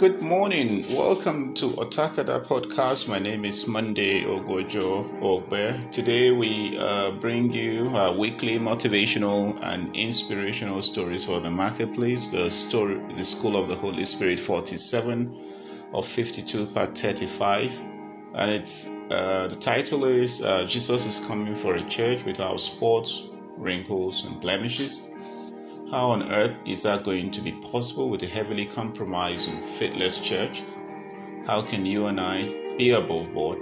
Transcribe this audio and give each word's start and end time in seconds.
Good 0.00 0.22
morning. 0.22 0.86
Welcome 0.96 1.52
to 1.56 1.66
Otakada 1.76 2.42
podcast. 2.46 3.06
My 3.06 3.18
name 3.18 3.44
is 3.44 3.66
Monday 3.68 4.22
Ogojo 4.22 5.04
Ogbe. 5.20 5.90
Today 5.90 6.30
we 6.30 6.78
uh, 6.78 7.10
bring 7.10 7.52
you 7.52 7.88
our 7.94 8.16
weekly 8.16 8.58
motivational 8.58 9.62
and 9.62 9.94
inspirational 9.94 10.80
stories 10.80 11.26
for 11.26 11.38
the 11.40 11.50
marketplace. 11.50 12.28
The 12.28 12.50
story, 12.50 12.98
the 13.10 13.24
School 13.26 13.58
of 13.58 13.68
the 13.68 13.74
Holy 13.74 14.06
Spirit, 14.06 14.40
47 14.40 15.36
of 15.92 16.06
52 16.06 16.64
part 16.68 16.96
35, 16.96 17.78
and 18.36 18.50
it's 18.50 18.86
uh, 19.10 19.48
the 19.48 19.56
title 19.56 20.06
is 20.06 20.40
uh, 20.40 20.64
Jesus 20.64 21.04
is 21.04 21.20
coming 21.26 21.54
for 21.54 21.74
a 21.74 21.82
church 21.82 22.24
without 22.24 22.58
spots, 22.58 23.28
wrinkles, 23.58 24.24
and 24.24 24.40
blemishes. 24.40 25.09
How 25.90 26.12
on 26.12 26.30
earth 26.30 26.54
is 26.64 26.82
that 26.82 27.02
going 27.02 27.32
to 27.32 27.40
be 27.40 27.50
possible 27.50 28.08
with 28.08 28.22
a 28.22 28.26
heavily 28.28 28.64
compromised 28.64 29.50
and 29.50 29.64
faithless 29.64 30.20
church? 30.20 30.62
How 31.48 31.62
can 31.62 31.84
you 31.84 32.06
and 32.06 32.20
I 32.20 32.76
be 32.78 32.90
above 32.90 33.34
board? 33.34 33.58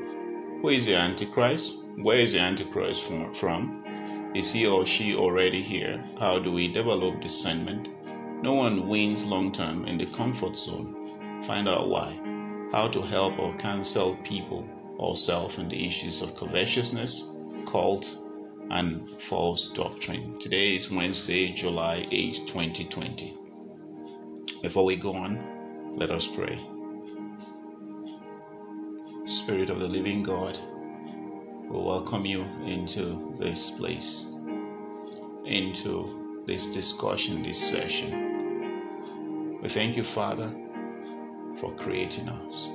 Who 0.60 0.68
is 0.68 0.84
the 0.84 0.94
Antichrist? 0.94 1.76
Where 2.02 2.18
is 2.18 2.34
the 2.34 2.40
Antichrist 2.40 3.02
from? 3.02 3.82
Is 4.34 4.52
he 4.52 4.66
or 4.66 4.84
she 4.84 5.16
already 5.16 5.62
here? 5.62 6.04
How 6.20 6.38
do 6.38 6.52
we 6.52 6.68
develop 6.68 7.22
discernment? 7.22 7.88
No 8.42 8.52
one 8.52 8.86
wins 8.86 9.24
long 9.24 9.50
term 9.50 9.86
in 9.86 9.96
the 9.96 10.04
comfort 10.04 10.54
zone. 10.54 11.40
Find 11.44 11.66
out 11.66 11.88
why. 11.88 12.12
How 12.72 12.88
to 12.88 13.00
help 13.00 13.38
or 13.38 13.54
cancel 13.54 14.16
people 14.16 14.68
or 14.98 15.16
self 15.16 15.58
in 15.58 15.70
the 15.70 15.86
issues 15.86 16.20
of 16.20 16.36
covetousness, 16.36 17.38
cult, 17.64 18.18
and 18.70 19.08
false 19.20 19.68
doctrine. 19.70 20.38
Today 20.38 20.76
is 20.76 20.90
Wednesday, 20.90 21.52
July 21.52 22.06
8, 22.10 22.46
2020. 22.46 23.34
Before 24.62 24.84
we 24.84 24.96
go 24.96 25.14
on, 25.14 25.92
let 25.94 26.10
us 26.10 26.26
pray. 26.26 26.58
Spirit 29.26 29.70
of 29.70 29.80
the 29.80 29.88
living 29.88 30.22
God, 30.22 30.58
we 31.70 31.78
welcome 31.78 32.26
you 32.26 32.42
into 32.64 33.34
this 33.38 33.70
place, 33.70 34.26
into 35.44 36.42
this 36.46 36.72
discussion, 36.74 37.42
this 37.42 37.58
session. 37.58 39.58
We 39.62 39.68
thank 39.68 39.96
you, 39.96 40.04
Father, 40.04 40.52
for 41.56 41.74
creating 41.74 42.28
us. 42.28 42.68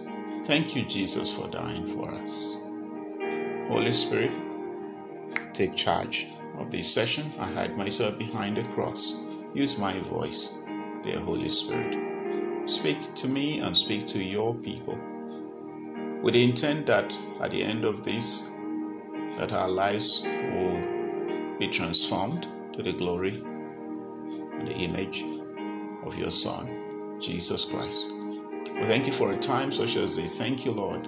Thank 0.45 0.75
you, 0.75 0.83
Jesus, 0.83 1.35
for 1.35 1.47
dying 1.49 1.87
for 1.87 2.09
us. 2.11 2.57
Holy 3.69 3.91
Spirit, 3.91 4.31
take 5.53 5.75
charge 5.75 6.27
of 6.57 6.71
this 6.71 6.91
session. 6.91 7.31
I 7.39 7.45
hide 7.51 7.77
myself 7.77 8.17
behind 8.17 8.57
the 8.57 8.63
cross. 8.73 9.15
Use 9.53 9.77
my 9.77 9.97
voice, 9.99 10.53
dear 11.03 11.19
Holy 11.19 11.49
Spirit. 11.49 12.69
Speak 12.69 13.13
to 13.15 13.27
me 13.27 13.59
and 13.59 13.77
speak 13.77 14.07
to 14.07 14.23
your 14.23 14.55
people 14.55 14.97
with 16.23 16.33
the 16.35 16.43
intent 16.43 16.85
that 16.85 17.17
at 17.41 17.51
the 17.51 17.61
end 17.61 17.83
of 17.83 18.01
this, 18.01 18.49
that 19.37 19.51
our 19.51 19.67
lives 19.67 20.23
will 20.23 20.79
be 21.59 21.67
transformed 21.67 22.47
to 22.71 22.81
the 22.81 22.93
glory 22.93 23.35
and 24.53 24.67
the 24.67 24.75
image 24.75 25.25
of 26.05 26.17
your 26.17 26.31
Son, 26.31 27.19
Jesus 27.19 27.65
Christ. 27.65 28.09
We 28.11 28.85
thank 28.85 29.05
you 29.05 29.13
for 29.13 29.33
a 29.33 29.37
time 29.37 29.73
such 29.73 29.97
as 29.97 30.15
this. 30.15 30.39
Thank 30.39 30.65
you, 30.65 30.71
Lord. 30.71 31.07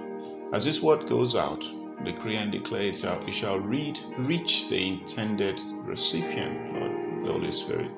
As 0.51 0.65
this 0.65 0.81
word 0.81 1.07
goes 1.07 1.33
out, 1.35 1.63
decree 2.03 2.35
and 2.35 2.51
declare 2.51 2.83
it 2.83 2.95
shall, 2.95 3.25
it 3.27 3.33
shall 3.33 3.59
read, 3.59 3.99
reach 4.17 4.69
the 4.69 4.93
intended 4.93 5.59
recipient, 5.83 6.73
Lord, 6.73 7.25
the 7.25 7.31
Holy 7.31 7.51
Spirit. 7.51 7.91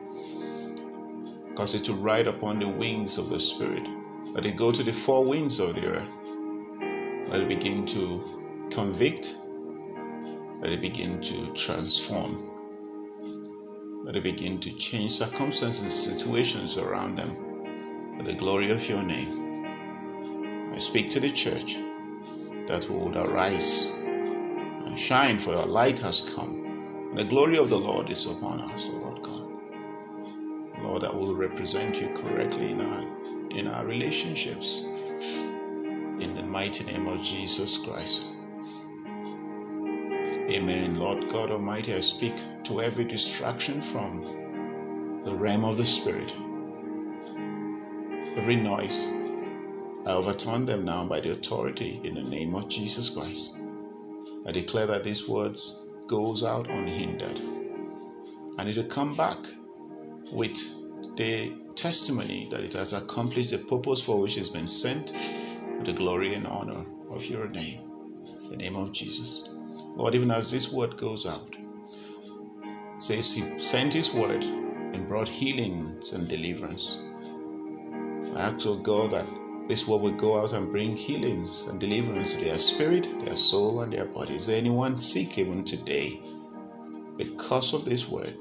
Cause 1.55 1.73
it 1.73 1.83
to 1.85 1.93
ride 1.93 2.27
upon 2.27 2.59
the 2.59 2.67
wings 2.67 3.17
of 3.17 3.29
the 3.29 3.39
Spirit. 3.39 3.87
Let 4.33 4.45
it 4.45 4.55
go 4.55 4.71
to 4.71 4.83
the 4.83 4.93
four 4.93 5.23
winds 5.25 5.59
of 5.59 5.75
the 5.75 5.87
earth. 5.87 6.19
Let 7.29 7.41
it 7.41 7.47
begin 7.49 7.85
to 7.87 8.69
convict. 8.71 9.37
Let 10.61 10.71
it 10.71 10.81
begin 10.81 11.21
to 11.21 11.53
transform. 11.53 12.51
Let 14.03 14.15
it 14.15 14.23
begin 14.23 14.59
to 14.61 14.71
change 14.77 15.13
circumstances 15.13 15.81
and 15.81 15.91
situations 15.91 16.77
around 16.77 17.17
them 17.17 18.15
for 18.17 18.23
the 18.23 18.33
glory 18.33 18.71
of 18.71 18.87
your 18.87 19.03
name. 19.03 19.55
I 20.73 20.79
speak 20.79 21.09
to 21.11 21.19
the 21.19 21.31
church 21.31 21.77
that 22.67 22.89
we 22.89 22.97
would 22.97 23.15
arise 23.15 23.87
and 23.87 24.99
shine, 24.99 25.37
for 25.37 25.51
your 25.51 25.65
light 25.65 25.99
has 25.99 26.33
come. 26.35 27.11
The 27.15 27.23
glory 27.23 27.57
of 27.57 27.69
the 27.69 27.77
Lord 27.77 28.09
is 28.09 28.25
upon 28.25 28.61
us, 28.61 28.85
Lord 28.87 29.23
God. 29.23 29.47
Lord, 30.81 31.01
that 31.03 31.15
will 31.15 31.35
represent 31.35 31.99
you 32.01 32.09
correctly 32.09 32.71
in 32.71 32.81
our, 32.81 33.01
in 33.51 33.67
our 33.67 33.85
relationships. 33.85 34.83
In 34.83 36.35
the 36.35 36.43
mighty 36.43 36.83
name 36.83 37.07
of 37.07 37.21
Jesus 37.21 37.77
Christ. 37.77 38.25
Amen. 40.49 40.99
Lord 40.99 41.29
God 41.29 41.51
Almighty, 41.51 41.93
I 41.93 41.99
speak 41.99 42.33
to 42.65 42.81
every 42.81 43.03
distraction 43.05 43.81
from 43.81 45.21
the 45.23 45.35
realm 45.35 45.65
of 45.65 45.77
the 45.77 45.85
Spirit. 45.85 46.33
Every 48.37 48.55
noise, 48.55 49.11
I 50.07 50.11
overturn 50.11 50.65
them 50.65 50.85
now 50.85 51.05
by 51.05 51.19
the 51.19 51.33
authority 51.33 51.99
in 52.05 52.15
the 52.15 52.23
name 52.23 52.55
of 52.55 52.69
Jesus 52.69 53.09
Christ. 53.09 53.53
I 54.47 54.53
declare 54.53 54.87
that 54.87 55.03
these 55.03 55.27
words 55.27 55.81
goes 56.07 56.43
out 56.43 56.69
unhindered. 56.69 57.41
And 58.57 58.69
it 58.69 58.77
will 58.77 58.85
come 58.85 59.15
back 59.15 59.37
with 60.31 60.57
the 61.17 61.51
testimony 61.75 62.47
that 62.51 62.61
it 62.61 62.71
has 62.71 62.93
accomplished 62.93 63.51
the 63.51 63.57
purpose 63.57 63.99
for 64.01 64.21
which 64.21 64.37
it's 64.37 64.47
been 64.47 64.65
sent 64.65 65.11
with 65.77 65.87
the 65.87 65.93
glory 65.93 66.35
and 66.35 66.47
honor 66.47 66.85
of 67.09 67.25
your 67.25 67.49
name. 67.49 67.81
the 68.49 68.55
name 68.55 68.77
of 68.77 68.93
Jesus. 68.93 69.49
Lord, 69.97 70.15
even 70.15 70.31
as 70.31 70.49
this 70.49 70.71
word 70.71 70.95
goes 70.95 71.25
out, 71.25 71.57
says 72.99 73.33
he 73.33 73.59
sent 73.59 73.93
his 73.93 74.13
word 74.13 74.45
and 74.45 75.05
brought 75.09 75.27
healings 75.27 76.13
and 76.13 76.29
deliverance. 76.29 76.97
I 78.35 78.41
ask, 78.43 78.65
oh 78.65 78.77
God, 78.77 79.11
that 79.11 79.25
this 79.67 79.85
word 79.85 80.01
will 80.01 80.11
go 80.11 80.41
out 80.41 80.53
and 80.53 80.71
bring 80.71 80.95
healings 80.95 81.65
and 81.65 81.79
deliverance 81.79 82.35
to 82.35 82.45
their 82.45 82.57
spirit, 82.57 83.07
their 83.25 83.35
soul, 83.35 83.81
and 83.81 83.91
their 83.91 84.05
there 84.45 84.57
anyone 84.57 84.99
sick 84.99 85.37
even 85.37 85.65
today? 85.65 86.21
Because 87.17 87.73
of 87.73 87.83
this 87.83 88.07
word, 88.07 88.33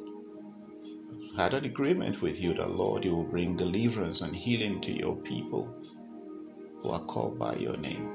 I 1.37 1.43
had 1.43 1.55
an 1.55 1.65
agreement 1.65 2.23
with 2.23 2.41
you 2.41 2.55
that, 2.55 2.71
Lord, 2.71 3.05
you 3.05 3.15
will 3.15 3.25
bring 3.25 3.57
deliverance 3.57 4.21
and 4.21 4.35
healing 4.35 4.81
to 4.83 4.93
your 4.93 5.17
people 5.17 5.75
who 6.83 6.91
are 6.91 7.05
called 7.07 7.39
by 7.39 7.55
your 7.57 7.77
name. 7.77 8.13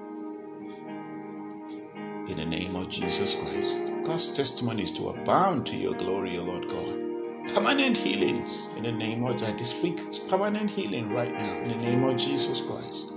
In 2.29 2.37
the 2.37 2.45
name 2.45 2.75
of 2.75 2.89
Jesus 2.89 3.35
Christ. 3.35 3.81
God's 4.03 4.33
testimony 4.33 4.83
is 4.83 4.91
to 4.93 5.09
abound 5.09 5.65
to 5.67 5.75
your 5.75 5.95
glory, 5.95 6.37
O 6.37 6.43
Lord 6.43 6.69
God 6.69 7.10
permanent 7.53 7.97
healings 7.97 8.69
in 8.77 8.83
the 8.83 8.91
name 8.91 9.23
of 9.23 9.41
I 9.43 9.55
speak 9.57 9.99
permanent 10.29 10.69
healing 10.69 11.13
right 11.13 11.33
now 11.33 11.55
in 11.57 11.69
the 11.69 11.77
name 11.77 12.03
of 12.03 12.17
Jesus 12.17 12.61
Christ. 12.61 13.13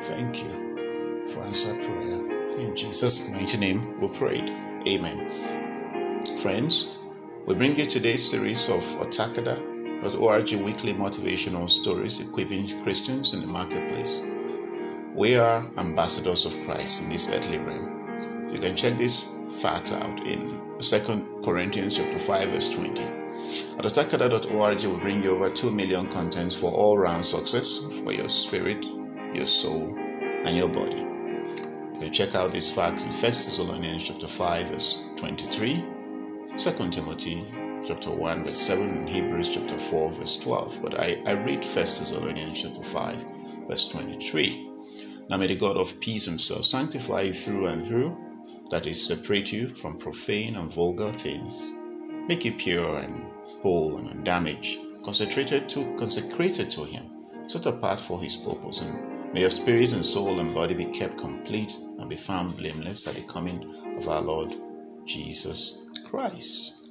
Thank 0.00 0.42
you 0.42 1.26
for 1.28 1.42
answer 1.42 1.74
prayer. 1.74 2.58
In 2.58 2.74
Jesus' 2.74 3.30
mighty 3.30 3.58
name 3.58 4.00
we 4.00 4.08
prayed. 4.08 4.50
Amen. 4.86 6.20
Friends, 6.38 6.98
we 7.46 7.54
bring 7.54 7.76
you 7.76 7.86
today's 7.86 8.28
series 8.28 8.68
of 8.68 8.82
Otakada.org 9.00 10.52
weekly 10.64 10.94
motivational 10.94 11.70
stories 11.70 12.20
equipping 12.20 12.82
Christians 12.82 13.34
in 13.34 13.42
the 13.42 13.46
marketplace. 13.46 14.22
We 15.14 15.36
are 15.36 15.64
ambassadors 15.76 16.44
of 16.46 16.54
Christ 16.64 17.02
in 17.02 17.10
this 17.10 17.28
earthly 17.28 17.58
realm. 17.58 18.50
You 18.52 18.58
can 18.58 18.74
check 18.74 18.96
this 18.96 19.26
fact 19.60 19.92
out 19.92 20.26
in 20.26 20.59
2 20.80 21.42
Corinthians 21.44 21.98
chapter 21.98 22.18
5 22.18 22.48
verse 22.48 22.70
20. 22.70 23.02
At 23.02 23.84
Otakada.org 23.84 24.84
will 24.84 24.96
bring 24.96 25.22
you 25.22 25.32
over 25.32 25.50
2 25.50 25.70
million 25.70 26.08
contents 26.08 26.54
for 26.54 26.72
all-round 26.72 27.26
success 27.26 27.80
for 28.02 28.12
your 28.12 28.30
spirit, 28.30 28.86
your 29.34 29.44
soul, 29.44 29.94
and 29.98 30.56
your 30.56 30.68
body. 30.68 31.00
You 31.00 31.98
can 32.00 32.12
check 32.12 32.34
out 32.34 32.52
these 32.52 32.72
facts 32.72 33.02
in 33.02 33.10
1 33.10 33.20
Thessalonians 33.20 34.08
chapter 34.08 34.26
5 34.26 34.68
verse 34.68 35.04
23, 35.18 35.84
2 36.56 36.70
Timothy 36.90 37.44
chapter 37.84 38.10
1 38.10 38.44
verse 38.44 38.58
7, 38.58 38.88
and 38.88 39.08
Hebrews 39.08 39.50
chapter 39.50 39.76
4 39.76 40.12
verse 40.12 40.38
12. 40.38 40.78
But 40.80 40.98
I, 40.98 41.20
I 41.26 41.32
read 41.32 41.62
1 41.62 41.74
Thessalonians 41.74 42.62
chapter 42.62 42.84
5 42.84 43.34
verse 43.68 43.86
23. 43.90 44.70
Now 45.28 45.36
may 45.36 45.46
the 45.46 45.56
God 45.56 45.76
of 45.76 46.00
peace 46.00 46.24
himself 46.24 46.64
sanctify 46.64 47.20
you 47.20 47.32
through 47.34 47.66
and 47.66 47.86
through 47.86 48.29
that 48.70 48.86
is, 48.86 49.04
separate 49.04 49.52
you 49.52 49.68
from 49.68 49.98
profane 49.98 50.56
and 50.56 50.72
vulgar 50.72 51.12
things, 51.12 51.72
make 52.28 52.44
you 52.44 52.52
pure 52.52 52.96
and 52.96 53.26
whole 53.62 53.96
and 53.98 54.08
undamaged, 54.10 54.78
consecrated 55.02 55.68
to 55.68 55.94
consecrated 55.96 56.70
to 56.70 56.84
Him, 56.84 57.04
set 57.48 57.66
apart 57.66 58.00
for 58.00 58.20
His 58.20 58.36
purpose, 58.36 58.80
and 58.80 59.32
may 59.34 59.40
your 59.40 59.50
spirit 59.50 59.92
and 59.92 60.04
soul 60.04 60.38
and 60.40 60.54
body 60.54 60.74
be 60.74 60.84
kept 60.84 61.18
complete 61.18 61.76
and 61.98 62.08
be 62.08 62.16
found 62.16 62.56
blameless 62.56 63.08
at 63.08 63.14
the 63.14 63.22
coming 63.32 63.62
of 63.96 64.08
our 64.08 64.22
Lord 64.22 64.54
Jesus 65.04 65.86
Christ. 66.04 66.86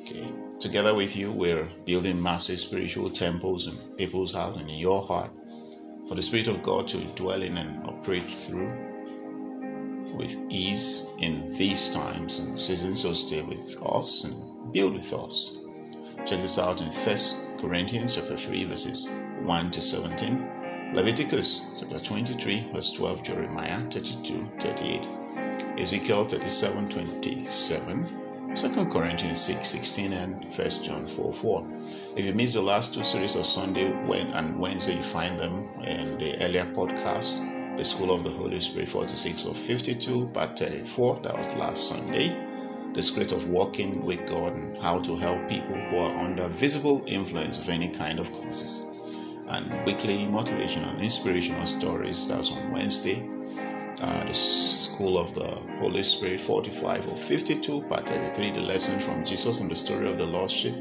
Okay. 0.00 0.26
Together 0.60 0.94
with 0.94 1.16
you, 1.16 1.30
we're 1.30 1.66
building 1.84 2.20
massive 2.20 2.60
spiritual 2.60 3.10
temples 3.10 3.66
in 3.66 3.96
people's 3.96 4.34
heart 4.34 4.56
and 4.56 4.68
in 4.68 4.76
your 4.76 5.02
heart 5.02 5.30
for 6.08 6.14
the 6.14 6.22
Spirit 6.22 6.48
of 6.48 6.62
God 6.62 6.88
to 6.88 6.98
dwell 7.14 7.42
in 7.42 7.56
and 7.56 7.86
operate 7.86 8.30
through 8.30 8.87
with 10.18 10.36
ease 10.50 11.06
in 11.20 11.50
these 11.52 11.88
times 11.88 12.40
and 12.40 12.58
seasons. 12.60 13.00
So 13.00 13.12
stay 13.12 13.40
with 13.40 13.80
us 13.86 14.24
and 14.24 14.72
build 14.72 14.94
with 14.94 15.12
us. 15.14 15.64
Check 16.26 16.42
this 16.42 16.58
out 16.58 16.80
in 16.80 16.90
First 16.90 17.56
Corinthians 17.58 18.16
chapter 18.16 18.36
3, 18.36 18.64
verses 18.64 19.10
1 19.42 19.70
to 19.70 19.80
17. 19.80 20.92
Leviticus 20.92 21.76
chapter 21.78 21.98
23, 21.98 22.70
verse 22.74 22.92
12, 22.92 23.22
Jeremiah 23.22 23.80
32, 23.90 24.50
38, 24.60 25.06
Ezekiel 25.78 26.24
37, 26.24 26.88
27, 26.88 28.54
2 28.54 28.86
Corinthians 28.86 29.40
6 29.40 29.68
16 29.68 30.12
and 30.14 30.44
1 30.44 30.68
John 30.82 31.06
4 31.06 31.32
4. 31.32 31.68
If 32.16 32.24
you 32.24 32.32
missed 32.32 32.54
the 32.54 32.62
last 32.62 32.94
two 32.94 33.04
series 33.04 33.36
of 33.36 33.46
Sunday 33.46 33.92
and 33.92 34.58
Wednesday, 34.58 34.96
you 34.96 35.02
find 35.02 35.38
them 35.38 35.68
in 35.84 36.18
the 36.18 36.42
earlier 36.42 36.64
podcast, 36.64 37.57
The 37.78 37.84
School 37.84 38.12
of 38.12 38.24
the 38.24 38.30
Holy 38.30 38.58
Spirit 38.58 38.88
46 38.88 39.44
of 39.44 39.56
52, 39.56 40.26
part 40.34 40.58
34, 40.58 41.20
that 41.20 41.38
was 41.38 41.54
last 41.54 41.88
Sunday. 41.88 42.36
The 42.92 43.00
secret 43.00 43.30
of 43.30 43.48
walking 43.48 44.04
with 44.04 44.26
God 44.26 44.54
and 44.54 44.76
how 44.82 44.98
to 44.98 45.14
help 45.14 45.48
people 45.48 45.76
who 45.76 45.98
are 45.98 46.16
under 46.16 46.48
visible 46.48 47.04
influence 47.06 47.60
of 47.60 47.68
any 47.68 47.88
kind 47.88 48.18
of 48.18 48.32
causes. 48.32 48.84
And 49.46 49.70
weekly 49.86 50.26
motivational 50.26 50.92
and 50.92 51.02
inspirational 51.02 51.66
stories, 51.66 52.26
that 52.26 52.38
was 52.38 52.50
on 52.50 52.72
Wednesday 52.72 53.24
uh, 54.02 54.24
the 54.24 54.34
School 54.34 55.16
of 55.16 55.32
the 55.36 55.48
Holy 55.78 56.02
Spirit 56.02 56.40
45 56.40 57.08
or 57.08 57.16
52, 57.16 57.82
part 57.82 58.08
33, 58.08 58.50
the 58.50 58.60
lesson 58.62 58.98
from 58.98 59.24
Jesus 59.24 59.60
and 59.60 59.70
the 59.70 59.76
story 59.76 60.10
of 60.10 60.18
the 60.18 60.26
lost 60.26 60.56
sheep, 60.56 60.74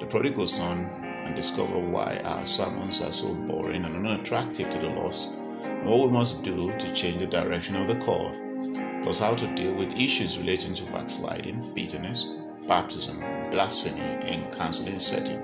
the 0.00 0.06
prodigal 0.06 0.48
son, 0.48 0.84
and 1.24 1.36
discover 1.36 1.78
why 1.78 2.20
our 2.24 2.44
sermons 2.44 3.00
are 3.00 3.12
so 3.12 3.32
boring 3.32 3.84
and 3.84 3.94
unattractive 4.04 4.68
to 4.70 4.78
the 4.78 4.90
lost, 4.90 5.38
what 5.84 6.06
we 6.06 6.12
must 6.12 6.42
do 6.42 6.76
to 6.78 6.92
change 6.92 7.18
the 7.18 7.26
direction 7.26 7.76
of 7.76 7.86
the 7.86 7.96
call, 7.96 8.30
plus 9.02 9.20
how 9.20 9.34
to 9.34 9.46
deal 9.54 9.74
with 9.74 9.94
issues 9.96 10.38
relating 10.38 10.74
to 10.74 10.84
backsliding, 10.92 11.74
bitterness, 11.74 12.24
baptism, 12.66 13.18
blasphemy 13.50 14.00
in 14.26 14.42
counseling 14.52 14.98
setting, 14.98 15.42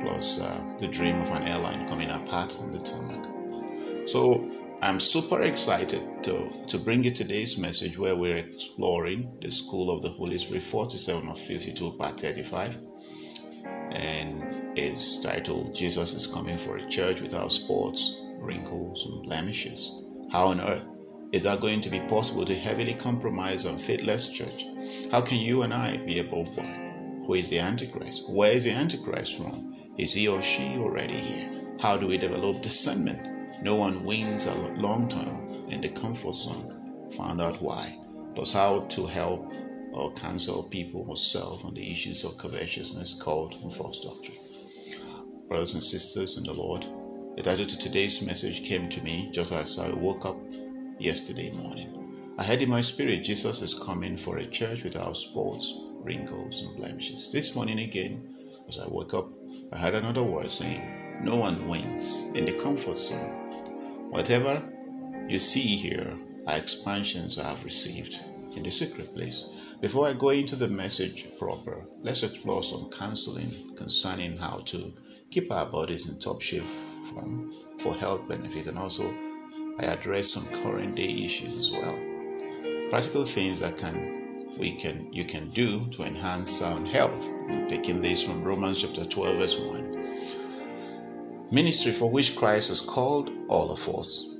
plus 0.00 0.40
uh, 0.40 0.64
the 0.78 0.88
dream 0.88 1.20
of 1.20 1.30
an 1.30 1.42
airline 1.48 1.86
coming 1.88 2.10
apart 2.10 2.56
on 2.60 2.70
the 2.70 2.78
tarmac. 2.78 4.08
So 4.08 4.48
I'm 4.82 5.00
super 5.00 5.42
excited 5.42 6.22
to, 6.24 6.50
to 6.68 6.78
bring 6.78 7.02
you 7.02 7.10
today's 7.10 7.56
message 7.56 7.98
where 7.98 8.14
we're 8.14 8.36
exploring 8.36 9.38
the 9.40 9.50
School 9.50 9.90
of 9.90 10.02
the 10.02 10.10
Holy 10.10 10.38
Spirit 10.38 10.62
47 10.62 11.28
of 11.28 11.38
52 11.38 11.92
part 11.92 12.20
35. 12.20 12.76
And 13.90 14.78
it's 14.78 15.20
titled 15.20 15.74
Jesus 15.74 16.14
is 16.14 16.26
Coming 16.26 16.58
for 16.58 16.76
a 16.76 16.84
Church 16.84 17.22
Without 17.22 17.50
Spots, 17.50 18.23
Wrinkles, 18.44 19.06
and 19.06 19.22
Blemishes. 19.22 20.06
How 20.30 20.48
on 20.48 20.60
earth 20.60 20.86
is 21.32 21.42
that 21.42 21.60
going 21.60 21.80
to 21.80 21.90
be 21.90 22.00
possible 22.00 22.44
to 22.44 22.54
heavily 22.54 22.94
compromise 22.94 23.66
on 23.66 23.78
faithless 23.78 24.28
church? 24.28 24.66
How 25.10 25.20
can 25.20 25.38
you 25.38 25.62
and 25.62 25.74
I 25.74 25.96
be 25.96 26.18
above 26.20 26.54
board? 26.54 26.84
Who 27.26 27.34
is 27.34 27.48
the 27.48 27.58
Antichrist? 27.58 28.28
Where 28.28 28.52
is 28.52 28.64
the 28.64 28.70
Antichrist 28.70 29.36
from? 29.36 29.74
Is 29.96 30.12
he 30.12 30.28
or 30.28 30.42
she 30.42 30.76
already 30.76 31.14
here? 31.14 31.48
How 31.80 31.96
do 31.96 32.06
we 32.06 32.18
develop 32.18 32.62
discernment? 32.62 33.62
No 33.62 33.74
one 33.74 34.04
wins 34.04 34.46
a 34.46 34.54
long 34.76 35.08
term 35.08 35.48
in 35.70 35.80
the 35.80 35.88
comfort 35.88 36.36
zone. 36.36 37.10
Found 37.16 37.40
out 37.40 37.62
why. 37.62 37.96
Plus, 38.34 38.52
how 38.52 38.80
to 38.80 39.06
help 39.06 39.52
or 39.92 40.12
counsel 40.12 40.64
people 40.64 41.06
or 41.08 41.16
self 41.16 41.64
on 41.64 41.74
the 41.74 41.90
issues 41.90 42.24
of 42.24 42.36
covetousness, 42.36 43.14
called 43.14 43.56
and 43.62 43.72
false 43.72 44.00
doctrine. 44.00 44.38
Brothers 45.48 45.74
and 45.74 45.82
sisters 45.82 46.36
in 46.36 46.44
the 46.44 46.52
Lord, 46.52 46.86
the 47.36 47.42
title 47.42 47.66
to 47.66 47.76
today's 47.76 48.22
message 48.22 48.62
came 48.62 48.88
to 48.88 49.02
me 49.02 49.28
just 49.32 49.50
as 49.50 49.78
I 49.80 49.90
woke 49.90 50.24
up 50.24 50.36
yesterday 51.00 51.50
morning. 51.50 52.34
I 52.38 52.44
heard 52.44 52.62
in 52.62 52.70
my 52.70 52.80
spirit 52.80 53.24
Jesus 53.24 53.60
is 53.60 53.74
coming 53.74 54.16
for 54.16 54.38
a 54.38 54.46
church 54.46 54.84
without 54.84 55.16
spots, 55.16 55.74
wrinkles, 56.04 56.62
and 56.62 56.76
blemishes. 56.76 57.32
This 57.32 57.56
morning 57.56 57.80
again, 57.80 58.22
as 58.68 58.78
I 58.78 58.86
woke 58.86 59.14
up, 59.14 59.26
I 59.72 59.78
heard 59.78 59.94
another 59.94 60.22
word 60.22 60.48
saying, 60.48 60.80
No 61.24 61.34
one 61.34 61.68
wins 61.68 62.26
in 62.36 62.46
the 62.46 62.52
comfort 62.52 62.98
zone. 62.98 64.10
Whatever 64.10 64.62
you 65.28 65.40
see 65.40 65.74
here 65.74 66.16
are 66.46 66.56
expansions 66.56 67.36
I 67.36 67.48
have 67.48 67.64
received 67.64 68.22
in 68.54 68.62
the 68.62 68.70
secret 68.70 69.12
place. 69.12 69.48
Before 69.80 70.06
I 70.06 70.12
go 70.12 70.28
into 70.28 70.54
the 70.54 70.68
message 70.68 71.26
proper, 71.36 71.84
let's 72.00 72.22
explore 72.22 72.62
some 72.62 72.90
counseling 72.90 73.74
concerning 73.74 74.36
how 74.36 74.60
to 74.66 74.92
keep 75.34 75.50
our 75.50 75.66
bodies 75.66 76.08
in 76.08 76.16
top 76.20 76.40
shape 76.40 76.62
form 77.10 77.52
for 77.78 77.92
health 77.92 78.28
benefit 78.28 78.68
and 78.68 78.78
also 78.78 79.02
I 79.80 79.86
address 79.86 80.30
some 80.30 80.46
current 80.62 80.94
day 80.94 81.08
issues 81.08 81.56
as 81.56 81.72
well. 81.72 81.98
Practical 82.88 83.24
things 83.24 83.58
that 83.58 83.76
can 83.76 84.46
we 84.60 84.76
can 84.76 85.12
you 85.12 85.24
can 85.24 85.48
do 85.48 85.86
to 85.86 86.04
enhance 86.04 86.52
sound 86.52 86.86
health. 86.86 87.28
I'm 87.48 87.66
taking 87.66 88.00
this 88.00 88.22
from 88.22 88.44
Romans 88.44 88.80
chapter 88.80 89.04
12 89.04 89.36
verse 89.38 89.58
1 89.58 91.50
ministry 91.50 91.90
for 91.90 92.08
which 92.08 92.36
Christ 92.36 92.68
has 92.68 92.80
called 92.80 93.32
all 93.48 93.72
of 93.72 93.88
us, 93.88 94.36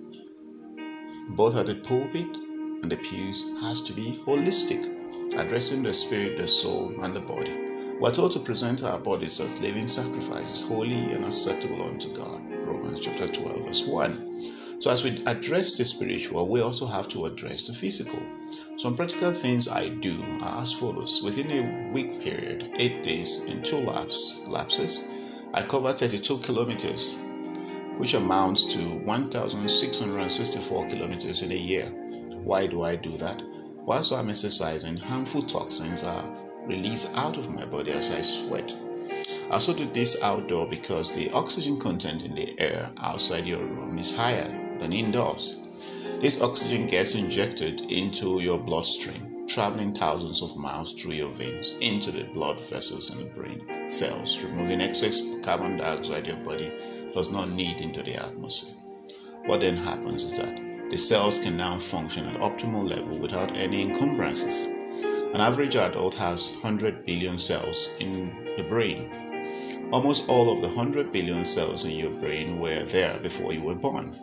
both 1.31 1.57
at 1.57 1.67
the 1.67 1.75
pulpit 1.75 2.37
and 2.83 2.91
the 2.91 2.97
pews, 2.99 3.51
has 3.61 3.81
to 3.83 3.93
be 3.93 4.21
holistic, 4.25 4.83
addressing 5.37 5.83
the 5.83 5.93
spirit, 5.93 6.39
the 6.39 6.47
soul, 6.47 6.95
and 7.03 7.13
the 7.15 7.21
body. 7.21 7.64
We're 8.01 8.11
told 8.11 8.33
to 8.33 8.41
present 8.41 8.83
our 8.83 8.99
bodies 8.99 9.39
as 9.41 9.61
living 9.61 9.87
sacrifices, 9.87 10.63
holy 10.63 11.13
and 11.13 11.25
acceptable 11.25 11.85
unto 11.85 12.13
God. 12.15 12.43
Romans 12.67 12.99
chapter 12.99 13.29
12, 13.29 13.67
verse 13.67 13.87
1. 13.87 14.51
So, 14.81 14.91
as 14.91 15.05
we 15.05 15.17
address 15.27 15.79
the 15.79 15.85
spiritual, 15.85 16.49
we 16.49 16.61
also 16.61 16.87
have 16.87 17.07
to 17.11 17.27
address 17.27 17.69
the 17.69 17.73
physical. 17.73 18.19
Some 18.77 18.97
practical 18.97 19.31
things 19.33 19.69
I 19.69 19.91
do 19.91 20.21
are 20.43 20.63
as 20.63 20.73
follows. 20.73 21.23
Within 21.23 21.53
a 21.53 21.93
week 21.93 22.21
period, 22.21 22.69
eight 22.75 23.05
days 23.05 23.45
in 23.45 23.63
two 23.63 23.79
laps, 23.79 24.43
lapses, 24.49 25.07
I 25.55 25.63
cover 25.63 25.93
32 25.93 26.39
kilometers, 26.39 27.15
which 27.97 28.15
amounts 28.15 28.75
to 28.75 28.81
1,664 28.81 30.89
kilometers 30.89 31.43
in 31.43 31.53
a 31.53 31.55
year. 31.55 31.87
Why 32.43 32.67
do 32.67 32.83
I 32.83 32.97
do 32.97 33.17
that? 33.19 33.41
Whilst 33.87 34.13
I'm 34.13 34.31
exercising, 34.31 34.97
harmful 34.97 35.43
toxins 35.43 36.03
are 36.03 36.25
released 36.67 37.17
out 37.17 37.37
of 37.37 37.55
my 37.55 37.65
body 37.65 37.93
as 37.93 38.11
I 38.11 38.21
sweat. 38.21 38.75
I 39.51 39.55
also 39.55 39.75
do 39.75 39.87
this 39.87 40.23
outdoor 40.23 40.67
because 40.67 41.15
the 41.15 41.31
oxygen 41.33 41.79
content 41.79 42.25
in 42.25 42.35
the 42.35 42.59
air 42.61 42.91
outside 42.99 43.47
your 43.47 43.61
room 43.61 43.99
is 43.99 44.15
higher 44.15 44.49
than 44.79 44.93
indoors. 44.93 45.61
This 46.21 46.41
oxygen 46.41 46.87
gets 46.87 47.15
injected 47.15 47.81
into 47.91 48.41
your 48.41 48.59
bloodstream 48.59 49.35
traveling 49.47 49.93
thousands 49.93 50.43
of 50.43 50.57
miles 50.57 50.93
through 50.95 51.13
your 51.13 51.31
veins 51.31 51.75
into 51.81 52.11
the 52.11 52.25
blood 52.33 52.59
vessels 52.61 53.11
and 53.11 53.21
the 53.21 53.35
brain 53.35 53.91
cells, 53.91 54.43
removing 54.43 54.81
excess 54.81 55.21
carbon 55.43 55.77
dioxide 55.77 56.27
your 56.27 56.37
body 56.37 56.73
does 57.13 57.31
not 57.31 57.51
need 57.51 57.81
into 57.81 58.03
the 58.03 58.15
atmosphere. 58.15 58.75
What 59.47 59.61
then 59.61 59.77
happens 59.77 60.25
is 60.25 60.39
that 60.39 60.91
the 60.91 60.97
cells 60.97 61.39
can 61.39 61.57
now 61.57 61.79
function 61.79 62.27
at 62.27 62.41
optimal 62.41 62.89
level 62.89 63.19
without 63.19 63.53
any 63.57 63.83
encumbrances. 63.83 64.67
An 65.35 65.41
average 65.41 65.75
adult 65.75 66.15
has 66.15 66.53
100 66.53 67.05
billion 67.05 67.41
cells 67.41 67.89
in 67.99 68.55
the 68.57 68.63
brain. 68.63 69.11
Almost 69.91 70.29
all 70.29 70.49
of 70.49 70.63
the 70.63 70.69
100 70.69 71.11
billion 71.11 71.45
cells 71.45 71.85
in 71.85 71.91
your 71.91 72.13
brain 72.21 72.61
were 72.61 72.85
there 72.85 73.19
before 73.19 73.53
you 73.53 73.61
were 73.63 73.75
born. 73.75 74.15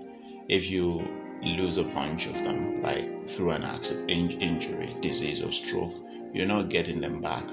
If 0.47 0.71
you 0.71 1.05
lose 1.43 1.77
a 1.77 1.83
bunch 1.83 2.27
of 2.27 2.41
them, 2.45 2.81
like 2.81 3.25
through 3.25 3.51
an 3.51 3.63
accident, 3.63 4.41
injury, 4.41 4.95
disease, 5.01 5.41
or 5.41 5.51
stroke, 5.51 5.93
you're 6.33 6.47
not 6.47 6.69
getting 6.69 7.01
them 7.01 7.19
back. 7.19 7.43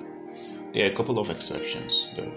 There 0.73 0.89
are 0.89 0.93
a 0.93 0.95
couple 0.95 1.19
of 1.19 1.29
exceptions, 1.29 2.11
though. 2.17 2.31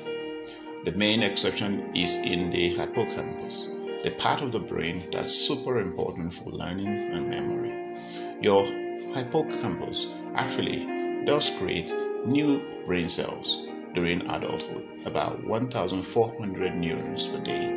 The 0.86 0.94
main 0.94 1.22
exception 1.22 1.96
is 1.96 2.18
in 2.18 2.50
the 2.50 2.70
hippocampus, 2.70 3.70
the 4.04 4.16
part 4.18 4.42
of 4.42 4.52
the 4.52 4.60
brain 4.60 5.04
that's 5.12 5.32
super 5.32 5.78
important 5.78 6.34
for 6.34 6.50
learning 6.50 6.88
and 6.88 7.30
memory. 7.30 7.96
Your 8.42 8.66
hippocampus 9.14 10.08
actually 10.34 11.01
does 11.26 11.50
create 11.52 11.94
new 12.26 12.62
brain 12.86 13.10
cells 13.10 13.66
during 13.94 14.22
adulthood, 14.30 14.90
about 15.06 15.44
1,400 15.46 16.76
neurons 16.76 17.28
per 17.28 17.40
day. 17.40 17.70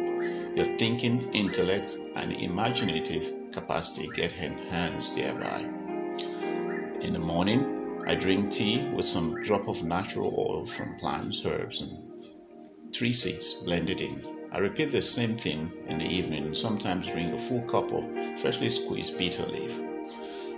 Your 0.54 0.66
thinking, 0.76 1.32
intellect, 1.32 1.98
and 2.16 2.32
imaginative 2.32 3.52
capacity 3.52 4.08
get 4.14 4.36
enhanced 4.36 5.16
thereby. 5.16 5.60
In 7.00 7.12
the 7.12 7.18
morning, 7.18 8.02
I 8.06 8.14
drink 8.14 8.50
tea 8.50 8.86
with 8.94 9.06
some 9.06 9.42
drop 9.42 9.68
of 9.68 9.82
natural 9.82 10.34
oil 10.38 10.66
from 10.66 10.96
plants, 10.96 11.44
herbs, 11.44 11.80
and 11.80 12.94
tree 12.94 13.12
seeds 13.12 13.54
blended 13.64 14.00
in. 14.00 14.22
I 14.52 14.58
repeat 14.58 14.92
the 14.92 15.02
same 15.02 15.36
thing 15.36 15.72
in 15.88 15.98
the 15.98 16.06
evening 16.06 16.54
sometimes 16.54 17.10
drink 17.10 17.34
a 17.34 17.38
full 17.38 17.62
cup 17.62 17.92
of 17.92 18.04
freshly 18.40 18.68
squeezed 18.68 19.18
bitter 19.18 19.44
leaf. 19.46 19.80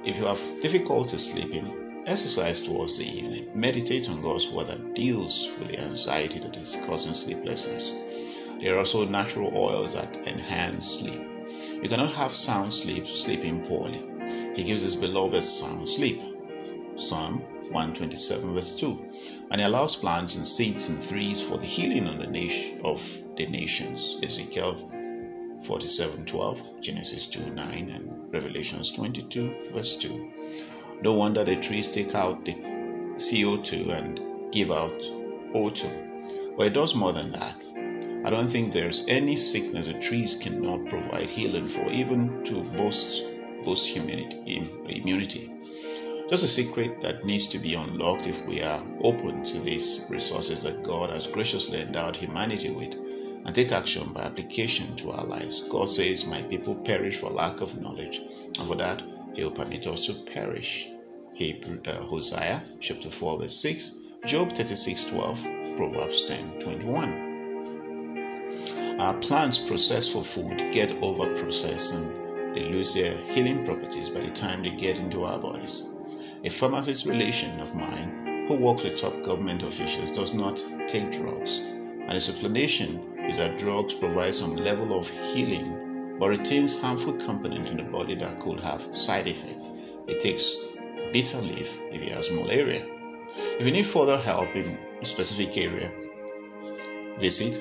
If 0.05 0.19
you 0.19 0.27
have 0.27 0.61
difficulty 0.61 1.17
sleeping, 1.17 1.86
exercise 2.07 2.61
towards 2.61 2.99
the 2.99 3.05
evening. 3.05 3.51
Meditate 3.55 4.09
on 4.09 4.23
God's 4.23 4.49
word 4.49 4.69
that 4.69 4.95
deals 4.95 5.51
with 5.59 5.69
the 5.69 5.81
anxiety 5.81 6.39
that 6.39 6.57
is 6.57 6.79
causing 6.87 7.15
sleeplessness. 7.15 8.01
There 8.61 8.77
are 8.77 8.79
also 8.79 9.05
natural 9.07 9.57
oils 9.57 9.95
that 9.95 10.17
enhance 10.29 11.01
sleep. 11.01 11.21
You 11.83 11.89
cannot 11.89 12.15
have 12.15 12.33
sound 12.33 12.73
sleep 12.73 13.07
sleeping 13.07 13.65
poorly. 13.65 14.03
He 14.55 14.65
gives 14.65 14.83
his 14.83 14.95
beloved 14.95 15.45
sound 15.45 15.89
sleep. 15.89 16.21
Psalm 16.95 17.41
127 17.73 18.55
verse 18.55 18.79
2. 18.79 19.05
And 19.51 19.61
he 19.61 19.67
allows 19.67 19.97
plants 19.97 20.37
and 20.37 20.47
seeds 20.47 20.89
and 20.89 21.07
trees 21.07 21.41
for 21.43 21.59
the 21.59 21.67
healing 21.67 22.07
of 22.07 22.19
the, 22.19 22.29
nation, 22.29 22.81
of 22.85 23.03
the 23.35 23.47
nations. 23.47 24.19
Ezekiel 24.23 24.75
47:12, 25.63 26.81
Genesis 26.81 27.27
2 27.27 27.51
9, 27.51 27.91
and 27.91 28.33
Revelations 28.33 28.93
22 28.93 29.73
verse 29.73 29.97
2. 29.97 30.33
No 31.03 31.13
wonder 31.13 31.45
the 31.45 31.57
trees 31.57 31.91
take 31.91 32.15
out 32.15 32.45
the 32.45 32.55
CO2 33.17 33.89
and 33.89 34.21
give 34.53 34.71
out 34.71 35.01
O2. 35.55 36.57
But 36.57 36.69
it 36.69 36.75
does 36.75 36.95
more 36.95 37.13
than 37.13 37.31
that. 37.33 37.61
I 38.25 38.31
don't 38.31 38.49
think 38.49 38.73
there's 38.73 39.07
any 39.07 39.37
sickness 39.37 39.87
the 39.87 39.95
trees 39.95 40.35
cannot 40.35 40.87
provide 40.87 41.31
healing 41.31 41.69
for, 41.69 41.87
even 41.91 42.43
to 42.45 42.63
boost 42.77 43.25
boost 43.65 43.89
humanity, 43.89 44.69
immunity. 44.89 45.53
Just 46.29 46.45
a 46.45 46.49
secret 46.49 47.01
that 47.03 47.25
needs 47.25 47.47
to 47.49 47.59
be 47.59 47.75
unlocked 47.75 48.27
if 48.27 48.45
we 48.47 48.63
are 48.63 48.83
open 49.03 49.45
to 49.45 49.61
these 49.61 50.07
resources 50.11 50.63
that 50.65 50.83
God 50.83 51.11
has 51.11 51.27
graciously 51.27 51.81
endowed 51.81 52.17
humanity 52.17 52.71
with 52.71 52.95
and 53.45 53.55
take 53.55 53.71
action 53.71 54.13
by 54.13 54.23
application 54.23 54.97
to 54.97 55.13
our 55.13 55.25
lives. 55.25 55.61
God 55.69 55.89
says, 55.89 56.27
My 56.27 56.43
people 56.43 56.75
perish 56.75 57.19
for 57.19 57.31
lack 57.31 57.61
of 57.61 57.81
knowledge, 57.81 58.19
and 58.59 58.67
for 58.67 58.75
that, 58.75 59.03
He 59.37 59.45
will 59.45 59.51
permit 59.51 59.87
us 59.87 60.07
to 60.07 60.15
perish. 60.15 60.89
Hebrew, 61.35 61.79
uh, 61.87 61.97
Hosea 62.05 62.63
chapter 62.81 63.11
4, 63.11 63.41
verse 63.41 63.61
6, 63.61 63.93
Job 64.25 64.55
36, 64.55 65.05
12, 65.05 65.47
Proverbs 65.77 66.27
10, 66.27 66.59
21. 66.59 68.97
Our 68.99 69.13
plants 69.21 69.59
processed 69.59 70.15
for 70.15 70.25
food 70.25 70.57
get 70.73 70.95
over 71.03 71.39
processed 71.39 71.93
and 71.93 72.57
they 72.57 72.71
lose 72.71 72.95
their 72.95 73.13
healing 73.25 73.63
properties 73.67 74.09
by 74.09 74.21
the 74.21 74.31
time 74.31 74.63
they 74.63 74.71
get 74.71 74.99
into 74.99 75.27
our 75.27 75.39
bodies. 75.39 75.87
A 76.45 76.49
pharmacist 76.49 77.05
relation 77.05 77.61
of 77.61 77.75
mine 77.75 78.47
who 78.49 78.55
works 78.55 78.85
with 78.85 78.97
top 78.97 79.23
government 79.23 79.63
officials 79.63 80.13
does 80.13 80.33
not 80.33 80.65
take 80.89 81.13
drugs, 81.13 81.59
and 81.59 82.13
his 82.13 82.31
explanation 82.31 83.03
is 83.19 83.37
that 83.37 83.59
drugs 83.59 83.93
provide 83.93 84.35
some 84.35 84.57
level 84.57 84.99
of 84.99 85.11
healing 85.11 85.86
but 86.19 86.31
retains 86.31 86.79
harmful 86.81 87.13
component 87.15 87.71
in 87.71 87.77
the 87.77 87.83
body 87.83 88.15
that 88.15 88.41
could 88.41 88.61
have 88.61 88.95
side 88.95 89.27
effect. 89.27 89.69
It 90.09 90.21
takes 90.21 90.57
bitter 91.13 91.39
leaf 91.39 91.79
if 91.93 92.03
he 92.03 92.11
has 92.11 92.31
malaria. 92.31 92.85
If 93.59 93.67
you 93.67 93.73
need 93.73 93.87
further 93.87 94.19
help 94.19 94.55
in 94.55 94.79
a 95.01 95.05
specific 95.05 95.57
area, 95.57 95.91
visit 97.19 97.61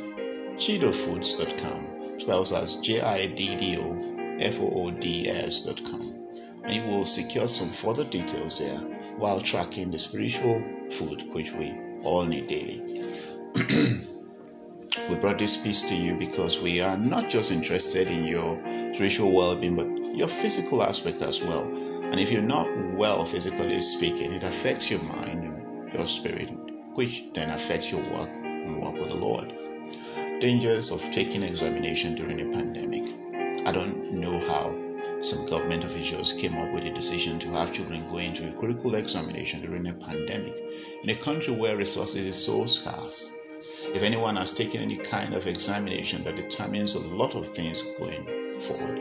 jiddofoods.com, 0.57 2.19
spells 2.19 2.51
as 2.51 2.75
J 2.75 3.01
I 3.01 3.27
D 3.27 3.55
D 3.55 3.77
O 3.79 4.37
F 4.39 4.59
O 4.59 4.71
O 4.73 4.91
D 4.91 5.29
S.com, 5.29 6.15
and 6.63 6.73
you 6.73 6.83
will 6.83 7.05
secure 7.05 7.47
some 7.47 7.69
further 7.69 8.05
details 8.05 8.59
there 8.59 8.79
while 9.17 9.41
tracking 9.41 9.91
the 9.91 9.99
spiritual 9.99 10.63
food 10.89 11.23
which 11.33 11.51
we 11.53 11.73
all 12.03 12.25
need 12.25 12.47
daily. 12.47 13.03
we 15.09 15.15
brought 15.15 15.37
this 15.37 15.57
piece 15.57 15.81
to 15.83 15.95
you 15.95 16.15
because 16.15 16.59
we 16.59 16.81
are 16.81 16.97
not 16.97 17.29
just 17.29 17.51
interested 17.51 18.07
in 18.07 18.23
your 18.23 18.59
spiritual 18.93 19.31
well 19.31 19.55
being, 19.55 19.75
but 19.75 19.87
your 20.17 20.27
physical 20.27 20.83
aspect 20.83 21.21
as 21.21 21.41
well. 21.41 21.63
And 21.63 22.19
if 22.19 22.31
you're 22.31 22.41
not 22.41 22.67
well 22.95 23.25
physically 23.25 23.81
speaking, 23.81 24.33
it 24.33 24.43
affects 24.43 24.89
your 24.89 25.01
mind 25.03 25.43
and 25.43 25.93
your 25.93 26.07
spirit, 26.07 26.49
which 26.93 27.31
then 27.33 27.49
affects 27.49 27.91
your 27.91 28.01
work 28.11 28.29
and 28.29 28.81
work 28.81 28.93
with 28.95 29.09
the 29.09 29.15
Lord 29.15 29.53
dangers 30.39 30.91
of 30.91 31.01
taking 31.11 31.43
examination 31.43 32.13
during 32.13 32.41
a 32.41 32.51
pandemic. 32.55 33.03
I 33.65 33.71
don't 33.71 34.11
know 34.11 34.37
how 34.39 34.75
some 35.21 35.45
government 35.45 35.85
officials 35.85 36.33
came 36.33 36.55
up 36.57 36.71
with 36.73 36.83
a 36.83 36.91
decision 36.91 37.39
to 37.39 37.49
have 37.51 37.73
children 37.73 38.07
go 38.09 38.17
into 38.17 38.49
a 38.49 38.53
critical 38.53 38.95
examination 38.95 39.61
during 39.61 39.87
a 39.87 39.93
pandemic 39.93 40.53
in 41.03 41.09
a 41.09 41.15
country 41.15 41.53
where 41.53 41.77
resources 41.77 42.25
is 42.25 42.35
so 42.35 42.65
scarce. 42.65 43.29
If 43.95 44.03
anyone 44.03 44.35
has 44.35 44.51
taken 44.51 44.81
any 44.81 44.97
kind 44.97 45.33
of 45.33 45.47
examination 45.47 46.21
that 46.25 46.35
determines 46.35 46.95
a 46.95 46.99
lot 46.99 47.33
of 47.33 47.47
things 47.47 47.81
going 47.97 48.25
forward, 48.59 48.99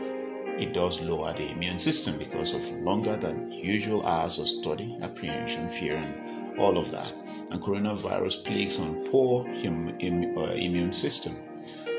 it 0.57 0.73
does 0.73 1.01
lower 1.01 1.33
the 1.33 1.51
immune 1.51 1.79
system 1.79 2.17
because 2.17 2.53
of 2.53 2.71
longer 2.79 3.17
than 3.17 3.51
usual 3.51 4.05
hours 4.05 4.37
of 4.37 4.47
study, 4.47 4.97
apprehension, 5.01 5.67
fear, 5.67 5.97
and 5.97 6.57
all 6.57 6.77
of 6.77 6.91
that 6.91 7.11
and 7.51 7.61
coronavirus 7.61 8.45
plagues 8.45 8.79
on 8.79 9.05
poor 9.07 9.45
hum, 9.61 9.89
uh, 10.37 10.53
immune 10.53 10.93
system. 10.93 11.35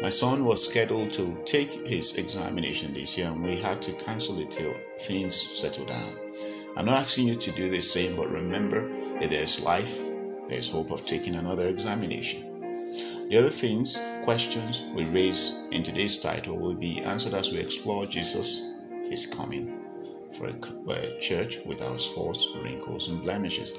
My 0.00 0.08
son 0.08 0.46
was 0.46 0.66
scheduled 0.66 1.12
to 1.12 1.42
take 1.44 1.86
his 1.86 2.16
examination 2.16 2.94
this 2.94 3.18
year, 3.18 3.26
and 3.26 3.44
we 3.44 3.56
had 3.56 3.82
to 3.82 3.92
cancel 3.92 4.40
it 4.40 4.50
till 4.50 4.72
things 5.00 5.34
settle 5.34 5.84
down. 5.84 6.12
I'm 6.78 6.86
not 6.86 7.00
asking 7.00 7.28
you 7.28 7.34
to 7.34 7.50
do 7.52 7.68
the 7.68 7.80
same, 7.80 8.16
but 8.16 8.30
remember, 8.30 8.88
if 9.20 9.28
there's 9.28 9.62
life, 9.62 10.00
there's 10.46 10.70
hope 10.70 10.90
of 10.90 11.04
taking 11.04 11.34
another 11.34 11.68
examination. 11.68 12.55
The 13.28 13.38
other 13.38 13.50
things, 13.50 13.98
questions 14.22 14.84
we 14.94 15.02
raise 15.04 15.58
in 15.72 15.82
today's 15.82 16.16
title 16.16 16.56
will 16.56 16.76
be 16.76 17.00
answered 17.02 17.34
as 17.34 17.50
we 17.50 17.58
explore 17.58 18.06
Jesus 18.06 18.72
is 19.10 19.26
coming 19.26 19.80
for 20.30 20.46
a, 20.46 20.92
a 20.92 21.18
church 21.18 21.58
without 21.66 22.00
spots, 22.00 22.46
wrinkles, 22.62 23.08
and 23.08 23.20
blemishes. 23.24 23.72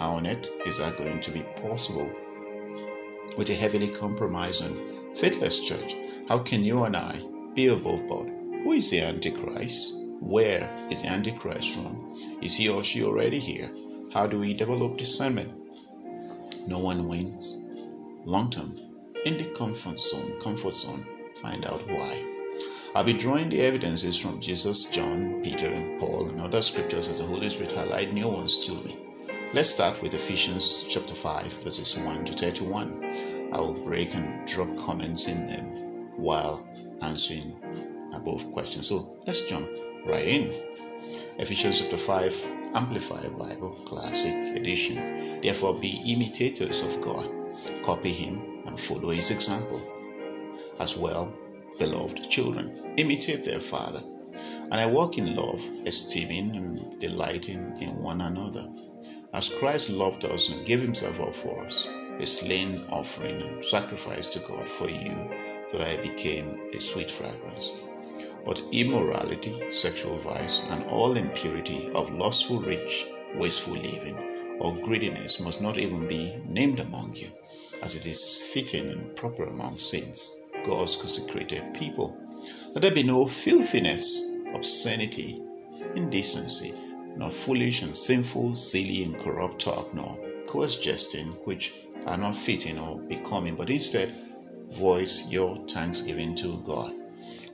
How 0.00 0.14
on 0.14 0.26
earth 0.26 0.48
is 0.66 0.78
that 0.78 0.98
going 0.98 1.20
to 1.20 1.30
be 1.30 1.44
possible 1.62 2.10
with 3.36 3.50
a 3.50 3.54
heavily 3.54 3.88
compromised 3.88 4.64
and 4.64 5.16
faithless 5.16 5.60
church? 5.60 5.94
How 6.28 6.40
can 6.40 6.64
you 6.64 6.82
and 6.82 6.96
I 6.96 7.22
be 7.54 7.68
above 7.68 8.04
board? 8.08 8.28
Who 8.64 8.72
is 8.72 8.90
the 8.90 9.02
Antichrist? 9.02 9.94
Where 10.18 10.68
is 10.90 11.02
the 11.02 11.10
Antichrist 11.10 11.70
from? 11.72 12.18
Is 12.42 12.56
he 12.56 12.68
or 12.68 12.82
she 12.82 13.04
already 13.04 13.38
here? 13.38 13.70
How 14.12 14.26
do 14.26 14.40
we 14.40 14.54
develop 14.54 14.96
discernment? 14.96 15.56
No 16.66 16.80
one 16.80 17.06
wins. 17.06 17.58
Long 18.24 18.50
term, 18.50 18.74
in 19.24 19.36
the 19.36 19.46
comfort 19.46 19.98
zone, 19.98 20.38
comfort 20.40 20.74
zone, 20.74 21.04
find 21.34 21.64
out 21.66 21.80
why. 21.88 22.22
I'll 22.94 23.04
be 23.04 23.12
drawing 23.12 23.48
the 23.48 23.60
evidences 23.60 24.16
from 24.16 24.40
Jesus, 24.40 24.86
John, 24.86 25.42
Peter, 25.42 25.68
and 25.68 25.98
Paul, 26.00 26.28
and 26.28 26.40
other 26.40 26.62
scriptures 26.62 27.08
as 27.08 27.18
the 27.18 27.26
Holy 27.26 27.48
Spirit 27.48 27.72
highlight 27.72 28.12
new 28.12 28.28
ones 28.28 28.64
to 28.66 28.72
me. 28.72 28.96
Let's 29.52 29.70
start 29.70 30.00
with 30.02 30.14
Ephesians 30.14 30.84
chapter 30.88 31.14
5, 31.14 31.52
verses 31.64 31.96
1 31.98 32.24
to 32.26 32.32
31. 32.32 33.50
I 33.52 33.58
will 33.58 33.74
break 33.84 34.14
and 34.14 34.48
drop 34.48 34.76
comments 34.78 35.26
in 35.26 35.46
them 35.46 35.64
while 36.16 36.66
answering 37.02 37.54
above 38.12 38.50
questions. 38.52 38.88
So 38.88 39.18
let's 39.26 39.40
jump 39.42 39.68
right 40.04 40.26
in. 40.26 40.52
Ephesians 41.38 41.80
chapter 41.80 41.96
5, 41.96 42.46
Amplified 42.74 43.38
Bible, 43.38 43.70
Classic 43.84 44.34
Edition. 44.56 45.40
Therefore, 45.40 45.74
be 45.74 46.02
imitators 46.06 46.82
of 46.82 47.00
God, 47.00 47.28
copy 47.82 48.12
Him, 48.12 48.47
follow 48.78 49.10
His 49.10 49.30
example. 49.30 49.82
As 50.80 50.96
well, 50.96 51.34
beloved 51.78 52.30
children, 52.30 52.94
imitate 52.96 53.44
their 53.44 53.60
Father. 53.60 54.02
And 54.70 54.74
I 54.74 54.86
walk 54.86 55.18
in 55.18 55.34
love, 55.34 55.62
esteeming 55.84 56.56
and 56.56 56.98
delighting 56.98 57.76
in 57.80 58.02
one 58.02 58.20
another 58.20 58.68
as 59.34 59.50
Christ 59.50 59.90
loved 59.90 60.24
us 60.24 60.48
and 60.48 60.64
gave 60.64 60.80
himself 60.80 61.20
up 61.20 61.34
for 61.34 61.62
us, 61.62 61.86
a 62.18 62.26
slain 62.26 62.80
offering 62.88 63.42
and 63.42 63.64
sacrifice 63.64 64.28
to 64.30 64.38
God 64.38 64.66
for 64.66 64.88
you, 64.88 65.14
that 65.70 65.82
I 65.82 65.96
became 66.00 66.58
a 66.72 66.80
sweet 66.80 67.10
fragrance. 67.10 67.74
But 68.46 68.62
immorality, 68.72 69.70
sexual 69.70 70.16
vice, 70.16 70.66
and 70.70 70.82
all 70.86 71.16
impurity 71.16 71.90
of 71.94 72.14
lustful 72.14 72.60
rich, 72.60 73.06
wasteful 73.34 73.74
living, 73.74 74.16
or 74.60 74.74
greediness 74.76 75.40
must 75.40 75.60
not 75.60 75.76
even 75.76 76.08
be 76.08 76.34
named 76.48 76.80
among 76.80 77.14
you, 77.14 77.28
as 77.82 77.94
it 77.94 78.06
is 78.06 78.50
fitting 78.52 78.90
and 78.90 79.14
proper 79.16 79.44
among 79.44 79.78
saints, 79.78 80.36
God's 80.64 80.96
consecrated 80.96 81.74
people. 81.74 82.16
Let 82.74 82.82
there 82.82 82.90
be 82.90 83.02
no 83.02 83.26
filthiness, 83.26 84.24
obscenity, 84.54 85.36
indecency 85.94 86.74
nor 87.18 87.30
foolish 87.30 87.82
and 87.82 87.96
sinful, 87.96 88.54
silly 88.54 89.02
and 89.02 89.18
corrupt 89.18 89.60
talk, 89.60 89.92
nor 89.92 90.16
coarse 90.46 90.76
jesting, 90.76 91.26
which 91.44 91.74
are 92.06 92.16
not 92.16 92.36
fitting 92.36 92.78
or 92.78 93.00
becoming, 93.00 93.56
but 93.56 93.70
instead 93.70 94.14
voice 94.70 95.26
your 95.26 95.56
thanksgiving 95.66 96.34
to 96.36 96.58
God. 96.64 96.92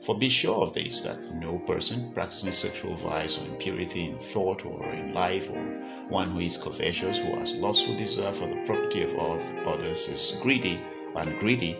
For 0.05 0.15
be 0.15 0.29
sure 0.29 0.61
of 0.61 0.73
this, 0.73 1.01
that 1.01 1.33
no 1.33 1.57
person 1.57 2.13
practicing 2.13 2.51
sexual 2.51 2.93
vice 2.93 3.39
or 3.39 3.47
impurity 3.47 4.05
in 4.05 4.19
thought 4.19 4.63
or 4.63 4.85
in 4.93 5.15
life, 5.15 5.49
or 5.49 5.63
one 6.09 6.29
who 6.29 6.41
is 6.41 6.59
covetous, 6.59 7.17
who 7.17 7.33
has 7.37 7.55
lustful 7.55 7.97
desire 7.97 8.31
for 8.31 8.45
the 8.45 8.61
property 8.67 9.01
of 9.01 9.15
others, 9.15 10.07
is 10.07 10.37
greedy 10.43 10.79
and 11.15 11.39
greedy, 11.39 11.79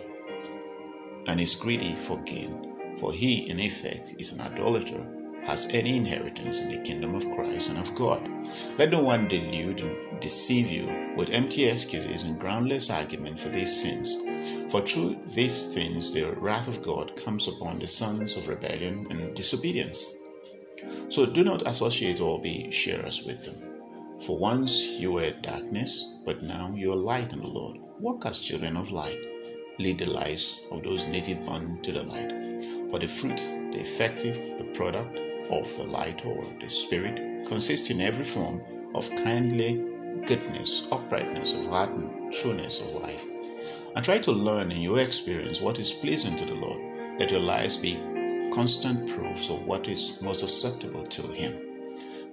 and 1.28 1.40
is 1.40 1.54
greedy 1.54 1.94
for 1.94 2.18
gain. 2.22 2.74
For 2.98 3.12
he, 3.12 3.48
in 3.48 3.60
effect, 3.60 4.16
is 4.18 4.32
an 4.32 4.40
idolater 4.40 5.06
has 5.46 5.68
any 5.70 5.96
inheritance 5.96 6.60
in 6.60 6.70
the 6.70 6.82
kingdom 6.82 7.14
of 7.14 7.24
Christ 7.34 7.70
and 7.70 7.78
of 7.78 7.94
God. 7.94 8.20
Let 8.78 8.90
no 8.90 9.00
one 9.00 9.28
delude 9.28 9.80
and 9.80 10.20
deceive 10.20 10.68
you 10.68 11.14
with 11.16 11.30
empty 11.30 11.66
excuses 11.66 12.24
and 12.24 12.38
groundless 12.38 12.90
argument 12.90 13.38
for 13.38 13.48
these 13.48 13.80
sins. 13.80 14.18
For 14.72 14.80
through 14.80 15.14
these 15.34 15.72
things 15.72 16.12
the 16.12 16.32
wrath 16.32 16.66
of 16.66 16.82
God 16.82 17.14
comes 17.14 17.46
upon 17.46 17.78
the 17.78 17.86
sons 17.86 18.36
of 18.36 18.48
rebellion 18.48 19.06
and 19.08 19.36
disobedience. 19.36 20.18
So 21.08 21.24
do 21.24 21.44
not 21.44 21.66
associate 21.68 22.20
or 22.20 22.40
be 22.40 22.70
sharers 22.72 23.22
with 23.24 23.44
them. 23.44 24.20
For 24.26 24.36
once 24.36 24.82
you 24.98 25.12
were 25.12 25.30
darkness, 25.30 26.16
but 26.24 26.42
now 26.42 26.72
you 26.74 26.90
are 26.92 26.96
light 26.96 27.32
in 27.32 27.38
the 27.38 27.46
Lord. 27.46 27.78
Walk 28.00 28.26
as 28.26 28.40
children 28.40 28.76
of 28.76 28.90
light. 28.90 29.18
Lead 29.78 29.98
the 29.98 30.10
lives 30.10 30.58
of 30.72 30.82
those 30.82 31.06
native 31.06 31.44
born 31.44 31.80
to 31.82 31.92
the 31.92 32.02
light. 32.02 32.90
For 32.90 32.98
the 32.98 33.06
fruit, 33.06 33.38
the 33.72 33.80
effective, 33.80 34.58
the 34.58 34.64
product 34.74 35.20
of 35.50 35.74
the 35.76 35.84
light 35.84 36.24
or 36.24 36.44
the 36.60 36.68
spirit 36.68 37.46
consists 37.46 37.90
in 37.90 38.00
every 38.00 38.24
form 38.24 38.60
of 38.94 39.10
kindly 39.10 39.84
goodness, 40.26 40.88
uprightness 40.90 41.54
of 41.54 41.66
heart, 41.66 41.90
and 41.90 42.32
trueness 42.32 42.80
of 42.80 43.02
life. 43.02 43.24
And 43.94 44.04
try 44.04 44.18
to 44.18 44.32
learn 44.32 44.72
in 44.72 44.80
your 44.82 45.00
experience 45.00 45.60
what 45.60 45.78
is 45.78 45.92
pleasing 45.92 46.36
to 46.36 46.44
the 46.44 46.54
Lord. 46.54 46.80
Let 47.18 47.30
your 47.30 47.40
lives 47.40 47.76
be 47.76 47.98
constant 48.52 49.08
proofs 49.10 49.50
of 49.50 49.66
what 49.66 49.88
is 49.88 50.20
most 50.22 50.42
acceptable 50.42 51.04
to 51.04 51.22
Him. 51.28 51.54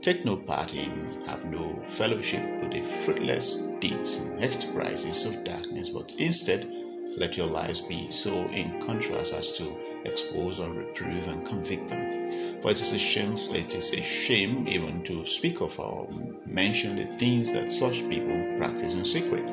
Take 0.01 0.25
no 0.25 0.35
part 0.35 0.73
in, 0.73 1.23
have 1.27 1.45
no 1.45 1.73
fellowship 1.85 2.61
with 2.61 2.71
the 2.73 2.81
fruitless 2.81 3.57
deeds 3.79 4.17
and 4.17 4.41
enterprises 4.43 5.25
of 5.25 5.43
darkness, 5.43 5.89
but 5.89 6.13
instead 6.17 6.69
let 7.15 7.37
your 7.37 7.47
lives 7.47 7.79
be 7.81 8.11
so 8.11 8.33
in 8.47 8.81
contrast 8.81 9.33
as 9.33 9.55
to 9.57 9.77
expose 10.03 10.59
or 10.59 10.71
reprove 10.71 11.27
and 11.27 11.45
convict 11.45 11.87
them. 11.87 12.52
For 12.63 12.71
it 12.71 12.79
is 12.79 12.93
a 12.93 12.97
shame, 12.97 13.35
it 13.53 13.75
is 13.75 13.91
a 13.91 14.01
shame 14.01 14.69
even 14.69 15.03
to 15.03 15.25
speak 15.25 15.59
of 15.59 15.77
or 15.77 16.07
mention 16.45 16.95
the 16.95 17.03
things 17.17 17.51
that 17.51 17.69
such 17.69 18.07
people 18.07 18.55
practice 18.55 18.93
in 18.93 19.03
secret. 19.03 19.43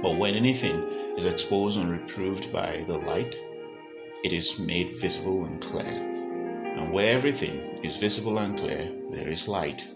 But 0.00 0.16
when 0.16 0.36
anything 0.36 0.76
is 1.16 1.26
exposed 1.26 1.76
and 1.76 1.90
reproved 1.90 2.52
by 2.52 2.84
the 2.86 2.98
light, 2.98 3.36
it 4.22 4.32
is 4.32 4.60
made 4.60 4.96
visible 4.96 5.44
and 5.44 5.60
clear. 5.60 5.88
And 5.88 6.92
where 6.92 7.12
everything 7.12 7.58
is 7.82 7.96
visible 7.96 8.38
and 8.38 8.56
clear, 8.56 8.88
there 9.10 9.26
is 9.26 9.48
light. 9.48 9.88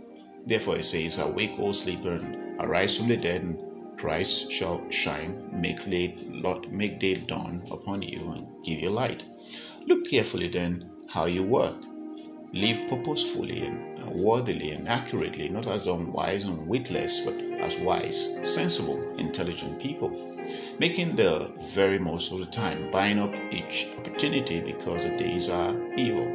Therefore 0.45 0.75
it 0.75 0.87
says, 0.87 1.19
Awake, 1.19 1.55
O 1.61 1.71
sleeper, 1.71 2.15
and 2.15 2.59
arise 2.59 2.97
from 2.97 3.07
the 3.07 3.17
dead, 3.17 3.43
and 3.43 3.97
Christ 3.97 4.51
shall 4.51 4.91
shine, 4.91 5.49
make, 5.53 5.87
late, 5.87 6.19
make 6.73 6.99
day 6.99 7.15
dawn 7.15 7.63
upon 7.71 8.03
you, 8.03 8.29
and 8.33 8.65
give 8.65 8.81
you 8.81 8.91
light. 8.91 9.23
Look 9.87 10.11
carefully 10.11 10.49
then 10.49 10.90
how 11.11 11.27
you 11.27 11.43
work. 11.43 11.77
Live 12.53 12.89
purposefully 12.89 13.67
and 13.67 14.11
worthily 14.11 14.71
and 14.71 14.89
accurately, 14.89 15.49
not 15.49 15.67
as 15.67 15.87
unwise 15.87 16.45
and 16.45 16.67
witless, 16.67 17.21
but 17.21 17.35
as 17.61 17.77
wise, 17.79 18.39
sensible, 18.43 18.99
intelligent 19.19 19.81
people 19.81 20.31
making 20.81 21.15
the 21.15 21.53
very 21.61 21.99
most 21.99 22.33
of 22.33 22.39
the 22.39 22.47
time, 22.47 22.91
buying 22.91 23.19
up 23.19 23.33
each 23.53 23.87
opportunity 23.99 24.61
because 24.61 25.05
the 25.05 25.17
days 25.17 25.49
are 25.49 25.77
evil. 25.97 26.27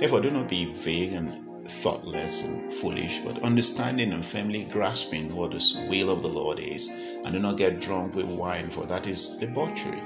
Therefore, 0.00 0.20
do 0.20 0.30
not 0.30 0.48
be 0.48 0.64
vague 0.64 1.12
and 1.12 1.70
thoughtless 1.70 2.44
and 2.44 2.72
foolish, 2.72 3.20
but 3.20 3.42
understanding 3.42 4.12
and 4.12 4.24
firmly 4.24 4.64
grasping 4.64 5.34
what 5.34 5.52
the 5.52 5.86
will 5.88 6.10
of 6.10 6.22
the 6.22 6.28
Lord 6.28 6.58
is, 6.58 6.88
and 6.88 7.32
do 7.32 7.38
not 7.38 7.58
get 7.58 7.80
drunk 7.80 8.14
with 8.14 8.26
wine, 8.26 8.70
for 8.70 8.84
that 8.86 9.06
is 9.06 9.36
debauchery. 9.36 10.00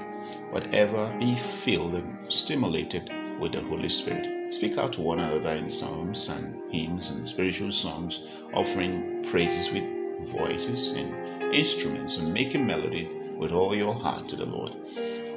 Whatever 0.51 1.11
be 1.17 1.35
filled 1.35 1.95
and 1.95 2.31
stimulated 2.31 3.09
with 3.39 3.51
the 3.53 3.61
Holy 3.61 3.89
Spirit. 3.89 4.53
Speak 4.53 4.77
out 4.77 4.93
to 4.93 5.01
one 5.01 5.19
another 5.19 5.51
in 5.51 5.69
psalms 5.69 6.29
and 6.29 6.61
hymns 6.71 7.09
and 7.09 7.27
spiritual 7.27 7.71
songs, 7.71 8.41
offering 8.53 9.23
praises 9.23 9.71
with 9.71 9.83
voices 10.31 10.93
and 10.93 11.53
instruments 11.53 12.17
and 12.17 12.33
making 12.33 12.65
melody 12.65 13.09
with 13.35 13.51
all 13.51 13.75
your 13.75 13.93
heart 13.93 14.27
to 14.29 14.35
the 14.35 14.45
Lord. 14.45 14.71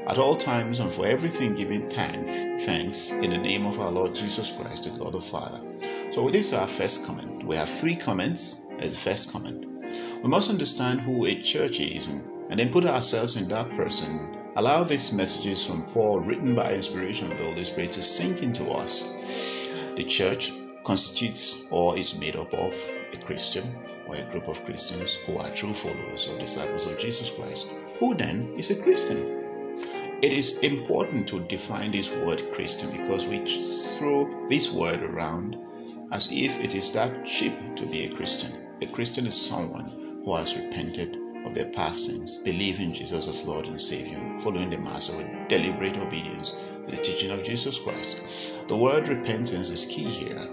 At 0.07 0.19
all 0.19 0.35
times 0.35 0.81
and 0.81 0.91
for 0.91 1.07
everything 1.07 1.55
giving 1.55 1.89
thanks, 1.89 2.65
thanks 2.65 3.13
in 3.13 3.31
the 3.31 3.39
name 3.39 3.67
of 3.67 3.79
our 3.79 3.91
Lord 3.91 4.15
Jesus 4.15 4.51
Christ 4.51 4.85
to 4.85 4.91
God 4.91 5.13
the 5.13 5.21
Father. 5.21 5.61
So 6.11 6.29
this 6.31 6.49
is 6.49 6.55
our 6.55 6.67
first 6.67 7.07
comment. 7.07 7.45
We 7.45 7.57
have 7.57 7.69
three 7.69 7.95
comments 7.95 8.63
as 8.79 9.03
first 9.03 9.33
comment. 9.33 9.67
We 10.23 10.29
must 10.29 10.51
understand 10.51 11.01
who 11.01 11.27
a 11.27 11.35
church 11.35 11.81
is 11.81 12.07
and, 12.07 12.29
and 12.51 12.59
then 12.59 12.71
put 12.71 12.85
ourselves 12.87 13.37
in 13.37 13.49
that 13.49 13.71
person. 13.71 14.40
Allow 14.61 14.85
these 14.85 15.11
messages 15.11 15.65
from 15.65 15.85
Paul 15.85 16.21
written 16.21 16.55
by 16.55 16.75
inspiration 16.75 17.33
of 17.33 17.39
the 17.39 17.45
Holy 17.45 17.65
Spirit 17.65 17.93
to 17.93 18.03
sink 18.03 18.43
into 18.43 18.69
us. 18.69 19.17
The 19.97 20.05
church 20.05 20.53
constitutes 20.85 21.65
or 21.71 21.97
is 21.97 22.21
made 22.21 22.37
up 22.37 22.53
of 22.53 22.75
a 23.15 23.17
Christian 23.17 23.65
or 24.07 24.17
a 24.17 24.25
group 24.25 24.49
of 24.49 24.63
Christians 24.67 25.15
who 25.25 25.39
are 25.39 25.49
true 25.53 25.73
followers 25.73 26.29
or 26.29 26.39
disciples 26.39 26.85
of 26.85 26.99
Jesus 26.99 27.31
Christ. 27.31 27.69
Who 28.01 28.15
then 28.15 28.53
is 28.55 28.71
a 28.71 28.83
Christian? 28.83 29.17
It 30.21 30.35
is 30.35 30.59
important 30.59 31.27
to 31.29 31.41
define 31.41 31.93
this 31.93 32.11
word 32.11 32.53
Christian 32.53 32.91
because 32.91 33.25
we 33.27 33.39
throw 33.97 34.47
this 34.51 34.71
word 34.71 35.03
around 35.03 35.57
as 36.13 36.31
if 36.31 36.61
it 36.61 36.75
is 36.75 36.91
that 36.91 37.25
cheap 37.25 37.55
to 37.77 37.87
be 37.87 38.05
a 38.05 38.15
Christian. 38.15 38.53
A 38.83 38.87
Christian 38.89 39.27
is 39.27 39.41
someone 39.41 40.21
who 40.23 40.37
has 40.37 40.55
repented 40.55 41.17
of 41.45 41.55
their 41.55 41.71
past 41.71 42.07
sins, 42.07 42.37
believe 42.39 42.81
in 42.81 42.93
Jesus 42.93 43.29
as 43.29 43.45
Lord 43.45 43.67
and 43.67 43.81
Savior, 43.81 44.19
following 44.41 44.71
the 44.71 44.79
Master 44.79 45.17
with 45.17 45.49
deliberate 45.49 45.99
obedience 45.99 46.53
to 46.87 46.91
the 46.91 47.03
teaching 47.03 47.31
of 47.31 47.45
Jesus 47.45 47.79
Christ. 47.79 48.23
The 48.69 48.77
word 48.77 49.09
repentance 49.09 49.71
is 49.71 49.85
key 49.85 50.05
here. 50.05 50.47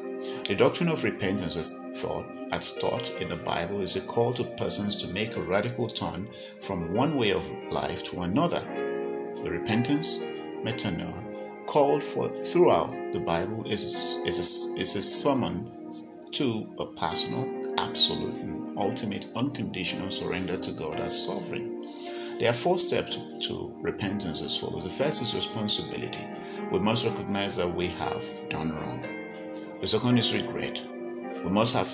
The 0.45 0.56
doctrine 0.56 0.89
of 0.89 1.04
repentance, 1.04 1.56
as 1.56 1.69
thought, 1.95 2.26
as 2.52 2.71
taught 2.73 3.10
in 3.21 3.30
the 3.30 3.36
Bible, 3.36 3.82
is 3.82 3.95
a 3.95 4.02
call 4.02 4.34
to 4.34 4.43
persons 4.43 4.95
to 4.97 5.13
make 5.13 5.36
a 5.36 5.41
radical 5.41 5.88
turn 5.88 6.28
from 6.62 6.93
one 6.93 7.17
way 7.17 7.32
of 7.32 7.50
life 7.69 8.04
to 8.06 8.21
another. 8.21 8.62
The 9.43 9.52
repentance, 9.52 10.17
metanoia, 10.63 11.65
called 11.67 12.02
for 12.02 12.30
throughout 12.43 13.12
the 13.12 13.19
Bible 13.19 13.63
is, 13.65 13.84
is, 14.26 14.38
a, 14.39 14.80
is 14.80 14.95
a 14.95 15.02
summon 15.02 15.71
to 16.32 16.67
a 16.80 16.86
personal, 16.86 17.73
absolute, 17.78 18.43
ultimate 18.77 19.27
unconditional 19.35 20.09
surrender 20.09 20.57
to 20.57 20.71
God 20.71 20.99
as 20.99 21.25
sovereign. 21.25 21.85
There 22.39 22.49
are 22.49 22.53
four 22.53 22.77
steps 22.77 23.17
to, 23.47 23.75
repentance 23.81 24.41
as 24.41 24.55
follows. 24.55 24.83
The 24.83 25.03
first 25.03 25.21
is 25.21 25.33
responsibility. 25.33 26.25
We 26.71 26.79
must 26.79 27.05
recognize 27.05 27.55
that 27.55 27.73
we 27.73 27.87
have 27.87 28.23
done 28.49 28.71
wrong. 28.71 29.03
The 29.81 29.87
second 29.87 30.17
is 30.17 30.33
regret. 30.33 30.81
We 31.43 31.49
must 31.49 31.73
have 31.73 31.89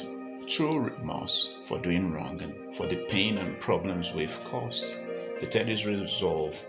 true 0.48 0.80
remorse 0.80 1.60
for 1.64 1.80
doing 1.80 2.12
wrong 2.12 2.42
and 2.42 2.76
for 2.76 2.88
the 2.88 3.06
pain 3.08 3.38
and 3.38 3.60
problems 3.60 4.14
we've 4.14 4.40
caused. 4.44 4.98
The 5.40 5.46
third 5.46 5.70
is 5.70 5.86
resolve. 5.86 6.62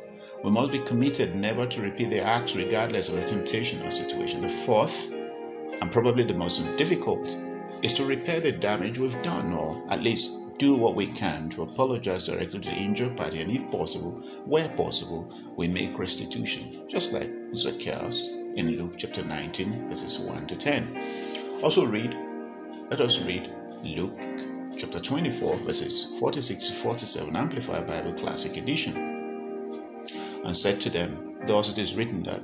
We 0.45 0.51
must 0.51 0.71
be 0.73 0.79
committed 0.81 1.35
never 1.35 1.67
to 1.67 1.81
repeat 1.81 2.11
the 2.11 2.23
acts 2.23 2.55
regardless 2.55 3.09
of 3.09 3.17
the 3.17 3.23
temptation 3.23 3.85
or 3.85 3.91
situation. 3.91 4.41
The 4.41 4.49
fourth, 4.49 5.11
and 5.81 5.91
probably 5.91 6.25
the 6.25 6.35
most 6.35 6.77
difficult, 6.77 7.37
is 7.85 7.93
to 7.93 8.05
repair 8.07 8.41
the 8.41 8.51
damage 8.51 8.99
we've 8.99 9.23
done 9.23 9.53
or 9.53 9.85
at 9.91 10.03
least 10.03 10.41
do 10.57 10.75
what 10.75 10.95
we 10.95 11.07
can 11.07 11.51
to 11.51 11.63
apologize 11.63 12.25
directly 12.25 12.59
to 12.59 12.71
the 12.71 12.77
injured 12.77 13.15
party 13.15 13.43
and 13.43 13.53
if 13.53 13.71
possible, 13.71 14.13
where 14.47 14.71
possible, 14.71 15.31
we 15.59 15.69
make 15.69 15.99
restitution, 15.99 16.89
just 16.89 17.13
like 17.13 17.31
Zacchaeus 17.55 18.29
in 18.57 18.79
Luke 18.79 18.95
chapter 18.97 19.23
19, 19.23 19.89
verses 19.91 20.19
1 20.19 20.47
to 20.47 20.57
10. 20.57 20.99
Also 21.63 21.85
read, 21.85 22.17
let 22.91 23.03
us 23.03 23.23
read 23.27 23.53
Luke 23.83 24.19
chapter 24.79 24.99
24, 24.99 25.57
verses 25.57 26.19
46 26.19 26.69
to 26.69 26.75
47, 26.75 27.37
Amplified 27.37 27.87
Bible 27.87 28.15
Classic 28.15 28.57
Edition. 28.57 28.97
And 30.43 30.57
said 30.57 30.81
to 30.81 30.89
them, 30.89 31.37
Thus 31.47 31.71
it 31.71 31.79
is 31.79 31.95
written 31.95 32.23
that 32.23 32.41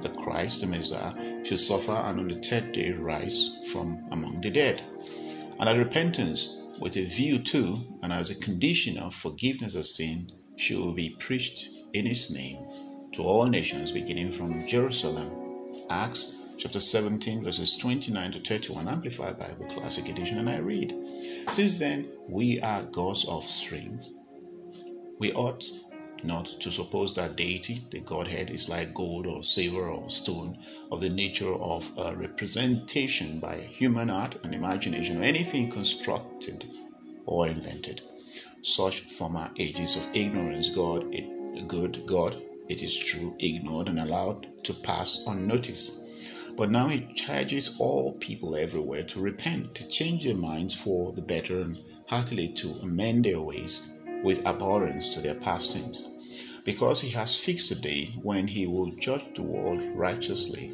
the 0.00 0.08
Christ, 0.10 0.60
the 0.60 0.66
Messiah, 0.66 1.44
should 1.44 1.58
suffer 1.58 1.92
and 1.92 2.20
on 2.20 2.28
the 2.28 2.36
third 2.36 2.72
day 2.72 2.92
rise 2.92 3.58
from 3.72 4.06
among 4.10 4.40
the 4.40 4.50
dead. 4.50 4.82
And 5.58 5.68
that 5.68 5.78
repentance, 5.78 6.62
with 6.80 6.96
a 6.96 7.04
view 7.04 7.38
to 7.38 7.78
and 8.02 8.12
as 8.12 8.30
a 8.30 8.34
condition 8.34 8.98
of 8.98 9.14
forgiveness 9.14 9.74
of 9.74 9.86
sin, 9.86 10.28
should 10.56 10.96
be 10.96 11.10
preached 11.18 11.70
in 11.92 12.06
his 12.06 12.30
name 12.30 12.58
to 13.12 13.22
all 13.22 13.46
nations, 13.46 13.92
beginning 13.92 14.30
from 14.30 14.66
Jerusalem. 14.66 15.72
Acts 15.88 16.36
chapter 16.58 16.80
17, 16.80 17.44
verses 17.44 17.76
29 17.76 18.32
to 18.32 18.40
31, 18.40 18.88
Amplified 18.88 19.38
Bible 19.38 19.66
Classic 19.66 20.08
Edition, 20.08 20.38
and 20.38 20.48
I 20.48 20.58
read 20.58 20.94
Since 21.50 21.78
then 21.78 22.08
we 22.28 22.60
are 22.60 22.82
God's 22.82 23.24
offspring, 23.26 24.00
we 25.18 25.32
ought 25.32 25.64
not 26.24 26.46
to 26.60 26.72
suppose 26.72 27.14
that 27.14 27.36
deity, 27.36 27.78
the 27.90 28.00
Godhead, 28.00 28.50
is 28.50 28.68
like 28.68 28.94
gold 28.94 29.26
or 29.26 29.42
silver 29.42 29.90
or 29.90 30.08
stone 30.08 30.56
of 30.90 31.00
the 31.00 31.10
nature 31.10 31.54
of 31.54 31.90
a 31.98 32.16
representation 32.16 33.38
by 33.38 33.56
human 33.56 34.08
art 34.08 34.36
and 34.42 34.54
imagination 34.54 35.20
or 35.20 35.24
anything 35.24 35.70
constructed 35.70 36.64
or 37.26 37.48
invented. 37.48 38.00
Such 38.62 39.00
former 39.00 39.50
ages 39.58 39.96
of 39.96 40.14
ignorance, 40.14 40.70
God, 40.70 41.14
a 41.14 41.62
good 41.68 42.06
God, 42.06 42.42
it 42.68 42.82
is 42.82 42.96
true, 42.96 43.36
ignored 43.38 43.88
and 43.88 43.98
allowed 43.98 44.48
to 44.64 44.74
pass 44.74 45.22
unnoticed. 45.26 46.00
But 46.56 46.70
now 46.70 46.88
he 46.88 47.12
charges 47.14 47.76
all 47.78 48.14
people 48.14 48.56
everywhere 48.56 49.02
to 49.04 49.20
repent, 49.20 49.74
to 49.74 49.86
change 49.88 50.24
their 50.24 50.34
minds 50.34 50.74
for 50.74 51.12
the 51.12 51.22
better, 51.22 51.60
and 51.60 51.78
heartily 52.06 52.48
to 52.48 52.70
amend 52.82 53.24
their 53.24 53.40
ways 53.40 53.90
with 54.22 54.46
abhorrence 54.46 55.14
to 55.14 55.20
their 55.20 55.34
past 55.34 55.70
sins. 55.70 56.12
Because 56.64 57.00
he 57.00 57.10
has 57.10 57.38
fixed 57.38 57.70
a 57.70 57.74
day 57.74 58.06
when 58.22 58.48
he 58.48 58.66
will 58.66 58.90
judge 58.96 59.34
the 59.34 59.42
world 59.42 59.82
righteously, 59.94 60.72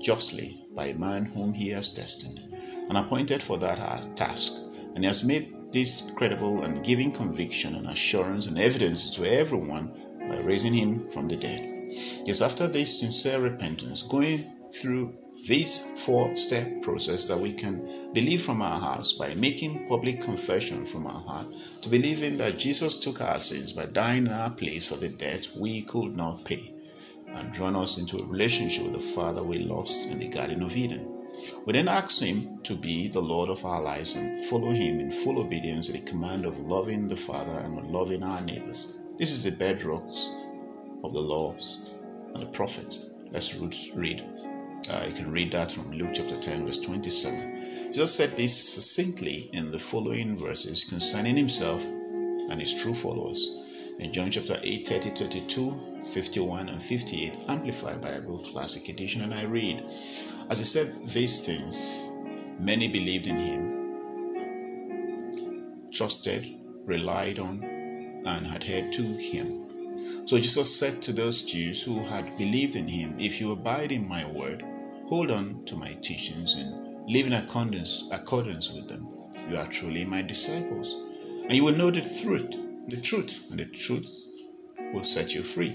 justly, 0.00 0.64
by 0.74 0.86
a 0.86 0.98
man 0.98 1.24
whom 1.24 1.52
he 1.52 1.68
has 1.68 1.90
destined 1.90 2.40
and 2.88 2.98
appointed 2.98 3.42
for 3.42 3.56
that 3.58 3.78
task. 4.16 4.52
And 4.94 5.04
he 5.04 5.06
has 5.06 5.22
made 5.22 5.54
this 5.72 6.02
credible 6.16 6.64
and 6.64 6.84
giving 6.84 7.12
conviction 7.12 7.76
and 7.76 7.86
assurance 7.86 8.46
and 8.46 8.58
evidence 8.58 9.10
to 9.12 9.24
everyone 9.24 9.92
by 10.28 10.38
raising 10.40 10.74
him 10.74 11.08
from 11.10 11.28
the 11.28 11.36
dead. 11.36 11.92
Yes, 12.24 12.40
after 12.40 12.66
this 12.66 12.98
sincere 12.98 13.40
repentance, 13.40 14.02
going 14.02 14.44
through 14.74 15.14
this 15.46 16.04
four 16.04 16.34
step 16.36 16.82
process 16.82 17.26
that 17.28 17.38
we 17.38 17.52
can 17.52 18.12
believe 18.12 18.42
from 18.42 18.60
our 18.60 18.78
hearts 18.78 19.12
by 19.12 19.34
making 19.34 19.88
public 19.88 20.20
confession 20.20 20.84
from 20.84 21.06
our 21.06 21.20
heart, 21.22 21.46
to 21.82 21.88
believing 21.88 22.36
that 22.36 22.58
Jesus 22.58 22.98
took 22.98 23.20
our 23.20 23.40
sins 23.40 23.72
by 23.72 23.86
dying 23.86 24.26
in 24.26 24.32
our 24.32 24.50
place 24.50 24.86
for 24.86 24.96
the 24.96 25.08
debt 25.08 25.48
we 25.56 25.82
could 25.82 26.16
not 26.16 26.44
pay, 26.44 26.74
and 27.28 27.52
drawn 27.52 27.76
us 27.76 27.98
into 27.98 28.18
a 28.18 28.26
relationship 28.26 28.84
with 28.84 28.92
the 28.92 28.98
Father 28.98 29.42
we 29.42 29.58
lost 29.58 30.08
in 30.08 30.18
the 30.18 30.28
Garden 30.28 30.62
of 30.62 30.76
Eden. 30.76 31.16
We 31.64 31.72
then 31.72 31.88
ask 31.88 32.22
Him 32.22 32.58
to 32.64 32.74
be 32.74 33.08
the 33.08 33.22
Lord 33.22 33.48
of 33.48 33.64
our 33.64 33.80
lives 33.80 34.16
and 34.16 34.44
follow 34.46 34.70
Him 34.70 35.00
in 35.00 35.10
full 35.10 35.38
obedience 35.38 35.86
to 35.86 35.92
the 35.92 36.00
command 36.00 36.44
of 36.44 36.58
loving 36.58 37.08
the 37.08 37.16
Father 37.16 37.60
and 37.60 37.90
loving 37.90 38.22
our 38.22 38.40
neighbors. 38.42 38.98
This 39.18 39.32
is 39.32 39.44
the 39.44 39.52
bedrocks 39.52 40.28
of 41.02 41.12
the 41.14 41.20
laws 41.20 41.94
and 42.34 42.42
the 42.42 42.46
prophets. 42.46 43.06
Let's 43.30 43.54
read. 43.94 44.22
Uh, 44.88 45.04
you 45.06 45.14
can 45.14 45.30
read 45.30 45.52
that 45.52 45.70
from 45.70 45.90
Luke 45.92 46.10
chapter 46.14 46.36
10, 46.36 46.66
verse 46.66 46.80
27. 46.80 47.92
Jesus 47.92 48.14
said 48.14 48.30
this 48.30 48.56
succinctly 48.56 49.50
in 49.52 49.70
the 49.70 49.78
following 49.78 50.38
verses 50.38 50.84
concerning 50.84 51.36
Himself 51.36 51.84
and 51.84 52.58
His 52.60 52.82
true 52.82 52.94
followers. 52.94 53.64
In 53.98 54.12
John 54.12 54.30
chapter 54.30 54.58
8, 54.62 54.88
30, 54.88 55.10
32, 55.10 56.00
51, 56.14 56.68
and 56.70 56.82
58, 56.82 57.38
Amplified 57.48 58.00
Bible 58.00 58.38
Classic 58.38 58.88
Edition, 58.88 59.20
and 59.22 59.34
I 59.34 59.44
read, 59.44 59.84
as 60.48 60.58
he 60.58 60.64
said 60.64 61.06
these 61.06 61.44
things, 61.44 62.08
many 62.58 62.88
believed 62.88 63.26
in 63.26 63.36
him, 63.36 63.80
trusted, 65.92 66.48
relied 66.86 67.38
on, 67.38 67.62
and 67.62 68.46
adhered 68.46 68.92
to 68.94 69.02
him. 69.02 69.59
So 70.30 70.38
Jesus 70.38 70.78
said 70.78 71.02
to 71.02 71.12
those 71.12 71.42
Jews 71.42 71.82
who 71.82 72.04
had 72.04 72.38
believed 72.38 72.76
in 72.76 72.86
him, 72.86 73.18
If 73.18 73.40
you 73.40 73.50
abide 73.50 73.90
in 73.90 74.06
my 74.06 74.24
word, 74.30 74.64
hold 75.08 75.28
on 75.28 75.64
to 75.64 75.74
my 75.74 75.94
teachings, 75.94 76.54
and 76.54 76.96
live 77.10 77.26
in 77.26 77.32
accordance, 77.32 78.08
accordance 78.12 78.72
with 78.72 78.86
them, 78.86 79.08
you 79.50 79.56
are 79.56 79.66
truly 79.66 80.04
my 80.04 80.22
disciples. 80.22 80.94
And 81.42 81.54
you 81.54 81.64
will 81.64 81.76
know 81.76 81.90
the 81.90 82.00
truth, 82.22 82.48
the 82.86 83.00
truth, 83.02 83.48
and 83.50 83.58
the 83.58 83.64
truth 83.64 84.08
will 84.94 85.02
set 85.02 85.34
you 85.34 85.42
free. 85.42 85.74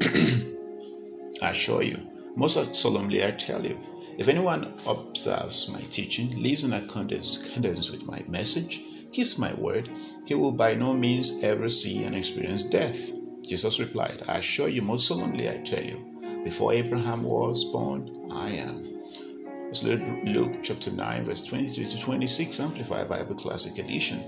I 1.42 1.50
assure 1.50 1.82
you, 1.82 1.98
most 2.34 2.74
solemnly, 2.74 3.26
I 3.26 3.32
tell 3.32 3.62
you, 3.62 3.78
if 4.16 4.28
anyone 4.28 4.72
observes 4.86 5.68
my 5.68 5.82
teaching, 5.82 6.42
lives 6.42 6.64
in 6.64 6.72
accordance 6.72 7.90
with 7.90 8.06
my 8.06 8.24
message, 8.26 8.80
keeps 9.12 9.36
my 9.36 9.52
word, 9.52 9.86
he 10.24 10.34
will 10.34 10.52
by 10.52 10.72
no 10.72 10.94
means 10.94 11.44
ever 11.44 11.68
see 11.68 12.04
and 12.04 12.16
experience 12.16 12.64
death. 12.64 13.10
Jesus 13.48 13.78
replied, 13.78 14.22
I 14.26 14.38
assure 14.38 14.68
you, 14.68 14.82
most 14.82 15.06
solemnly, 15.06 15.48
I 15.48 15.58
tell 15.58 15.82
you, 15.82 16.42
before 16.42 16.72
Abraham 16.72 17.22
was 17.22 17.64
born, 17.64 18.28
I 18.32 18.50
am. 18.50 18.82
Luke 19.82 20.62
chapter 20.62 20.90
9, 20.90 21.24
verse 21.24 21.44
23 21.44 21.84
to 21.86 22.00
26, 22.00 22.60
Amplified 22.60 23.08
Bible 23.08 23.34
Classic 23.34 23.78
Edition. 23.78 24.20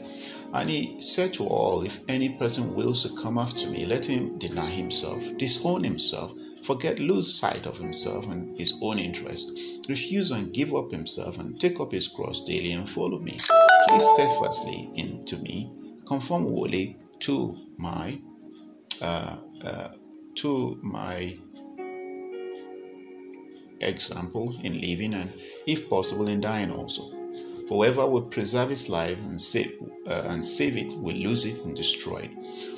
And 0.52 0.68
he 0.68 1.00
said 1.00 1.32
to 1.34 1.46
all, 1.46 1.82
If 1.82 2.00
any 2.08 2.30
person 2.30 2.74
wills 2.74 3.02
to 3.02 3.20
come 3.20 3.38
after 3.38 3.68
me, 3.68 3.86
let 3.86 4.04
him 4.06 4.36
deny 4.38 4.68
himself, 4.68 5.22
disown 5.36 5.84
himself, 5.84 6.34
forget, 6.62 6.98
lose 6.98 7.32
sight 7.32 7.66
of 7.66 7.78
himself 7.78 8.26
and 8.26 8.56
his 8.58 8.78
own 8.82 8.98
interest, 8.98 9.58
refuse 9.88 10.30
and 10.32 10.52
give 10.52 10.74
up 10.74 10.90
himself, 10.90 11.38
and 11.38 11.60
take 11.60 11.80
up 11.80 11.92
his 11.92 12.08
cross 12.08 12.44
daily 12.44 12.72
and 12.72 12.88
follow 12.88 13.18
me. 13.18 13.36
Please 13.88 14.08
steadfastly 14.14 14.90
into 14.94 15.38
me, 15.38 15.70
conform 16.06 16.44
wholly 16.44 16.96
to 17.20 17.56
my 17.78 18.20
to 19.00 20.78
my 20.82 21.36
example 23.80 24.54
in 24.62 24.80
living 24.80 25.14
and, 25.14 25.30
if 25.66 25.88
possible, 25.88 26.28
in 26.28 26.40
dying 26.40 26.70
also. 26.70 27.10
For 27.68 27.84
whoever 27.84 28.06
will 28.06 28.22
preserve 28.22 28.70
his 28.70 28.88
life 28.88 29.18
and 29.26 29.40
save, 29.40 29.72
uh, 30.06 30.22
and 30.28 30.44
save 30.44 30.76
it 30.76 30.96
will 30.96 31.16
lose 31.16 31.44
it 31.44 31.62
and 31.64 31.76
destroy 31.76 32.20
it. 32.20 32.30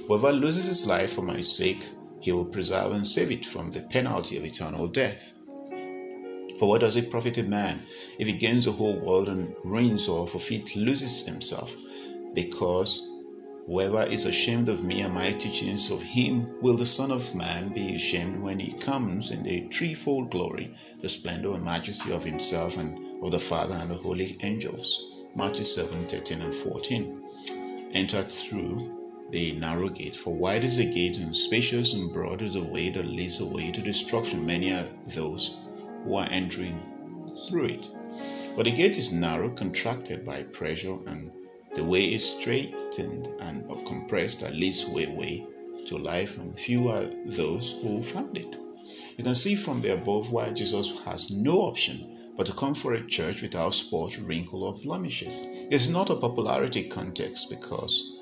Whoever 0.09 0.33
loses 0.33 0.67
his 0.67 0.87
life 0.87 1.13
for 1.13 1.23
my 1.23 1.41
sake 1.41 1.89
he 2.21 2.33
will 2.33 2.45
preserve 2.45 2.93
and 2.93 3.07
save 3.07 3.31
it 3.31 3.47
from 3.47 3.71
the 3.71 3.81
penalty 3.83 4.37
of 4.37 4.45
eternal 4.45 4.89
death. 4.89 5.39
For 6.59 6.69
what 6.69 6.83
does 6.83 6.97
it 6.97 7.11
profit 7.11 7.39
a 7.39 7.43
man 7.43 7.81
if 8.19 8.27
he 8.27 8.35
gains 8.35 8.67
the 8.67 8.73
whole 8.73 8.99
world 8.99 9.29
and 9.29 9.55
reigns 9.65 10.09
or 10.09 10.27
forfeit 10.27 10.77
loses 10.77 11.25
himself? 11.25 11.75
Because 12.35 13.09
whoever 13.67 14.03
is 14.05 14.25
ashamed 14.25 14.69
of 14.69 14.85
me 14.85 15.01
and 15.01 15.15
my 15.15 15.33
teachings 15.33 15.91
of 15.91 16.03
him 16.03 16.61
will 16.61 16.77
the 16.77 16.87
Son 16.87 17.11
of 17.11 17.35
Man 17.35 17.69
be 17.69 17.95
ashamed 17.95 18.41
when 18.41 18.59
he 18.59 18.73
comes 18.73 19.31
in 19.31 19.43
the 19.43 19.69
threefold 19.69 20.31
glory, 20.31 20.75
the 21.01 21.09
splendor 21.09 21.55
and 21.55 21.65
majesty 21.65 22.13
of 22.13 22.25
himself 22.25 22.77
and 22.77 23.25
of 23.25 23.31
the 23.31 23.39
Father 23.39 23.75
and 23.75 23.91
the 23.91 23.97
holy 23.97 24.37
angels. 24.43 25.25
Matthew 25.35 25.65
7 25.65 26.07
13 26.07 26.43
and 26.43 26.55
14. 26.55 27.23
Entered 27.93 28.29
through 28.29 29.01
the 29.31 29.53
narrow 29.53 29.89
gate. 29.89 30.17
For 30.17 30.35
wide 30.35 30.65
is 30.65 30.77
the 30.77 30.91
gate, 30.91 31.19
and 31.19 31.35
spacious 31.35 31.93
and 31.93 32.13
broad 32.13 32.43
is 32.43 32.55
the 32.55 32.65
way 32.65 32.91
that 32.91 33.07
leads 33.07 33.41
away 33.41 33.71
to 33.71 33.81
destruction. 33.81 34.45
Many 34.45 34.73
are 34.73 34.89
those 35.07 35.59
who 36.05 36.17
are 36.17 36.29
entering 36.31 36.81
through 37.49 37.67
it. 37.67 37.91
But 38.57 38.65
the 38.65 38.73
gate 38.73 38.99
is 38.99 39.13
narrow, 39.13 39.51
contracted 39.51 40.25
by 40.25 40.43
pressure, 40.43 40.99
and 41.07 41.31
the 41.75 41.85
way 41.85 42.13
is 42.13 42.29
straightened 42.31 43.29
and 43.41 43.67
compressed 43.87 44.41
that 44.41 44.55
leads 44.55 44.87
way, 44.87 45.07
way 45.07 45.47
to 45.87 45.97
life, 45.97 46.39
and 46.39 46.59
few 46.59 46.89
are 46.89 47.05
those 47.27 47.81
who 47.83 48.03
found 48.03 48.37
it. 48.37 48.57
You 49.17 49.25
can 49.25 49.35
see 49.35 49.55
from 49.55 49.81
the 49.81 49.95
above 49.95 50.33
why 50.33 50.51
Jesus 50.51 50.99
has 51.01 51.31
no 51.31 51.59
option 51.61 52.33
but 52.37 52.47
to 52.47 52.53
come 52.55 52.75
for 52.75 52.95
a 52.95 53.07
church 53.07 53.43
without 53.43 53.75
spot, 53.75 54.17
wrinkle, 54.19 54.65
or 54.65 54.75
blemishes. 54.75 55.47
It's 55.71 55.89
not 55.89 56.11
a 56.11 56.17
popularity 56.17 56.85
context 56.85 57.51
because 57.51 58.17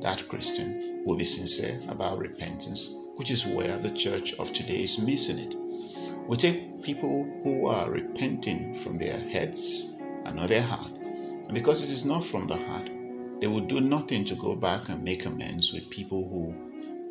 that 0.00 0.26
Christian 0.28 1.02
will 1.04 1.16
be 1.16 1.24
sincere 1.24 1.80
about 1.88 2.18
repentance, 2.18 2.90
which 3.16 3.30
is 3.30 3.44
where 3.46 3.76
the 3.76 3.90
church 3.90 4.32
of 4.34 4.52
today 4.52 4.82
is 4.84 4.98
missing 4.98 5.38
it. 5.38 5.54
We 6.26 6.36
take 6.36 6.82
people 6.82 7.30
who 7.44 7.66
are 7.66 7.90
repenting 7.90 8.74
from 8.76 8.96
their 8.96 9.18
heads 9.18 9.94
and 10.24 10.36
not 10.36 10.48
their 10.48 10.62
heart. 10.62 10.93
Because 11.52 11.82
it 11.82 11.90
is 11.90 12.04
not 12.04 12.24
from 12.24 12.46
the 12.46 12.56
heart, 12.56 12.90
they 13.40 13.46
will 13.46 13.60
do 13.60 13.80
nothing 13.80 14.24
to 14.24 14.34
go 14.34 14.54
back 14.56 14.88
and 14.88 15.02
make 15.02 15.26
amends 15.26 15.72
with 15.72 15.90
people 15.90 16.28
who 16.28 16.54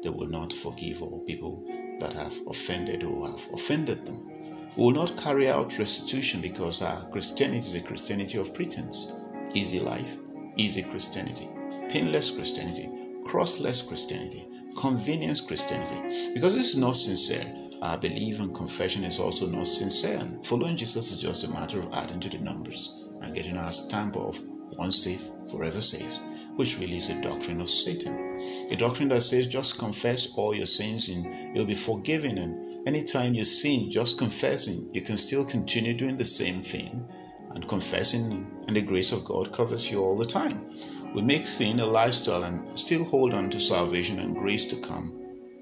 they 0.02 0.10
will 0.10 0.28
not 0.28 0.52
forgive 0.52 1.04
or 1.04 1.20
people 1.22 1.64
that 2.00 2.14
have 2.14 2.36
offended 2.48 3.04
or 3.04 3.30
have 3.30 3.48
offended 3.54 4.06
them. 4.06 4.30
We 4.76 4.84
will 4.86 4.92
not 4.92 5.18
carry 5.18 5.48
out 5.50 5.78
restitution 5.78 6.42
because 6.42 6.82
our 6.82 7.06
Christianity 7.10 7.60
is 7.60 7.76
a 7.76 7.82
Christianity 7.82 8.38
of 8.40 8.54
pretense. 8.54 9.14
Easy 9.54 9.80
life, 9.80 10.18
easy 10.58 10.82
Christianity 10.82 11.48
painless 11.94 12.32
Christianity, 12.32 12.88
crossless 13.24 13.88
Christianity, 13.88 14.48
convenience 14.76 15.42
Christianity. 15.42 16.34
Because 16.34 16.56
this 16.56 16.70
is 16.70 16.76
not 16.76 16.96
sincere, 16.96 17.46
our 17.84 18.00
belief 18.00 18.40
and 18.40 18.54
confession 18.56 19.04
is 19.04 19.20
also 19.20 19.46
not 19.46 19.68
sincere. 19.68 20.18
And 20.18 20.44
following 20.44 20.76
Jesus 20.76 21.12
is 21.12 21.20
just 21.20 21.44
a 21.44 21.52
matter 21.52 21.80
of 21.80 21.94
adding 21.94 22.20
to 22.22 22.30
the 22.30 22.40
numbers 22.40 23.03
and 23.24 23.34
getting 23.34 23.58
our 23.58 23.72
stamp 23.72 24.16
of 24.16 24.40
once 24.78 25.04
saved, 25.04 25.24
forever 25.50 25.82
saved, 25.82 26.20
which 26.56 26.78
really 26.80 26.98
is 26.98 27.10
a 27.10 27.22
doctrine 27.22 27.62
of 27.62 27.70
Satan. 27.70 28.68
A 28.70 28.76
doctrine 28.76 29.10
that 29.10 29.24
says 29.24 29.48
just 29.48 29.80
confess 29.80 30.28
all 30.36 30.54
your 30.54 30.66
sins 30.66 31.10
and 31.10 31.56
you'll 31.56 31.66
be 31.66 31.74
forgiven. 31.74 32.38
And 32.38 32.88
anytime 32.88 33.34
you 33.34 33.44
sin, 33.44 33.90
just 33.90 34.18
confessing, 34.18 34.90
you 34.94 35.02
can 35.02 35.18
still 35.18 35.46
continue 35.46 35.94
doing 35.94 36.18
the 36.18 36.26
same 36.26 36.62
thing 36.62 37.08
and 37.52 37.68
confessing, 37.68 38.52
and 38.68 38.76
the 38.76 38.82
grace 38.82 39.12
of 39.12 39.26
God 39.26 39.54
covers 39.54 39.92
you 39.92 40.02
all 40.02 40.18
the 40.18 40.26
time. 40.26 40.66
We 41.14 41.22
make 41.22 41.46
sin 41.46 41.80
a 41.80 41.86
lifestyle 41.86 42.44
and 42.44 42.78
still 42.78 43.04
hold 43.04 43.34
on 43.34 43.50
to 43.52 43.60
salvation 43.60 44.20
and 44.20 44.36
grace 44.36 44.66
to 44.66 44.76
come 44.78 45.20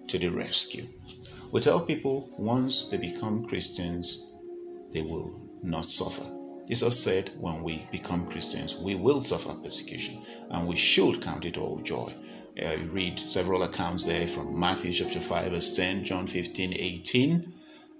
to 0.07 0.17
the 0.17 0.29
rescue. 0.29 0.87
We 1.51 1.59
tell 1.59 1.81
people 1.81 2.33
once 2.37 2.85
they 2.85 2.97
become 2.97 3.45
Christians, 3.45 4.33
they 4.91 5.01
will 5.01 5.49
not 5.61 5.85
suffer. 5.85 6.25
Jesus 6.71 7.03
said, 7.03 7.31
when 7.37 7.63
we 7.63 7.85
become 7.91 8.27
Christians, 8.27 8.77
we 8.77 8.95
will 8.95 9.21
suffer 9.21 9.53
persecution 9.55 10.21
and 10.51 10.65
we 10.65 10.77
should 10.77 11.21
count 11.21 11.43
it 11.43 11.57
all 11.57 11.81
joy. 11.81 12.13
Uh, 12.65 12.69
you 12.79 12.85
read 12.85 13.19
several 13.19 13.63
accounts 13.63 14.05
there 14.05 14.25
from 14.25 14.57
Matthew 14.57 14.93
chapter 14.93 15.19
5, 15.19 15.51
verse 15.51 15.75
10, 15.75 16.05
John 16.05 16.27
15, 16.27 16.73
18, 16.73 17.43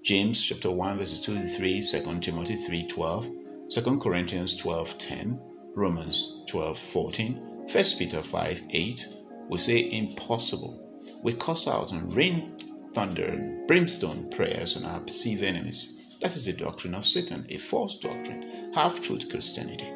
James 0.02 0.42
chapter 0.42 0.70
1 0.70 0.96
verses 0.96 1.22
2 1.22 1.34
to 1.34 1.46
3, 1.46 1.82
2 1.82 2.20
Timothy 2.20 2.54
3 2.54 2.86
12, 2.86 3.28
2 3.68 3.98
Corinthians 3.98 4.56
12 4.56 4.96
10, 4.96 5.40
Romans 5.74 6.42
12 6.48 6.78
14, 6.78 7.34
1 7.70 7.84
Peter 7.98 8.22
5 8.22 8.62
8, 8.70 9.08
we 9.50 9.58
say 9.58 9.90
impossible. 9.92 10.80
We 11.22 11.34
cuss 11.34 11.68
out 11.68 11.92
and 11.92 12.16
rain 12.16 12.54
thunder 12.94 13.26
and 13.26 13.68
brimstone 13.68 14.30
prayers 14.30 14.78
on 14.78 14.86
our 14.86 15.00
perceived 15.00 15.42
enemies. 15.42 16.01
That 16.22 16.36
is 16.36 16.44
the 16.44 16.52
doctrine 16.52 16.94
of 16.94 17.04
Satan, 17.04 17.44
a 17.48 17.56
false 17.56 17.96
doctrine, 17.96 18.70
half 18.74 19.02
truth 19.02 19.28
Christianity. 19.28 19.88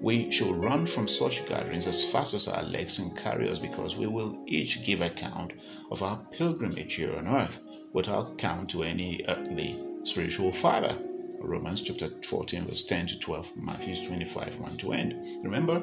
We 0.00 0.30
should 0.30 0.56
run 0.56 0.86
from 0.86 1.06
such 1.06 1.44
gatherings 1.44 1.86
as 1.86 2.10
fast 2.10 2.32
as 2.32 2.48
our 2.48 2.62
legs 2.62 2.96
can 2.96 3.14
carry 3.14 3.50
us 3.50 3.58
because 3.58 3.94
we 3.94 4.06
will 4.06 4.42
each 4.46 4.82
give 4.82 5.02
account 5.02 5.52
of 5.90 6.02
our 6.02 6.16
pilgrimage 6.30 6.94
here 6.94 7.14
on 7.14 7.28
earth 7.28 7.66
without 7.92 8.38
count 8.38 8.70
to 8.70 8.82
any 8.82 9.26
earthly 9.28 9.78
spiritual 10.04 10.50
father. 10.52 10.96
Romans 11.38 11.82
chapter 11.82 12.08
14, 12.22 12.64
verse 12.64 12.84
10 12.86 13.08
to 13.08 13.18
12, 13.18 13.52
Matthew 13.58 14.06
25, 14.06 14.60
1 14.60 14.76
to 14.78 14.92
end. 14.94 15.42
Remember, 15.44 15.82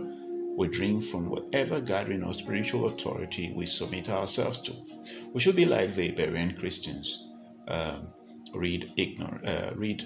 we 0.58 0.68
drink 0.68 1.04
from 1.04 1.30
whatever 1.30 1.80
gathering 1.80 2.24
or 2.24 2.34
spiritual 2.34 2.88
authority 2.88 3.54
we 3.56 3.68
submit 3.68 4.10
ourselves 4.10 4.62
to. 4.62 4.74
We 5.32 5.40
should 5.40 5.56
be 5.56 5.66
like 5.66 5.94
the 5.94 6.12
Berean 6.12 6.58
Christians. 6.58 7.28
Um, 7.68 8.12
read, 8.54 8.92
ignore, 8.98 9.40
uh, 9.46 9.72
read, 9.76 10.04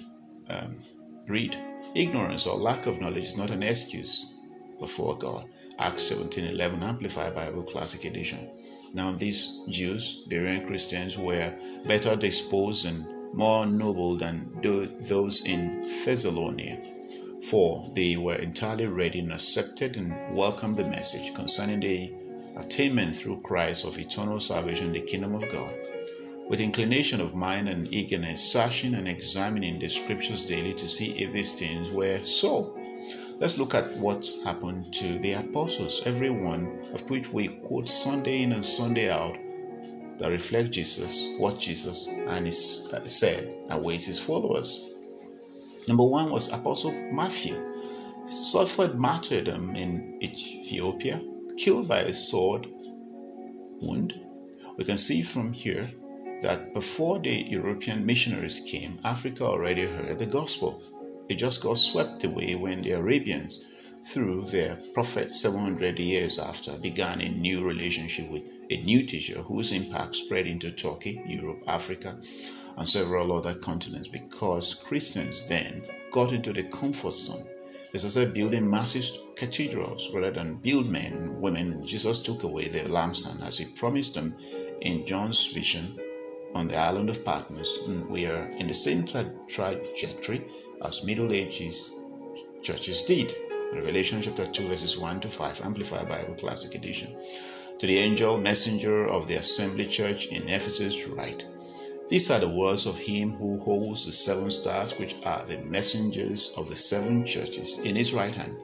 um, 0.48 0.80
read. 1.28 1.56
Ignorance 1.94 2.46
or 2.46 2.56
lack 2.56 2.86
of 2.86 3.00
knowledge 3.00 3.24
is 3.24 3.36
not 3.36 3.50
an 3.50 3.62
excuse 3.62 4.32
before 4.80 5.16
God. 5.16 5.48
Acts 5.78 6.10
17:11 6.10 6.82
Amplified 6.82 7.34
Bible 7.34 7.62
Classic 7.62 8.04
Edition. 8.04 8.48
Now 8.94 9.12
these 9.12 9.62
Jews, 9.68 10.26
Berean 10.28 10.66
Christians, 10.66 11.16
were 11.16 11.54
better 11.86 12.16
disposed 12.16 12.86
and 12.86 13.06
more 13.34 13.66
noble 13.66 14.16
than 14.16 14.50
those 14.62 15.44
in 15.44 15.82
Thessalonica 15.82 16.80
for 17.50 17.88
they 17.94 18.16
were 18.16 18.34
entirely 18.36 18.86
ready 18.86 19.20
and 19.20 19.32
accepted 19.32 19.96
and 19.96 20.36
welcomed 20.36 20.76
the 20.76 20.84
message 20.84 21.34
concerning 21.34 21.80
the 21.80 22.12
attainment 22.56 23.14
through 23.14 23.40
Christ 23.42 23.84
of 23.84 23.98
eternal 23.98 24.40
salvation 24.40 24.88
in 24.88 24.92
the 24.94 25.00
kingdom 25.00 25.34
of 25.34 25.48
God. 25.52 25.72
With 26.48 26.60
inclination 26.60 27.20
of 27.20 27.34
mind 27.34 27.68
and 27.68 27.92
eagerness, 27.92 28.40
searching 28.40 28.94
and 28.94 29.08
examining 29.08 29.80
the 29.80 29.88
scriptures 29.88 30.46
daily 30.46 30.72
to 30.74 30.86
see 30.86 31.10
if 31.18 31.32
these 31.32 31.54
things 31.54 31.90
were 31.90 32.22
so. 32.22 32.78
Let's 33.40 33.58
look 33.58 33.74
at 33.74 33.96
what 33.96 34.30
happened 34.44 34.94
to 34.94 35.18
the 35.18 35.32
apostles, 35.32 36.02
every 36.06 36.30
one 36.30 36.84
of 36.94 37.10
which 37.10 37.32
we 37.32 37.48
quote 37.48 37.88
Sunday 37.88 38.42
in 38.42 38.52
and 38.52 38.64
Sunday 38.64 39.10
out 39.10 39.36
that 40.18 40.30
reflect 40.30 40.70
Jesus, 40.70 41.30
what 41.38 41.58
Jesus 41.58 42.06
and 42.06 42.46
his, 42.46 42.88
uh, 42.92 43.04
said 43.06 43.58
awaits 43.70 44.06
his 44.06 44.20
followers. 44.20 44.94
Number 45.88 46.04
one 46.04 46.30
was 46.30 46.52
Apostle 46.52 46.92
Matthew, 47.12 47.56
suffered 48.28 48.98
martyrdom 48.98 49.74
in 49.74 50.18
Ethiopia, 50.22 51.20
killed 51.58 51.88
by 51.88 52.00
a 52.00 52.12
sword 52.12 52.66
wound. 53.80 54.14
We 54.76 54.84
can 54.84 54.96
see 54.96 55.22
from 55.22 55.52
here 55.52 55.88
that 56.42 56.74
before 56.74 57.18
the 57.18 57.48
European 57.48 58.04
missionaries 58.04 58.60
came, 58.60 58.98
Africa 59.04 59.44
already 59.44 59.86
heard 59.86 60.18
the 60.18 60.26
gospel. 60.26 60.82
It 61.28 61.36
just 61.36 61.62
got 61.62 61.78
swept 61.78 62.24
away 62.24 62.54
when 62.54 62.82
the 62.82 62.92
Arabians, 62.92 63.64
through 64.04 64.42
their 64.42 64.76
prophets 64.92 65.40
700 65.40 65.98
years 65.98 66.38
after, 66.38 66.76
began 66.76 67.20
a 67.20 67.28
new 67.28 67.64
relationship 67.64 68.30
with 68.30 68.44
a 68.70 68.76
new 68.82 69.02
teacher 69.02 69.40
whose 69.40 69.72
impact 69.72 70.14
spread 70.14 70.46
into 70.46 70.70
Turkey, 70.70 71.20
Europe, 71.26 71.62
Africa, 71.66 72.18
and 72.76 72.88
several 72.88 73.32
other 73.32 73.54
continents 73.54 74.08
because 74.08 74.74
Christians 74.74 75.48
then 75.48 75.82
got 76.10 76.32
into 76.32 76.52
the 76.52 76.64
comfort 76.64 77.14
zone. 77.14 77.46
They 77.92 77.98
started 77.98 78.34
building 78.34 78.68
massive 78.68 79.04
cathedrals 79.36 80.10
rather 80.12 80.32
than 80.32 80.56
build 80.56 80.86
men 80.86 81.12
and 81.12 81.40
women. 81.40 81.86
Jesus 81.86 82.20
took 82.20 82.42
away 82.42 82.68
their 82.68 82.84
lampstand 82.84 83.42
as 83.46 83.58
he 83.58 83.64
promised 83.64 84.14
them 84.14 84.36
in 84.82 85.06
John's 85.06 85.46
vision 85.52 85.98
on 86.54 86.68
the 86.68 86.76
island 86.76 87.10
of 87.10 87.24
Patmos. 87.24 87.80
We 88.08 88.26
are 88.26 88.46
in 88.58 88.66
the 88.66 88.74
same 88.74 89.06
tra- 89.06 89.32
trajectory 89.48 90.44
as 90.82 91.04
Middle 91.04 91.32
Ages 91.32 91.90
churches 92.62 93.02
did. 93.02 93.34
Revelation 93.72 94.22
chapter 94.22 94.46
2, 94.46 94.68
verses 94.68 94.96
1 94.98 95.20
to 95.20 95.28
5, 95.28 95.60
Amplified 95.64 96.08
Bible 96.08 96.34
Classic 96.34 96.74
Edition. 96.74 97.16
To 97.78 97.86
the 97.86 97.98
angel, 97.98 98.38
messenger 98.38 99.06
of 99.06 99.26
the 99.26 99.36
assembly 99.36 99.86
church 99.86 100.26
in 100.26 100.48
Ephesus, 100.48 101.06
write 101.08 101.44
these 102.08 102.30
are 102.30 102.38
the 102.38 102.48
words 102.48 102.86
of 102.86 102.98
him 102.98 103.32
who 103.32 103.58
holds 103.58 104.06
the 104.06 104.12
seven 104.12 104.48
stars, 104.52 104.96
which 104.96 105.16
are 105.24 105.44
the 105.44 105.58
messengers 105.58 106.52
of 106.56 106.68
the 106.68 106.76
seven 106.76 107.26
churches, 107.26 107.78
in 107.78 107.96
his 107.96 108.14
right 108.14 108.32
hand, 108.32 108.56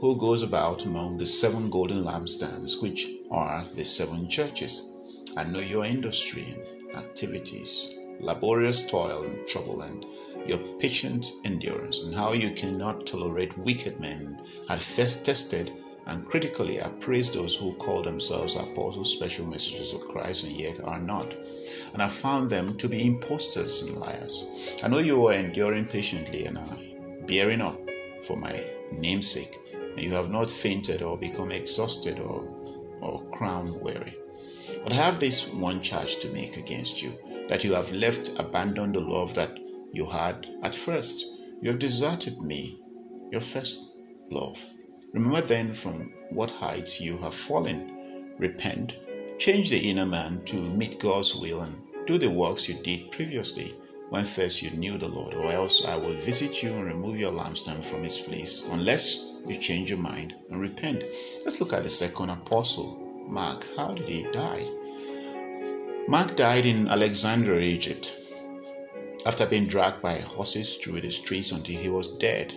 who 0.00 0.16
goes 0.16 0.42
about 0.42 0.86
among 0.86 1.18
the 1.18 1.26
seven 1.26 1.68
golden 1.68 2.02
lampstands, 2.02 2.80
which 2.80 3.10
are 3.30 3.66
the 3.74 3.84
seven 3.84 4.26
churches. 4.26 4.90
I 5.36 5.44
know 5.44 5.60
your 5.60 5.84
industry 5.84 6.56
activities, 6.98 7.96
laborious 8.20 8.86
toil 8.86 9.22
and 9.22 9.46
trouble, 9.46 9.82
and 9.82 10.04
your 10.46 10.58
patient 10.78 11.32
endurance, 11.44 12.02
and 12.02 12.14
how 12.14 12.32
you 12.32 12.50
cannot 12.50 13.06
tolerate 13.06 13.56
wicked 13.56 13.98
men, 14.00 14.38
had 14.68 14.82
first 14.82 15.24
tested 15.24 15.72
and 16.06 16.26
critically 16.26 16.78
appraised 16.78 17.34
those 17.34 17.54
who 17.54 17.72
call 17.74 18.02
themselves 18.02 18.56
apostles, 18.56 19.12
special 19.12 19.46
messengers 19.46 19.92
of 19.92 20.08
Christ, 20.08 20.44
and 20.44 20.52
yet 20.52 20.80
are 20.84 21.00
not 21.00 21.34
and 21.92 22.02
I 22.02 22.08
found 22.08 22.50
them 22.50 22.76
to 22.78 22.88
be 22.88 23.06
impostors 23.06 23.82
and 23.82 23.98
liars. 23.98 24.46
I 24.82 24.88
know 24.88 24.98
you 24.98 25.26
are 25.26 25.34
enduring 25.34 25.86
patiently 25.86 26.46
and 26.46 26.58
are 26.58 26.78
bearing 27.26 27.60
up 27.60 27.78
for 28.22 28.36
my 28.36 28.58
namesake, 28.92 29.58
and 29.72 30.00
you 30.00 30.12
have 30.12 30.30
not 30.30 30.50
fainted 30.50 31.02
or 31.02 31.18
become 31.18 31.50
exhausted 31.50 32.18
or, 32.18 32.48
or 33.00 33.22
crown 33.30 33.78
weary. 33.80 34.17
But 34.88 34.96
I 34.96 35.02
have 35.02 35.20
this 35.20 35.52
one 35.52 35.82
charge 35.82 36.16
to 36.20 36.30
make 36.30 36.56
against 36.56 37.02
you 37.02 37.12
that 37.50 37.62
you 37.62 37.74
have 37.74 37.92
left, 37.92 38.30
abandoned 38.38 38.94
the 38.94 39.00
love 39.00 39.34
that 39.34 39.58
you 39.92 40.06
had 40.06 40.48
at 40.62 40.74
first. 40.74 41.26
You 41.60 41.68
have 41.68 41.78
deserted 41.78 42.40
me, 42.40 42.80
your 43.30 43.42
first 43.42 43.90
love. 44.30 44.64
Remember 45.12 45.42
then 45.42 45.74
from 45.74 46.14
what 46.30 46.52
heights 46.52 47.02
you 47.02 47.18
have 47.18 47.34
fallen. 47.34 48.32
Repent 48.38 48.96
Change 49.38 49.68
the 49.68 49.90
inner 49.90 50.06
man 50.06 50.42
to 50.46 50.56
meet 50.56 50.98
God's 50.98 51.34
will 51.36 51.60
and 51.60 51.82
do 52.06 52.16
the 52.16 52.30
works 52.30 52.66
you 52.66 52.76
did 52.76 53.10
previously 53.10 53.74
when 54.08 54.24
first 54.24 54.62
you 54.62 54.70
knew 54.70 54.96
the 54.96 55.06
Lord, 55.06 55.34
or 55.34 55.52
else 55.52 55.84
I 55.84 55.96
will 55.96 56.14
visit 56.14 56.62
you 56.62 56.72
and 56.72 56.86
remove 56.86 57.18
your 57.18 57.32
lampstand 57.32 57.84
from 57.84 58.06
its 58.06 58.18
place, 58.18 58.62
unless 58.70 59.34
you 59.46 59.54
change 59.58 59.90
your 59.90 59.98
mind 59.98 60.34
and 60.50 60.58
repent. 60.58 61.04
Let's 61.44 61.60
look 61.60 61.74
at 61.74 61.82
the 61.82 61.90
second 61.90 62.30
apostle, 62.30 63.04
Mark. 63.28 63.66
How 63.76 63.92
did 63.92 64.08
he 64.08 64.22
die? 64.32 64.66
Mark 66.08 66.36
died 66.36 66.64
in 66.64 66.88
Alexandria, 66.88 67.60
Egypt, 67.60 68.16
after 69.26 69.44
being 69.44 69.66
dragged 69.66 70.00
by 70.00 70.14
horses 70.14 70.76
through 70.76 71.02
the 71.02 71.10
streets 71.10 71.52
until 71.52 71.78
he 71.78 71.90
was 71.90 72.16
dead. 72.16 72.54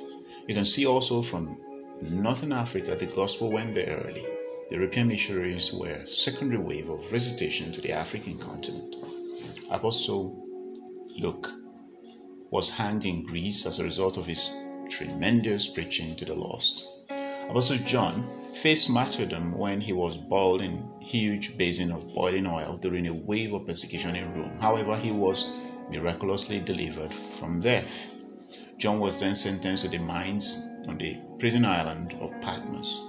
You 0.47 0.55
can 0.55 0.63
see 0.63 0.85
also 0.85 1.21
from 1.21 1.59
Northern 2.01 2.53
Africa 2.53 2.95
the 2.95 3.07
gospel 3.07 3.51
went 3.51 3.75
there 3.75 4.05
early. 4.05 4.21
The 4.69 4.75
European 4.75 5.09
missionaries 5.09 5.73
were 5.73 5.89
a 5.89 6.07
secondary 6.07 6.63
wave 6.63 6.87
of 6.87 7.03
visitation 7.11 7.73
to 7.73 7.81
the 7.81 7.91
African 7.91 8.37
continent. 8.37 8.95
Apostle 9.69 10.47
Luke 11.19 11.49
was 12.51 12.69
hanged 12.69 13.03
in 13.03 13.25
Greece 13.25 13.65
as 13.65 13.79
a 13.79 13.83
result 13.83 14.15
of 14.15 14.27
his 14.27 14.49
tremendous 14.89 15.67
preaching 15.67 16.15
to 16.15 16.23
the 16.23 16.35
lost. 16.35 16.87
Apostle 17.49 17.79
John 17.85 18.25
faced 18.53 18.89
martyrdom 18.89 19.57
when 19.57 19.81
he 19.81 19.93
was 19.93 20.17
boiled 20.17 20.61
in 20.61 20.89
huge 20.99 21.57
basin 21.57 21.91
of 21.91 22.13
boiling 22.13 22.47
oil 22.47 22.77
during 22.77 23.07
a 23.07 23.13
wave 23.13 23.53
of 23.53 23.65
persecution 23.65 24.15
in 24.15 24.33
Rome. 24.33 24.57
However, 24.59 24.95
he 24.97 25.11
was 25.11 25.51
miraculously 25.89 26.59
delivered 26.59 27.13
from 27.13 27.61
death. 27.61 28.09
John 28.77 28.99
was 28.99 29.19
then 29.19 29.35
sentenced 29.35 29.85
to 29.85 29.91
the 29.91 29.99
mines 29.99 30.57
on 30.87 30.97
the 30.97 31.17
prison 31.39 31.65
island 31.65 32.15
of 32.21 32.39
Patmos. 32.41 33.01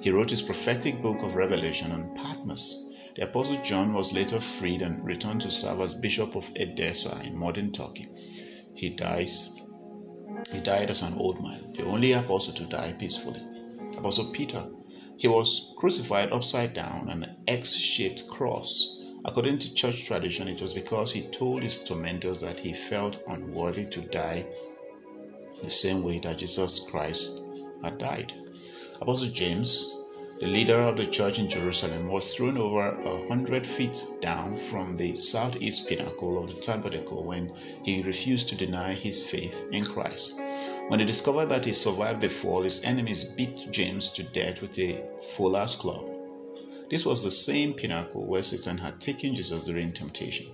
He 0.00 0.10
wrote 0.10 0.30
his 0.30 0.42
prophetic 0.42 1.02
book 1.02 1.22
of 1.22 1.34
Revelation 1.34 1.92
on 1.92 2.14
Patmos. 2.14 2.84
The 3.14 3.24
Apostle 3.24 3.60
John 3.62 3.92
was 3.92 4.12
later 4.12 4.38
freed 4.38 4.80
and 4.82 5.04
returned 5.04 5.40
to 5.40 5.50
serve 5.50 5.80
as 5.80 5.94
Bishop 5.94 6.36
of 6.36 6.50
Edessa 6.56 7.20
in 7.24 7.36
modern 7.36 7.72
Turkey. 7.72 8.06
He 8.74 8.90
dies. 8.90 9.60
He 10.52 10.60
died 10.60 10.88
as 10.88 11.02
an 11.02 11.14
old 11.18 11.42
man, 11.42 11.72
the 11.76 11.84
only 11.84 12.12
apostle 12.12 12.54
to 12.54 12.64
die 12.64 12.92
peacefully. 12.92 13.42
Apostle 13.96 14.30
Peter, 14.32 14.64
he 15.18 15.28
was 15.28 15.74
crucified 15.76 16.32
upside 16.32 16.72
down 16.72 17.08
on 17.10 17.22
an 17.22 17.36
X-shaped 17.46 18.26
cross. 18.28 19.02
According 19.24 19.58
to 19.58 19.74
church 19.74 20.06
tradition, 20.06 20.48
it 20.48 20.62
was 20.62 20.72
because 20.72 21.12
he 21.12 21.22
told 21.22 21.62
his 21.62 21.78
tormentors 21.78 22.40
that 22.40 22.60
he 22.60 22.72
felt 22.72 23.22
unworthy 23.28 23.84
to 23.86 24.00
die 24.00 24.46
the 25.62 25.70
same 25.70 26.02
way 26.02 26.20
that 26.20 26.38
Jesus 26.38 26.86
Christ 26.88 27.42
had 27.82 27.98
died. 27.98 28.32
Apostle 29.00 29.28
James 29.28 29.98
the 30.40 30.46
leader 30.46 30.80
of 30.82 30.96
the 30.96 31.06
church 31.06 31.40
in 31.40 31.48
Jerusalem, 31.48 32.06
was 32.08 32.32
thrown 32.32 32.56
over 32.58 32.90
a 32.90 33.26
hundred 33.26 33.66
feet 33.66 34.06
down 34.20 34.56
from 34.56 34.96
the 34.96 35.16
southeast 35.16 35.88
pinnacle 35.88 36.40
of 36.40 36.54
the 36.54 36.60
tabernacle 36.60 37.24
when 37.24 37.52
he 37.82 38.02
refused 38.02 38.48
to 38.48 38.54
deny 38.54 38.94
his 38.94 39.26
faith 39.28 39.60
in 39.72 39.84
Christ. 39.84 40.34
When 40.88 41.00
he 41.00 41.06
discovered 41.06 41.46
that 41.46 41.66
he 41.66 41.72
survived 41.72 42.22
the 42.22 42.30
fall, 42.30 42.62
his 42.62 42.82
enemies 42.82 43.24
beat 43.24 43.70
James 43.70 44.10
to 44.12 44.22
death 44.22 44.62
with 44.62 44.78
a 44.78 45.06
fuller's 45.34 45.74
club. 45.74 46.08
This 46.90 47.04
was 47.04 47.22
the 47.22 47.30
same 47.30 47.74
pinnacle 47.74 48.24
where 48.24 48.42
Satan 48.42 48.78
had 48.78 48.98
taken 48.98 49.34
Jesus 49.34 49.64
during 49.64 49.92
temptation. 49.92 50.46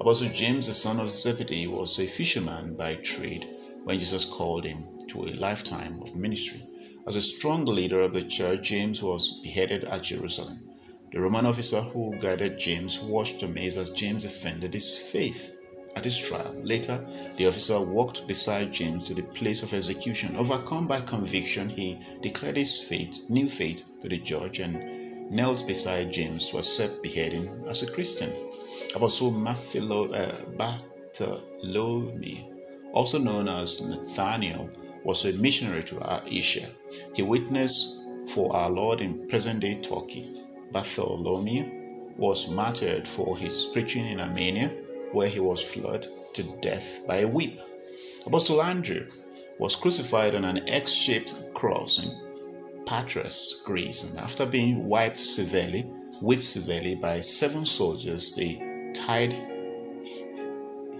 Apostle 0.00 0.30
James, 0.30 0.68
the 0.68 0.72
son 0.72 0.98
of 0.98 1.10
Zebedee, 1.10 1.66
was 1.66 1.98
a 1.98 2.06
fisherman 2.06 2.76
by 2.76 2.94
trade 2.94 3.46
when 3.84 3.98
Jesus 3.98 4.24
called 4.24 4.64
him 4.64 4.86
to 5.08 5.24
a 5.24 5.36
lifetime 5.36 6.00
of 6.00 6.14
ministry. 6.14 6.62
As 7.06 7.16
a 7.16 7.20
strong 7.20 7.66
leader 7.66 8.00
of 8.00 8.14
the 8.14 8.22
church, 8.22 8.62
James 8.62 9.02
was 9.02 9.40
beheaded 9.42 9.84
at 9.84 10.02
Jerusalem. 10.02 10.62
The 11.12 11.20
Roman 11.20 11.44
officer 11.44 11.82
who 11.82 12.16
guided 12.18 12.58
James 12.58 13.00
watched 13.00 13.42
amazed 13.42 13.76
as 13.76 13.90
James 13.90 14.22
defended 14.22 14.72
his 14.72 14.96
faith 14.98 15.57
at 15.98 16.04
his 16.04 16.18
trial. 16.18 16.54
Later, 16.62 17.04
the 17.36 17.46
officer 17.46 17.80
walked 17.80 18.26
beside 18.28 18.72
James 18.72 19.04
to 19.04 19.14
the 19.14 19.22
place 19.22 19.64
of 19.64 19.74
execution. 19.74 20.36
Overcome 20.36 20.86
by 20.86 21.00
conviction, 21.00 21.68
he 21.68 21.98
declared 22.22 22.56
his 22.56 22.84
faith, 22.84 23.24
new 23.28 23.48
faith, 23.48 23.82
to 24.00 24.08
the 24.08 24.18
judge 24.18 24.60
and 24.60 25.30
knelt 25.30 25.66
beside 25.66 26.12
James 26.12 26.48
to 26.48 26.58
accept 26.58 27.02
beheading 27.02 27.48
as 27.68 27.82
a 27.82 27.90
Christian. 27.90 28.32
Apostle 28.94 29.34
uh, 29.46 30.32
Bartholomew, 30.56 32.38
also 32.92 33.18
known 33.18 33.48
as 33.48 33.82
Nathaniel, 33.82 34.70
was 35.04 35.24
a 35.24 35.32
missionary 35.32 35.82
to 35.84 36.22
Asia. 36.26 36.68
He 37.14 37.22
witnessed 37.22 38.04
for 38.28 38.54
our 38.54 38.70
Lord 38.70 39.00
in 39.00 39.26
present 39.26 39.60
day 39.60 39.74
Turkey. 39.80 40.30
Bartholomew 40.70 41.64
was 42.16 42.50
martyred 42.50 43.06
for 43.06 43.36
his 43.36 43.64
preaching 43.72 44.06
in 44.06 44.20
Armenia, 44.20 44.70
where 45.12 45.28
he 45.28 45.40
was 45.40 45.62
flogged 45.62 46.08
to 46.34 46.42
death 46.60 47.06
by 47.06 47.18
a 47.18 47.28
whip. 47.28 47.60
Apostle 48.26 48.62
Andrew 48.62 49.08
was 49.58 49.76
crucified 49.76 50.34
on 50.34 50.44
an 50.44 50.68
X 50.68 50.92
shaped 50.92 51.34
cross 51.54 52.04
in 52.04 52.84
Patras, 52.86 53.62
Greece, 53.64 54.04
and 54.04 54.18
after 54.18 54.46
being 54.46 54.86
wiped 54.86 55.18
severely, 55.18 55.82
whipped 56.20 56.44
severely 56.44 56.94
by 56.94 57.20
seven 57.20 57.66
soldiers, 57.66 58.32
they 58.32 58.62
tied 58.94 59.34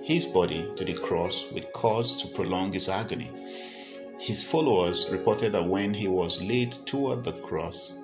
his 0.03 0.27
body 0.27 0.71
to 0.77 0.85
the 0.85 0.95
cross 0.95 1.51
with 1.53 1.73
cords 1.73 2.17
to 2.17 2.29
prolong 2.29 2.73
his 2.73 2.89
agony. 2.89 3.31
His 4.19 4.43
followers 4.43 5.09
reported 5.11 5.53
that 5.53 5.69
when 5.69 5.95
he 5.95 6.09
was 6.09 6.43
laid 6.43 6.73
toward 6.87 7.25
the 7.25 7.33
cross, 7.33 7.99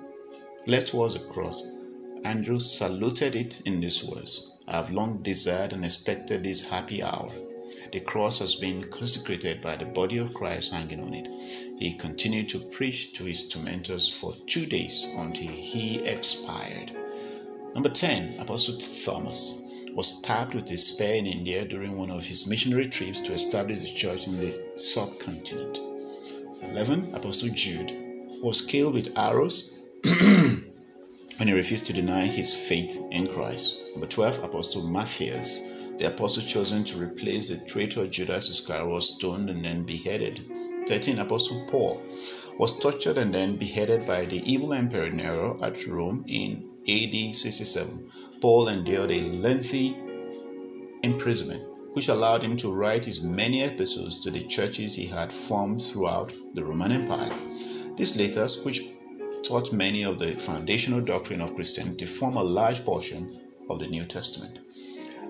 led 0.67 0.87
towards 0.87 1.15
the 1.15 1.19
cross, 1.31 1.71
Andrew 2.23 2.59
saluted 2.59 3.35
it 3.35 3.61
in 3.65 3.81
these 3.81 4.03
words 4.03 4.54
I 4.67 4.77
have 4.77 4.91
long 4.91 5.21
desired 5.21 5.73
and 5.73 5.85
expected 5.85 6.43
this 6.43 6.63
happy 6.63 7.03
hour. 7.03 7.31
The 7.91 7.99
cross 7.99 8.39
has 8.39 8.55
been 8.55 8.89
consecrated 8.89 9.61
by 9.61 9.75
the 9.75 9.85
body 9.85 10.17
of 10.17 10.33
Christ 10.33 10.73
hanging 10.73 11.01
on 11.01 11.13
it. 11.13 11.27
He 11.77 11.93
continued 11.93 12.49
to 12.49 12.59
preach 12.59 13.13
to 13.13 13.25
his 13.25 13.47
tormentors 13.47 14.09
for 14.09 14.35
two 14.47 14.65
days 14.65 15.07
until 15.17 15.49
he 15.49 15.99
expired. 15.99 16.91
Number 17.75 17.89
10, 17.89 18.39
Apostle 18.39 18.79
Thomas 18.79 19.61
was 19.93 20.17
stabbed 20.17 20.55
with 20.55 20.71
a 20.71 20.77
spear 20.77 21.13
in 21.13 21.27
India 21.27 21.63
during 21.63 21.95
one 21.95 22.09
of 22.09 22.25
his 22.25 22.47
missionary 22.47 22.87
trips 22.87 23.21
to 23.21 23.33
establish 23.33 23.81
the 23.81 23.93
church 23.95 24.27
in 24.27 24.37
the 24.37 24.51
subcontinent. 24.75 25.79
11, 26.63 27.13
Apostle 27.13 27.49
Jude 27.49 27.95
was 28.41 28.61
killed 28.61 28.95
with 28.95 29.17
arrows 29.17 29.73
when 31.37 31.47
he 31.47 31.53
refused 31.53 31.85
to 31.85 31.93
deny 31.93 32.25
his 32.25 32.57
faith 32.67 32.99
in 33.11 33.27
Christ. 33.27 33.84
Number 33.95 34.07
12, 34.07 34.43
Apostle 34.43 34.87
Matthias 34.87 35.71
the 35.97 36.07
apostle 36.07 36.43
chosen 36.43 36.83
to 36.83 36.97
replace 36.97 37.47
the 37.47 37.65
traitor 37.65 38.05
Judas 38.05 38.49
Iscariot 38.49 38.85
was 38.85 39.15
stoned 39.15 39.49
and 39.49 39.63
then 39.63 39.83
beheaded. 39.83 40.41
13. 40.89 41.19
Apostle 41.19 41.65
Paul 41.69 42.01
was 42.59 42.77
tortured 42.77 43.17
and 43.17 43.33
then 43.33 43.55
beheaded 43.55 44.05
by 44.05 44.25
the 44.25 44.43
evil 44.51 44.73
emperor 44.73 45.09
Nero 45.09 45.57
at 45.63 45.87
Rome 45.87 46.25
in 46.27 46.69
AD 46.89 47.33
67. 47.33 48.11
Paul 48.41 48.67
endured 48.67 49.11
a 49.11 49.21
lengthy 49.21 49.95
imprisonment, 51.03 51.63
which 51.93 52.09
allowed 52.09 52.43
him 52.43 52.57
to 52.57 52.73
write 52.73 53.05
his 53.05 53.23
many 53.23 53.61
epistles 53.61 54.19
to 54.23 54.31
the 54.31 54.43
churches 54.47 54.95
he 54.95 55.05
had 55.05 55.31
formed 55.31 55.81
throughout 55.81 56.33
the 56.55 56.65
Roman 56.65 56.91
Empire. 56.91 57.31
These 57.95 58.17
letters, 58.17 58.65
which 58.65 58.81
taught 59.43 59.71
many 59.71 60.03
of 60.03 60.19
the 60.19 60.33
foundational 60.33 60.99
doctrine 60.99 61.39
of 61.39 61.55
Christianity, 61.55 62.03
form 62.03 62.35
a 62.35 62.43
large 62.43 62.83
portion 62.83 63.44
of 63.69 63.79
the 63.79 63.87
New 63.87 64.05
Testament. 64.05 64.59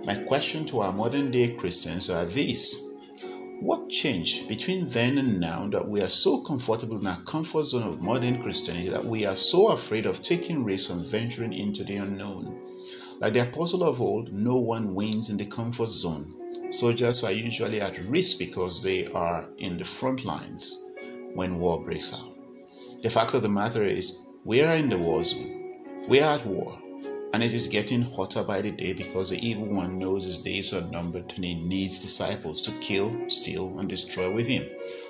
My 0.05 0.15
question 0.15 0.65
to 0.65 0.81
our 0.81 0.91
modern 0.93 1.31
day 1.31 1.53
Christians 1.53 2.09
are 2.09 2.25
these 2.25 2.93
What 3.59 3.89
changed 3.89 4.47
between 4.47 4.87
then 4.87 5.17
and 5.17 5.39
now 5.39 5.67
that 5.69 5.87
we 5.87 6.01
are 6.01 6.07
so 6.07 6.41
comfortable 6.41 6.99
in 6.99 7.07
our 7.07 7.21
comfort 7.23 7.63
zone 7.63 7.83
of 7.83 8.01
modern 8.01 8.41
Christianity 8.43 8.89
that 8.89 9.05
we 9.05 9.25
are 9.25 9.35
so 9.35 9.69
afraid 9.69 10.05
of 10.05 10.21
taking 10.21 10.63
risks 10.63 10.91
and 10.91 11.05
venturing 11.05 11.53
into 11.53 11.83
the 11.83 11.95
unknown? 11.95 12.59
Like 13.19 13.33
the 13.33 13.49
apostle 13.49 13.83
of 13.83 14.01
old, 14.01 14.33
no 14.33 14.57
one 14.57 14.93
wins 14.93 15.29
in 15.29 15.37
the 15.37 15.45
comfort 15.45 15.89
zone. 15.89 16.25
Soldiers 16.69 17.23
are 17.23 17.31
usually 17.31 17.79
at 17.79 17.97
risk 18.05 18.37
because 18.37 18.83
they 18.83 19.07
are 19.07 19.49
in 19.57 19.77
the 19.77 19.85
front 19.85 20.25
lines 20.25 20.83
when 21.33 21.59
war 21.59 21.83
breaks 21.83 22.13
out. 22.13 22.35
The 23.01 23.09
fact 23.09 23.33
of 23.33 23.41
the 23.41 23.49
matter 23.49 23.83
is, 23.83 24.25
we 24.43 24.61
are 24.61 24.75
in 24.75 24.89
the 24.89 24.97
war 24.97 25.23
zone. 25.23 25.79
We 26.07 26.19
are 26.19 26.37
at 26.37 26.45
war. 26.45 26.77
And 27.35 27.43
it 27.43 27.51
is 27.51 27.67
getting 27.67 28.01
hotter 28.01 28.45
by 28.45 28.61
the 28.61 28.71
day 28.71 28.93
because 28.93 29.29
the 29.29 29.45
evil 29.45 29.65
one 29.65 29.99
knows 29.99 30.23
his 30.23 30.41
days 30.41 30.73
are 30.73 30.89
numbered 30.89 31.33
and 31.35 31.43
he 31.43 31.55
needs 31.55 31.99
disciples 31.99 32.61
to 32.61 32.71
kill, 32.79 33.13
steal, 33.27 33.77
and 33.77 33.89
destroy 33.89 34.33
with 34.33 34.47
him, 34.47 34.63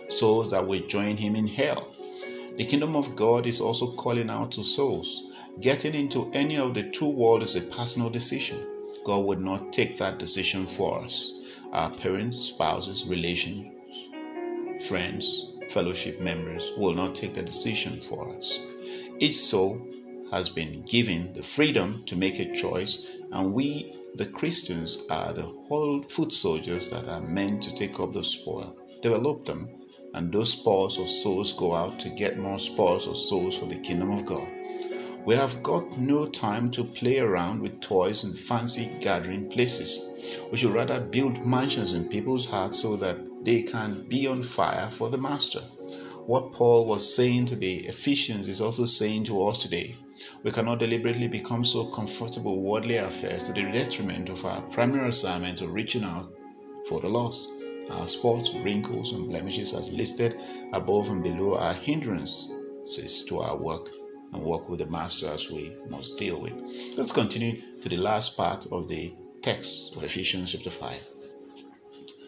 souls 0.08 0.50
that 0.50 0.66
will 0.66 0.80
join 0.88 1.18
him 1.18 1.36
in 1.36 1.48
hell. 1.48 1.94
The 2.58 2.66
kingdom 2.66 2.96
of 2.96 3.16
God 3.16 3.46
is 3.46 3.62
also 3.62 3.92
calling 3.92 4.32
out 4.32 4.52
to 4.54 4.64
souls. 4.64 5.28
Getting 5.60 5.94
into 5.94 6.32
any 6.34 6.58
of 6.58 6.74
the 6.74 6.90
two 6.90 7.08
worlds 7.08 7.54
is 7.54 7.64
a 7.64 7.72
personal 7.76 8.10
decision. 8.10 8.58
God 9.04 9.24
would 9.26 9.42
not 9.42 9.72
take 9.72 9.96
that 10.00 10.18
decision 10.18 10.66
for 10.66 10.98
us. 11.04 11.32
Our 11.74 11.92
parents, 11.92 12.40
spouses, 12.40 13.06
relations, 13.06 13.72
friends, 14.88 15.54
fellowship 15.70 16.20
members 16.20 16.72
will 16.76 16.96
not 16.96 17.14
take 17.14 17.36
the 17.36 17.44
decision 17.44 18.00
for 18.00 18.36
us. 18.36 18.60
Each 19.20 19.36
soul 19.36 19.80
has 20.32 20.50
been 20.50 20.82
given 20.84 21.34
the 21.34 21.44
freedom 21.44 22.04
to 22.06 22.16
make 22.16 22.40
a 22.40 22.54
choice, 22.54 23.06
and 23.32 23.54
we, 23.54 23.94
the 24.16 24.26
Christians, 24.26 25.04
are 25.10 25.34
the 25.34 25.44
whole 25.44 26.02
foot 26.04 26.32
soldiers 26.32 26.90
that 26.90 27.08
are 27.08 27.22
meant 27.22 27.62
to 27.64 27.76
take 27.76 28.00
up 28.00 28.12
the 28.12 28.24
spoil, 28.24 28.76
develop 29.02 29.46
them, 29.46 29.70
and 30.14 30.32
those 30.32 30.54
spoils 30.54 30.98
of 30.98 31.10
souls 31.10 31.54
go 31.54 31.74
out 31.74 32.00
to 32.00 32.10
get 32.10 32.40
more 32.40 32.60
spoils 32.60 33.08
of 33.08 33.18
souls 33.18 33.58
for 33.58 33.66
the 33.66 33.80
kingdom 33.80 34.12
of 34.12 34.26
God. 34.26 34.48
We 35.26 35.36
have 35.36 35.64
got 35.64 35.98
no 35.98 36.28
time 36.28 36.70
to 36.72 36.84
play 36.84 37.20
around 37.20 37.60
with 37.60 37.82
toys 37.82 38.24
and 38.24 38.38
fancy 38.38 38.92
gathering 39.02 39.50
places. 39.50 40.08
We 40.52 40.58
should 40.58 40.72
rather 40.72 41.00
build 41.00 41.46
mansions 41.46 41.94
in 41.94 42.08
people's 42.08 42.46
hearts 42.46 42.80
so 42.80 42.96
that 42.98 43.18
they 43.44 43.64
can 43.64 44.08
be 44.08 44.28
on 44.28 44.44
fire 44.44 44.90
for 44.90 45.10
the 45.10 45.18
Master. 45.18 45.62
What 46.26 46.52
Paul 46.52 46.88
was 46.88 47.16
saying 47.16 47.46
to 47.48 47.56
the 47.56 47.86
Ephesians 47.86 48.48
is 48.48 48.62
also 48.62 48.86
saying 48.86 49.26
to 49.26 49.42
us 49.48 49.60
today. 49.60 49.96
We 50.44 50.52
cannot 50.52 50.80
deliberately 50.80 51.28
become 51.28 51.66
so 51.66 51.86
comfortable 51.86 52.56
with 52.56 52.66
worldly 52.66 52.98
affairs 52.98 53.44
to 53.44 53.54
the 53.54 53.64
detriment 53.64 54.30
of 54.30 54.46
our 54.46 54.62
primary 54.64 55.10
assignment 55.10 55.62
of 55.62 55.74
reaching 55.74 56.04
out 56.04 56.32
for 56.88 57.02
the 57.02 57.10
lost. 57.10 57.52
Our 57.90 58.08
spots, 58.08 58.54
wrinkles, 58.54 59.12
and 59.12 59.30
blemishes, 59.30 59.74
as 59.74 59.92
listed 59.92 60.40
above 60.74 61.10
and 61.10 61.22
below, 61.22 61.56
are 61.56 61.74
hindrances 61.74 63.26
to 63.28 63.40
our 63.40 63.58
work 63.58 63.92
and 64.34 64.44
work 64.44 64.70
with 64.70 64.80
the 64.80 64.86
Master 64.86 65.28
as 65.28 65.50
we 65.52 65.76
must 65.90 66.18
deal 66.18 66.40
with. 66.40 66.54
Let's 66.98 67.12
continue 67.12 67.60
to 67.82 67.90
the 67.90 67.98
last 67.98 68.38
part 68.38 68.68
of 68.72 68.88
the 68.88 69.14
text 69.42 69.96
of 69.96 70.04
Ephesians 70.04 70.52
chapter 70.54 70.70
5. 70.70 70.94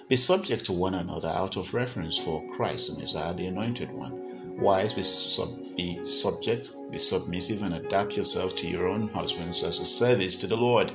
Be 0.08 0.16
subject 0.16 0.66
to 0.66 0.74
one 0.74 0.94
another 0.94 1.30
out 1.30 1.58
of 1.58 1.74
reverence 1.74 2.18
for 2.18 2.48
Christ 2.54 2.94
the 2.94 3.00
Messiah, 3.00 3.34
the 3.34 3.48
Anointed 3.48 3.92
One. 3.92 4.27
Wives, 4.60 4.94
be, 4.94 5.04
sub- 5.04 5.76
be 5.76 6.04
subject, 6.04 6.70
be 6.92 6.98
submissive, 6.98 7.62
and 7.62 7.76
adapt 7.76 8.18
yourself 8.18 8.56
to 8.56 8.68
your 8.68 8.88
own 8.88 9.08
husbands 9.10 9.64
as 9.64 9.80
a 9.80 9.86
service 9.86 10.36
to 10.38 10.48
the 10.48 10.58
Lord. 10.58 10.92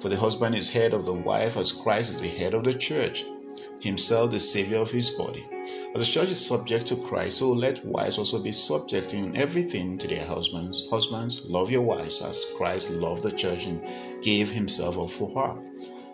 For 0.00 0.08
the 0.08 0.16
husband 0.16 0.54
is 0.54 0.70
head 0.70 0.94
of 0.94 1.04
the 1.04 1.12
wife, 1.12 1.56
as 1.56 1.72
Christ 1.72 2.10
is 2.10 2.20
the 2.20 2.28
head 2.28 2.54
of 2.54 2.64
the 2.64 2.72
church, 2.72 3.24
himself 3.80 4.30
the 4.30 4.40
Savior 4.40 4.78
of 4.78 4.90
his 4.90 5.10
body. 5.10 5.44
As 5.94 6.06
the 6.06 6.12
church 6.12 6.30
is 6.30 6.46
subject 6.46 6.86
to 6.86 6.96
Christ, 6.96 7.38
so 7.38 7.52
let 7.52 7.84
wives 7.84 8.18
also 8.18 8.38
be 8.38 8.52
subject 8.52 9.14
in 9.14 9.36
everything 9.36 9.98
to 9.98 10.08
their 10.08 10.24
husbands. 10.24 10.88
Husbands, 10.90 11.44
love 11.44 11.70
your 11.70 11.82
wives 11.82 12.22
as 12.22 12.46
Christ 12.56 12.90
loved 12.90 13.22
the 13.22 13.32
church 13.32 13.66
and 13.66 13.80
gave 14.22 14.50
himself 14.50 14.98
up 14.98 15.10
for 15.10 15.28
her 15.34 15.60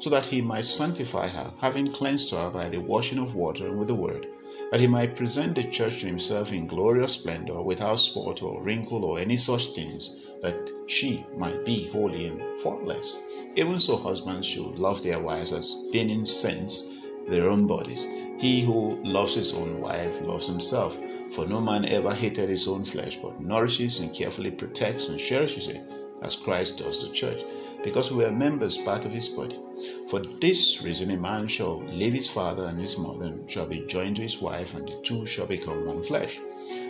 so 0.03 0.11
that 0.11 0.27
he 0.27 0.43
might 0.43 0.65
sanctify 0.65 1.29
her, 1.29 1.53
having 1.61 1.93
cleansed 1.93 2.33
her 2.33 2.51
by 2.51 2.69
the 2.69 2.81
washing 2.81 3.19
of 3.19 3.37
water 3.37 3.69
and 3.69 3.79
with 3.79 3.87
the 3.87 3.95
word, 3.95 4.27
that 4.73 4.81
he 4.81 4.87
might 4.87 5.15
present 5.15 5.55
the 5.55 5.65
church 5.65 6.01
to 6.01 6.07
himself 6.07 6.51
in 6.51 6.67
glorious 6.67 7.13
splendor, 7.13 7.61
without 7.61 7.97
spot 7.97 8.43
or 8.43 8.63
wrinkle 8.63 9.05
or 9.05 9.19
any 9.19 9.37
such 9.37 9.75
things, 9.75 10.25
that 10.41 10.71
she 10.87 11.23
might 11.37 11.63
be 11.67 11.89
holy 11.89 12.25
and 12.29 12.41
faultless. 12.59 13.23
Even 13.55 13.79
so, 13.79 13.97
husbands 13.97 14.47
should 14.47 14.79
love 14.79 15.03
their 15.03 15.21
wives 15.21 15.53
as 15.53 15.91
being 15.93 16.09
in 16.09 16.25
sense 16.25 16.91
their 17.29 17.51
own 17.51 17.67
bodies. 17.67 18.09
He 18.39 18.63
who 18.63 18.97
loves 19.05 19.35
his 19.35 19.53
own 19.53 19.79
wife 19.79 20.19
loves 20.23 20.47
himself. 20.47 20.97
For 21.33 21.47
no 21.47 21.61
man 21.61 21.85
ever 21.85 22.15
hated 22.15 22.49
his 22.49 22.67
own 22.67 22.87
flesh, 22.87 23.17
but 23.17 23.43
nourishes 23.43 24.01
and 24.01 24.15
carefully 24.15 24.53
protects 24.53 25.09
and 25.09 25.19
cherishes 25.19 25.69
it, 25.69 25.83
as 26.23 26.35
Christ 26.35 26.79
does 26.79 27.07
the 27.07 27.13
church, 27.13 27.45
because 27.85 28.11
we 28.11 28.25
are 28.25 28.33
members, 28.33 28.79
part 28.79 29.05
of 29.05 29.13
his 29.13 29.29
body. 29.29 29.59
For 30.09 30.21
this 30.21 30.83
reason, 30.83 31.11
a 31.11 31.17
man 31.17 31.49
shall 31.49 31.83
leave 31.87 32.13
his 32.13 32.29
father 32.29 32.65
and 32.67 32.81
his 32.81 32.97
mother, 32.99 33.27
and 33.27 33.51
shall 33.51 33.67
be 33.67 33.81
joined 33.87 34.17
to 34.17 34.23
his 34.23 34.41
wife, 34.41 34.75
and 34.75 34.89
the 34.89 34.95
two 35.03 35.27
shall 35.27 35.47
become 35.47 35.85
one 35.87 36.03
flesh. 36.03 36.39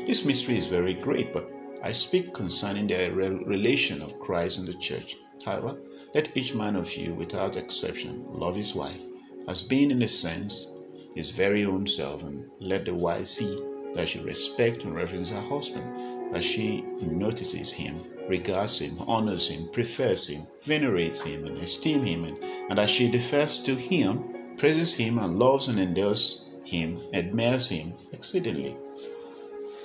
This 0.06 0.24
mystery 0.24 0.58
is 0.58 0.66
very 0.66 0.94
great, 0.94 1.32
but 1.32 1.50
I 1.82 1.92
speak 1.92 2.32
concerning 2.34 2.86
the 2.88 3.10
relation 3.12 4.02
of 4.02 4.18
Christ 4.20 4.58
and 4.58 4.68
the 4.68 4.74
church. 4.74 5.16
However, 5.44 5.78
let 6.14 6.36
each 6.36 6.54
man 6.54 6.76
of 6.76 6.94
you, 6.96 7.14
without 7.14 7.56
exception, 7.56 8.26
love 8.30 8.56
his 8.56 8.74
wife, 8.74 9.00
as 9.48 9.62
being 9.62 9.90
in 9.90 10.02
a 10.02 10.08
sense 10.08 10.68
his 11.14 11.30
very 11.30 11.64
own 11.64 11.86
self, 11.86 12.22
and 12.22 12.50
let 12.60 12.84
the 12.84 12.94
wife 12.94 13.26
see 13.26 13.58
that 13.94 14.08
she 14.08 14.20
respect 14.20 14.84
and 14.84 14.94
reverence 14.94 15.30
her 15.30 15.40
husband, 15.40 16.11
that 16.32 16.42
she 16.42 16.82
notices 17.00 17.72
him, 17.72 17.94
regards 18.28 18.80
him, 18.80 18.96
honors 19.06 19.48
him, 19.48 19.68
prefers 19.70 20.28
him, 20.28 20.42
venerates 20.64 21.22
him, 21.22 21.44
and 21.44 21.58
esteems 21.58 22.08
him, 22.08 22.24
and, 22.24 22.38
and 22.42 22.78
that 22.78 22.90
she 22.90 23.10
defers 23.10 23.60
to 23.60 23.74
him, 23.74 24.56
praises 24.56 24.94
him, 24.94 25.18
and 25.18 25.38
loves 25.38 25.68
and 25.68 25.78
endures 25.78 26.48
him, 26.64 26.98
admires 27.12 27.68
him 27.68 27.92
exceedingly. 28.12 28.76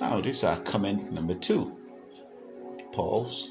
Now, 0.00 0.20
this 0.20 0.38
is 0.38 0.44
our 0.44 0.60
comment 0.60 1.12
number 1.12 1.34
two. 1.34 1.76
Paul's 2.92 3.50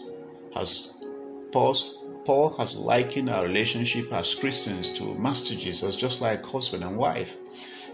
has 0.54 1.06
Paul's 1.52 2.04
Paul 2.26 2.50
has 2.58 2.78
likened 2.78 3.30
our 3.30 3.44
relationship 3.44 4.12
as 4.12 4.36
Christians 4.36 4.92
to 4.94 5.14
Master 5.16 5.56
Jesus, 5.56 5.96
just 5.96 6.20
like 6.20 6.46
husband 6.46 6.84
and 6.84 6.98
wife. 6.98 7.38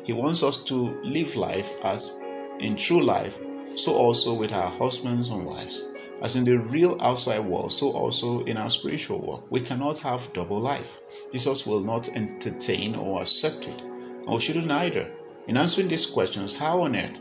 He 0.04 0.14
wants 0.14 0.42
us 0.44 0.64
to 0.66 0.76
live 1.04 1.36
life 1.36 1.72
as 1.84 2.20
in 2.60 2.76
true 2.76 3.02
life, 3.02 3.38
so 3.76 3.94
also 3.94 4.34
with 4.34 4.52
our 4.52 4.70
husbands 4.70 5.30
and 5.30 5.46
wives. 5.46 5.84
As 6.22 6.36
in 6.36 6.46
the 6.46 6.58
real 6.58 6.98
outside 7.02 7.46
world, 7.46 7.72
so 7.72 7.92
also 7.92 8.44
in 8.46 8.58
our 8.58 8.70
spiritual 8.70 9.20
world. 9.20 9.44
We 9.50 9.60
cannot 9.60 9.98
have 10.00 10.32
double 10.34 10.60
life. 10.60 11.02
Jesus 11.32 11.68
will 11.68 11.82
not 11.82 12.10
entertain 12.10 12.96
or 12.96 13.22
accept 13.22 13.68
it, 13.68 13.84
or 14.28 14.40
shouldn't 14.40 14.72
either. 14.72 15.12
In 15.48 15.58
answering 15.58 15.90
these 15.90 16.06
questions, 16.06 16.56
how 16.56 16.84
on 16.84 16.96
earth 16.96 17.20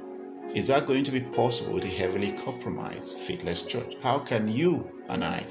is 0.54 0.68
that 0.68 0.86
going 0.86 1.04
to 1.04 1.12
be 1.12 1.20
possible 1.20 1.74
with 1.74 1.84
a 1.84 1.88
heavily 1.88 2.32
compromised, 2.32 3.18
faithless 3.18 3.62
church? 3.62 3.96
How 4.02 4.18
can 4.18 4.48
you 4.48 5.02
and 5.08 5.24
I 5.24 5.44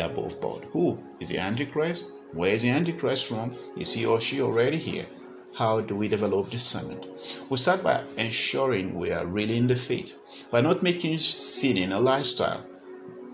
are 0.00 0.08
both 0.08 0.40
bored. 0.40 0.64
Who 0.72 0.98
is 1.20 1.28
the 1.28 1.38
Antichrist? 1.38 2.10
Where 2.32 2.50
is 2.50 2.62
the 2.62 2.70
Antichrist 2.70 3.28
from? 3.28 3.52
Is 3.76 3.92
he 3.92 4.04
or 4.04 4.20
she 4.20 4.40
already 4.42 4.76
here? 4.76 5.06
How 5.54 5.80
do 5.80 5.94
we 5.94 6.08
develop 6.08 6.50
discernment? 6.50 7.06
We 7.48 7.56
start 7.56 7.84
by 7.84 8.02
ensuring 8.18 8.98
we 8.98 9.12
are 9.12 9.24
really 9.24 9.56
in 9.56 9.68
the 9.68 9.76
faith, 9.76 10.18
by 10.50 10.60
not 10.60 10.82
making 10.82 11.18
sin 11.18 11.92
a 11.92 12.00
lifestyle, 12.00 12.64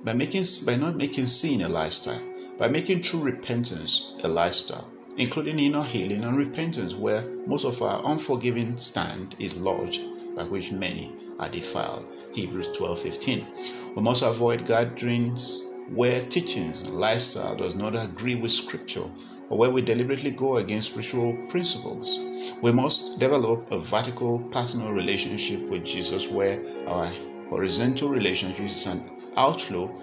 by 0.05 0.13
making 0.13 0.45
by 0.67 0.77
not 0.77 0.97
making 0.97 1.27
sin 1.27 1.63
a 1.63 1.69
lifestyle, 1.69 2.21
by 2.59 2.69
making 2.69 3.01
true 3.01 3.23
repentance 3.23 4.15
a 4.25 4.29
lifestyle, 4.29 4.91
including 5.17 5.59
inner 5.59 5.83
healing 5.83 6.25
and 6.25 6.37
repentance, 6.37 6.95
where 6.95 7.23
most 7.47 7.65
of 7.65 7.81
our 7.83 8.01
unforgiving 8.05 8.77
stand 8.77 9.37
is 9.39 9.57
lodged, 9.57 10.03
by 10.37 10.45
which 10.45 10.73
many 10.73 11.13
are 11.39 11.49
defiled. 11.49 12.07
Hebrews 12.33 12.69
12:15. 12.77 13.47
We 13.95 14.03
must 14.03 14.23
avoid 14.23 14.67
gatherings 14.67 15.71
where 15.91 16.21
teachings 16.21 16.87
and 16.87 16.97
lifestyle 16.99 17.55
does 17.57 17.75
not 17.75 17.95
agree 17.95 18.35
with 18.35 18.53
scripture 18.53 19.05
or 19.53 19.59
where 19.59 19.71
we 19.71 19.83
deliberately 19.83 20.31
go 20.31 20.57
against 20.57 20.89
spiritual 20.89 21.35
principles. 21.51 22.19
We 22.63 22.73
must 22.73 23.21
develop 23.21 23.71
a 23.71 23.79
vertical 23.79 24.39
personal 24.51 24.95
relationship 24.95 25.61
with 25.69 25.85
Jesus 25.85 26.27
where 26.27 26.59
our 26.89 27.07
horizontal 27.51 28.09
relationship 28.09 28.65
is 28.65 28.87
an 28.87 29.11
outflow 29.37 29.95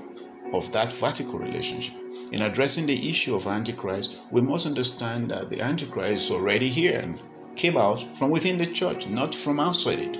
of 0.53 0.71
that 0.73 0.93
vertical 0.93 1.39
relationship. 1.39 1.95
In 2.31 2.43
addressing 2.43 2.85
the 2.85 3.09
issue 3.09 3.33
of 3.33 3.47
Antichrist, 3.47 4.17
we 4.29 4.41
must 4.41 4.67
understand 4.67 5.31
that 5.31 5.49
the 5.49 5.61
Antichrist 5.61 6.25
is 6.25 6.31
already 6.31 6.67
here 6.67 6.99
and 6.99 7.19
came 7.55 7.75
out 7.75 7.99
from 8.19 8.29
within 8.29 8.59
the 8.59 8.67
church, 8.67 9.07
not 9.07 9.33
from 9.33 9.59
outside 9.59 9.97
it. 9.97 10.15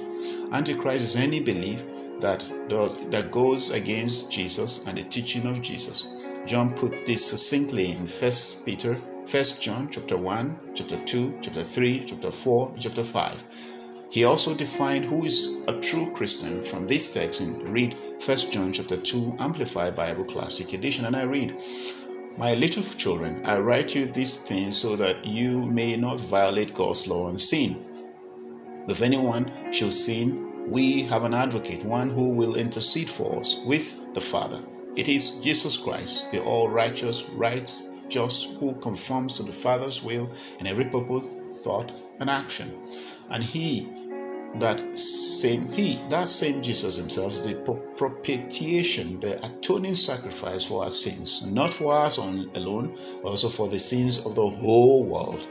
Antichrist 0.52 1.04
is 1.04 1.16
any 1.16 1.40
belief 1.40 1.84
that 2.20 2.48
that 3.12 3.32
goes 3.32 3.70
against 3.70 4.32
Jesus 4.32 4.88
and 4.88 4.98
the 4.98 5.04
teaching 5.04 5.46
of 5.46 5.62
Jesus. 5.62 6.16
John 6.48 6.74
put 6.74 7.06
this 7.06 7.24
succinctly 7.24 7.92
in 7.92 8.08
First 8.08 8.66
Peter, 8.66 8.98
First 9.30 9.62
John 9.62 9.90
chapter 9.92 10.18
1, 10.18 10.74
chapter 10.74 10.98
2, 11.06 11.38
chapter 11.44 11.62
3, 11.62 12.04
chapter 12.04 12.32
4, 12.32 12.74
chapter 12.80 13.04
5. 13.04 13.44
He 14.10 14.24
also 14.24 14.56
defined 14.56 15.06
who 15.06 15.24
is 15.24 15.62
a 15.68 15.80
true 15.82 16.12
Christian 16.16 16.60
from 16.60 16.88
this 16.88 17.14
text 17.14 17.40
and 17.40 17.62
read 17.70 17.96
First 18.20 18.52
John 18.52 18.74
chapter 18.74 18.98
2 18.98 19.36
Amplified 19.38 19.96
Bible 19.96 20.24
Classic 20.24 20.74
Edition 20.74 21.06
and 21.06 21.16
I 21.16 21.26
read 21.26 21.56
my 22.38 22.56
little 22.56 22.82
children, 22.82 23.46
I 23.46 23.60
write 23.60 23.94
you 23.94 24.08
these 24.08 24.40
things 24.40 24.76
so 24.76 24.96
that 24.96 25.24
you 25.24 25.62
may 25.68 25.96
not 25.96 26.20
violate 26.20 26.74
God's 26.74 27.06
law 27.06 27.30
and 27.30 27.40
sin. 27.40 27.86
If 28.88 29.04
anyone 29.04 29.52
shall 29.72 29.92
sin, 29.92 30.72
we 30.72 31.04
have 31.04 31.24
an 31.24 31.36
advocate, 31.36 31.86
one 31.86 32.10
who 32.10 32.32
will 32.32 32.56
intercede 32.56 33.12
for 33.12 33.42
us 33.42 33.60
with 33.64 34.12
the 34.16 34.22
Father. 34.22 34.60
It 34.96 35.08
is 35.08 35.40
Jesus 35.42 35.78
Christ, 35.78 36.32
the 36.32 36.42
all 36.44 36.68
righteous, 36.68 37.26
right, 37.36 37.72
just, 38.10 38.54
who 38.56 38.74
conforms 38.76 39.36
to 39.36 39.44
the 39.44 39.52
Father's 39.52 40.04
will 40.04 40.30
in 40.60 40.68
every 40.68 40.86
purpose, 40.86 41.32
thought, 41.64 41.94
and 42.20 42.30
action. 42.30 42.70
And 43.30 43.44
he 43.44 43.88
that 44.56 44.82
same 44.98 45.72
he 45.74 46.00
that 46.10 46.28
same 46.28 46.64
jesus 46.64 46.96
himself 46.96 47.34
is 47.34 47.46
the 47.46 47.54
propitiation 47.96 49.20
the 49.20 49.38
atoning 49.46 49.94
sacrifice 49.94 50.64
for 50.64 50.84
our 50.84 50.90
sins 50.90 51.46
not 51.46 51.72
for 51.72 51.94
us 51.94 52.18
alone 52.18 52.92
also 53.24 53.48
for 53.48 53.68
the 53.68 53.78
sins 53.78 54.26
of 54.26 54.34
the 54.34 54.50
whole 54.50 55.04
world 55.04 55.48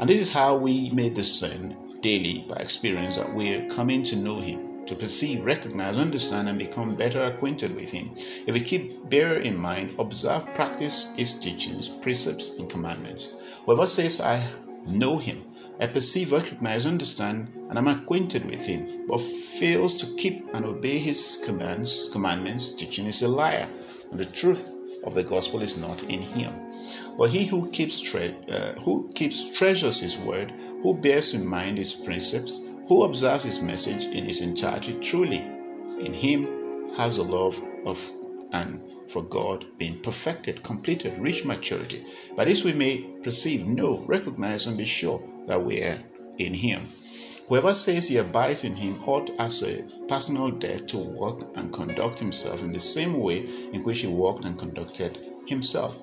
and 0.00 0.10
this 0.10 0.18
is 0.18 0.32
how 0.32 0.56
we 0.56 0.90
may 0.90 1.08
discern 1.08 1.76
daily 2.02 2.44
by 2.48 2.56
experience 2.56 3.16
that 3.16 3.32
we're 3.32 3.66
coming 3.68 4.02
to 4.02 4.16
know 4.16 4.40
Him, 4.40 4.71
to 4.86 4.94
perceive, 4.94 5.44
recognize, 5.44 5.96
understand, 5.96 6.48
and 6.48 6.58
become 6.58 6.94
better 6.94 7.20
acquainted 7.22 7.74
with 7.74 7.90
Him. 7.90 8.10
If 8.46 8.54
we 8.54 8.60
keep 8.60 9.08
bear 9.08 9.36
in 9.36 9.56
mind, 9.56 9.94
observe, 9.98 10.46
practice 10.54 11.14
His 11.16 11.34
teachings, 11.34 11.88
precepts, 11.88 12.50
and 12.58 12.68
commandments. 12.68 13.34
Whoever 13.64 13.86
says, 13.86 14.20
I 14.20 14.46
know 14.86 15.18
Him, 15.18 15.44
I 15.80 15.86
perceive, 15.86 16.32
recognize, 16.32 16.86
understand, 16.86 17.52
and 17.68 17.78
am 17.78 17.88
acquainted 17.88 18.44
with 18.44 18.66
Him, 18.66 19.06
but 19.08 19.20
fails 19.20 19.96
to 19.98 20.16
keep 20.16 20.52
and 20.54 20.64
obey 20.64 20.98
His 20.98 21.42
commands, 21.44 22.10
commandments, 22.12 22.72
teaching 22.72 23.06
is 23.06 23.22
a 23.22 23.28
liar, 23.28 23.68
and 24.10 24.18
the 24.18 24.26
truth 24.26 24.70
of 25.04 25.14
the 25.14 25.22
gospel 25.22 25.62
is 25.62 25.78
not 25.78 26.02
in 26.04 26.22
Him. 26.22 26.52
But 27.16 27.30
he 27.30 27.44
who 27.46 27.70
keeps, 27.70 28.00
tre- 28.00 28.34
uh, 28.50 28.72
who 28.80 29.10
keeps 29.14 29.50
treasures 29.52 30.00
his 30.00 30.18
word, 30.18 30.52
who 30.82 30.94
bears 30.94 31.32
in 31.32 31.46
mind 31.46 31.78
his 31.78 31.94
precepts, 31.94 32.60
who 32.92 33.04
observes 33.04 33.42
his 33.42 33.62
message 33.62 34.04
in 34.04 34.22
his 34.22 34.42
entirety, 34.42 34.92
truly 35.00 35.38
in 35.98 36.12
him 36.12 36.44
has 36.94 37.16
the 37.16 37.22
love 37.22 37.58
of 37.86 37.98
and 38.52 38.82
for 39.08 39.22
God 39.22 39.64
being 39.78 39.98
perfected, 40.00 40.62
completed, 40.62 41.16
reached 41.16 41.46
maturity. 41.46 42.04
By 42.36 42.44
this 42.44 42.64
we 42.64 42.74
may 42.74 42.98
perceive, 43.22 43.66
know, 43.66 44.04
recognize, 44.06 44.66
and 44.66 44.76
be 44.76 44.84
sure 44.84 45.26
that 45.46 45.64
we 45.64 45.82
are 45.82 45.96
in 46.36 46.52
him. 46.52 46.86
Whoever 47.48 47.72
says 47.72 48.08
he 48.08 48.18
abides 48.18 48.62
in 48.62 48.74
him 48.74 49.02
ought 49.06 49.30
as 49.38 49.62
a 49.62 49.84
personal 50.06 50.50
debt 50.50 50.86
to 50.88 50.98
walk 50.98 51.50
and 51.54 51.72
conduct 51.72 52.18
himself 52.18 52.60
in 52.62 52.74
the 52.74 52.80
same 52.80 53.20
way 53.20 53.48
in 53.72 53.84
which 53.84 54.00
he 54.00 54.06
walked 54.06 54.44
and 54.44 54.58
conducted 54.58 55.18
himself 55.46 55.98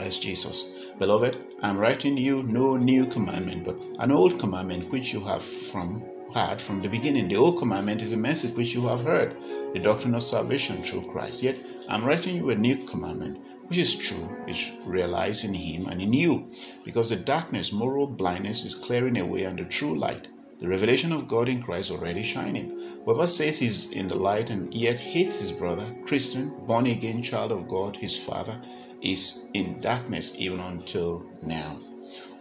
as 0.00 0.16
Jesus. 0.16 0.73
Beloved, 0.96 1.36
I 1.60 1.70
am 1.70 1.78
writing 1.78 2.16
you 2.16 2.44
no 2.44 2.76
new 2.76 3.06
commandment, 3.06 3.64
but 3.64 3.76
an 3.98 4.12
old 4.12 4.38
commandment 4.38 4.92
which 4.92 5.12
you 5.12 5.18
have 5.20 5.42
from 5.42 6.04
had 6.32 6.60
from 6.60 6.82
the 6.82 6.88
beginning. 6.88 7.26
The 7.26 7.36
old 7.36 7.58
commandment 7.58 8.00
is 8.00 8.12
a 8.12 8.16
message 8.16 8.56
which 8.56 8.74
you 8.74 8.86
have 8.86 9.02
heard, 9.02 9.36
the 9.72 9.80
doctrine 9.80 10.14
of 10.14 10.22
salvation 10.22 10.84
through 10.84 11.10
Christ. 11.10 11.42
Yet 11.42 11.58
I 11.88 11.96
am 11.96 12.04
writing 12.04 12.36
you 12.36 12.50
a 12.50 12.54
new 12.54 12.76
commandment, 12.76 13.40
which 13.66 13.78
is 13.78 13.94
true, 13.96 14.38
is 14.46 14.70
realized 14.86 15.44
in 15.44 15.54
Him 15.54 15.88
and 15.88 16.00
in 16.00 16.12
you, 16.12 16.48
because 16.84 17.10
the 17.10 17.16
darkness, 17.16 17.72
moral 17.72 18.06
blindness, 18.06 18.64
is 18.64 18.76
clearing 18.76 19.18
away, 19.18 19.42
and 19.42 19.58
the 19.58 19.64
true 19.64 19.98
light, 19.98 20.28
the 20.60 20.68
revelation 20.68 21.12
of 21.12 21.26
God 21.26 21.48
in 21.48 21.60
Christ, 21.60 21.90
already 21.90 22.22
shining. 22.22 22.78
Whoever 23.04 23.26
says 23.26 23.58
he's 23.58 23.90
in 23.90 24.06
the 24.06 24.14
light 24.14 24.50
and 24.50 24.72
yet 24.72 25.00
hates 25.00 25.40
his 25.40 25.50
brother, 25.50 25.86
Christian, 26.06 26.54
born 26.66 26.86
again 26.86 27.20
child 27.20 27.50
of 27.50 27.66
God, 27.66 27.96
his 27.96 28.16
father, 28.16 28.60
is 29.04 29.46
in 29.54 29.80
darkness 29.80 30.34
even 30.38 30.60
until 30.60 31.26
now. 31.42 31.78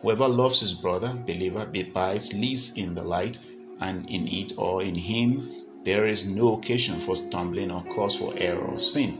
Whoever 0.01 0.27
loves 0.27 0.59
his 0.59 0.73
brother, 0.73 1.13
believer, 1.25 1.69
abides, 1.75 2.33
lives 2.33 2.77
in 2.77 2.95
the 2.95 3.03
light, 3.03 3.37
and 3.79 4.09
in 4.09 4.27
it 4.27 4.53
or 4.57 4.81
in 4.81 4.95
him 4.95 5.49
there 5.83 6.05
is 6.05 6.25
no 6.25 6.57
occasion 6.57 6.99
for 6.99 7.15
stumbling 7.15 7.69
or 7.69 7.83
cause 7.83 8.17
for 8.17 8.33
error 8.37 8.65
or 8.65 8.79
sin. 8.79 9.17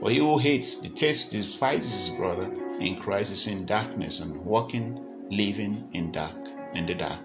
For 0.00 0.10
he 0.10 0.18
who 0.18 0.38
hates, 0.38 0.76
detests, 0.76 1.30
despises 1.30 2.08
his 2.08 2.16
brother 2.16 2.50
in 2.80 2.96
Christ 2.96 3.32
is 3.32 3.46
in 3.46 3.64
darkness 3.64 4.20
and 4.20 4.44
walking, 4.44 5.00
living 5.30 5.88
in 5.92 6.12
dark, 6.12 6.48
in 6.74 6.86
the 6.86 6.94
dark. 6.94 7.18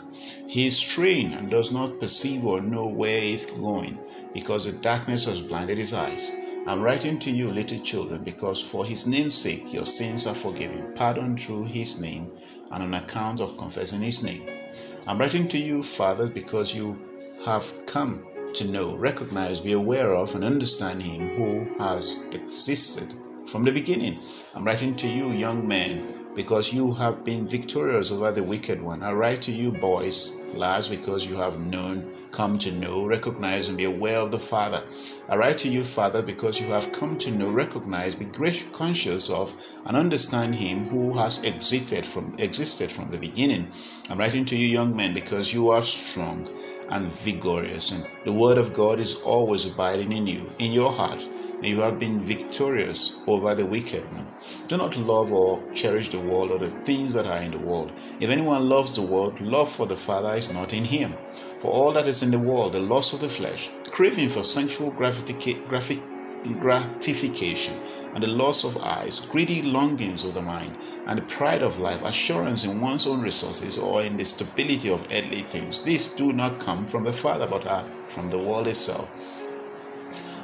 He 0.48 0.66
is 0.66 0.78
straying 0.78 1.34
and 1.34 1.50
does 1.50 1.72
not 1.72 2.00
perceive 2.00 2.46
or 2.46 2.62
know 2.62 2.86
where 2.86 3.20
he 3.20 3.34
is 3.34 3.46
going, 3.46 3.98
because 4.34 4.66
the 4.66 4.72
darkness 4.72 5.26
has 5.26 5.42
blinded 5.42 5.78
his 5.78 5.94
eyes. 5.94 6.32
I'm 6.68 6.82
writing 6.82 7.18
to 7.20 7.32
you, 7.32 7.52
little 7.52 7.80
children, 7.80 8.24
because 8.24 8.62
for 8.62 8.86
his 8.86 9.08
name's 9.08 9.36
sake 9.36 9.74
your 9.74 9.86
sins 9.86 10.28
are 10.28 10.36
forgiven, 10.36 10.94
pardoned 10.94 11.42
through 11.42 11.66
his 11.66 12.00
name, 12.00 12.32
and 12.72 12.84
on 12.84 12.94
account 12.94 13.42
of 13.42 13.58
confessing 13.58 14.02
his 14.02 14.24
name. 14.24 14.44
I'm 15.08 15.18
writing 15.18 15.48
to 15.50 15.58
you, 15.58 15.82
fathers, 15.82 16.30
because 16.30 16.76
you 16.76 17.00
have 17.44 17.74
come 17.88 18.26
to 18.54 18.66
know, 18.66 18.96
recognize, 18.96 19.60
be 19.60 19.72
aware 19.72 20.14
of, 20.14 20.36
and 20.36 20.44
understand 20.44 21.02
Him 21.02 21.30
who 21.36 21.68
has 21.78 22.18
existed 22.32 23.14
from 23.48 23.64
the 23.64 23.72
beginning. 23.72 24.20
I'm 24.54 24.64
writing 24.64 24.96
to 24.98 25.08
you, 25.08 25.32
young 25.32 25.68
men, 25.68 26.21
because 26.36 26.74
you 26.74 26.94
have 26.94 27.24
been 27.24 27.48
victorious 27.48 28.12
over 28.12 28.32
the 28.32 28.44
wicked 28.44 28.82
one. 28.82 29.04
I 29.04 29.12
write 29.12 29.42
to 29.44 29.52
you, 29.52 29.72
boys, 29.72 30.46
lads, 30.54 30.88
because 30.88 31.26
you 31.26 31.36
have 31.36 31.60
known, 31.60 32.10
come 32.32 32.58
to 32.60 32.72
know, 32.72 33.06
recognize, 33.06 33.68
and 33.68 33.78
be 33.78 33.84
aware 33.84 34.18
of 34.18 34.32
the 34.32 34.40
Father. 34.40 34.82
I 35.28 35.36
write 35.36 35.58
to 35.60 35.70
you, 35.70 35.84
Father, 35.84 36.22
because 36.22 36.60
you 36.60 36.68
have 36.68 36.92
come 36.92 37.18
to 37.18 37.32
know, 37.32 37.50
recognize, 37.50 38.16
be 38.16 38.26
conscious 38.72 39.30
of, 39.30 39.54
and 39.86 39.98
understand 39.98 40.56
Him 40.56 40.86
who 40.86 41.14
has 41.14 41.44
existed 41.44 42.06
from 42.06 42.36
existed 42.38 42.90
from 42.90 43.12
the 43.12 43.18
beginning. 43.18 43.68
I'm 44.10 44.18
writing 44.18 44.46
to 44.46 44.56
you, 44.56 44.68
young 44.68 44.96
men, 44.96 45.14
because 45.14 45.54
you 45.54 45.70
are 45.70 45.82
strong 45.82 46.48
and 46.90 47.06
vigorous, 47.24 47.92
and 47.92 48.06
the 48.26 48.34
word 48.34 48.58
of 48.58 48.74
God 48.74 49.00
is 49.00 49.16
always 49.16 49.66
abiding 49.66 50.12
in 50.12 50.28
you, 50.28 50.50
in 50.60 50.72
your 50.72 50.92
heart, 50.92 51.28
you 51.62 51.80
have 51.82 52.00
been 52.00 52.22
victorious 52.22 53.22
over 53.28 53.54
the 53.54 53.66
wicked 53.66 54.12
one. 54.14 54.28
Do 54.68 54.78
not 54.78 54.98
love 54.98 55.32
or 55.32 55.62
cherish 55.74 56.10
the 56.10 56.20
world 56.20 56.52
or 56.52 56.58
the 56.58 56.70
things 56.70 57.14
that 57.14 57.28
are 57.28 57.42
in 57.42 57.52
the 57.52 57.60
world. 57.60 57.92
If 58.20 58.30
anyone 58.30 58.68
loves 58.68 58.96
the 58.96 59.04
world, 59.04 59.40
love 59.40 59.72
for 59.72 59.86
the 59.86 59.96
Father 59.96 60.36
is 60.36 60.52
not 60.52 60.74
in 60.74 60.84
him. 60.84 61.16
For 61.60 61.72
all 61.72 61.92
that 61.92 62.08
is 62.08 62.24
in 62.24 62.32
the 62.32 62.40
world, 62.40 62.74
the 62.74 62.80
lust 62.80 63.14
of 63.14 63.20
the 63.20 63.30
flesh, 63.30 63.70
craving 63.92 64.30
for 64.30 64.44
sensual 64.44 64.90
gratification, 64.90 66.02
and 68.14 68.24
the 68.24 68.28
loss 68.28 68.64
of 68.66 68.82
eyes, 68.84 69.20
greedy 69.20 69.62
longings 69.62 70.24
of 70.24 70.34
the 70.34 70.42
mind, 70.42 70.76
and 71.06 71.20
the 71.20 71.24
pride 71.24 71.62
of 71.62 71.78
life, 71.78 72.02
assurance 72.04 72.64
in 72.64 72.82
one's 72.82 73.06
own 73.06 73.22
resources, 73.22 73.78
or 73.78 74.02
in 74.02 74.18
the 74.18 74.26
stability 74.26 74.90
of 74.90 75.08
earthly 75.12 75.44
things. 75.44 75.84
These 75.84 76.10
do 76.10 76.34
not 76.34 76.60
come 76.60 76.88
from 76.88 77.04
the 77.04 77.14
Father, 77.14 77.46
but 77.48 77.68
are 77.68 77.86
from 78.08 78.30
the 78.30 78.40
world 78.40 78.68
itself. 78.68 79.08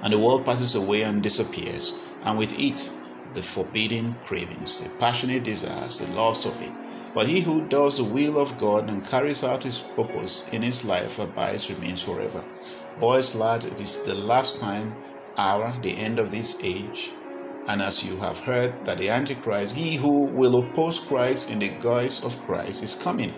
And 0.04 0.14
the 0.14 0.20
world 0.20 0.46
passes 0.46 0.76
away 0.76 1.02
and 1.02 1.24
disappears, 1.24 1.94
and 2.24 2.38
with 2.38 2.58
it, 2.60 2.92
the 3.34 3.42
forbidden 3.42 4.16
cravings, 4.26 4.80
the 4.80 4.90
passionate 5.00 5.44
desires, 5.44 6.00
the 6.00 6.08
loss 6.14 6.46
of 6.46 6.62
it. 6.62 6.72
But 7.14 7.28
he 7.28 7.42
who 7.42 7.68
does 7.68 7.98
the 7.98 8.04
will 8.04 8.38
of 8.38 8.58
God 8.58 8.90
and 8.90 9.06
carries 9.06 9.44
out 9.44 9.64
his 9.64 9.80
purpose 9.80 10.48
in 10.52 10.62
his 10.62 10.84
life 10.86 11.20
abides, 11.20 11.70
remains 11.70 12.02
forever. 12.04 12.44
Boys, 13.00 13.36
lads, 13.36 13.66
it 13.66 13.80
is 13.82 14.04
the 14.04 14.16
last 14.16 14.60
time, 14.60 14.96
hour, 15.38 15.74
the 15.82 15.98
end 15.98 16.20
of 16.20 16.32
this 16.32 16.58
age 16.62 17.12
and 17.68 17.82
as 17.82 18.04
you 18.04 18.16
have 18.18 18.40
heard 18.40 18.86
that 18.86 18.98
the 18.98 19.10
Antichrist, 19.10 19.76
he 19.76 19.96
who 19.96 20.22
will 20.22 20.58
oppose 20.58 21.02
Christ 21.02 21.52
in 21.52 21.60
the 21.60 21.68
guise 21.68 22.24
of 22.24 22.42
Christ, 22.46 22.82
is 22.82 22.96
coming. 22.96 23.34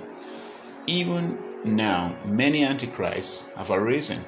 Even 0.86 1.38
now, 1.66 2.16
many 2.24 2.64
Antichrists 2.64 3.52
have 3.56 3.72
arisen, 3.72 4.24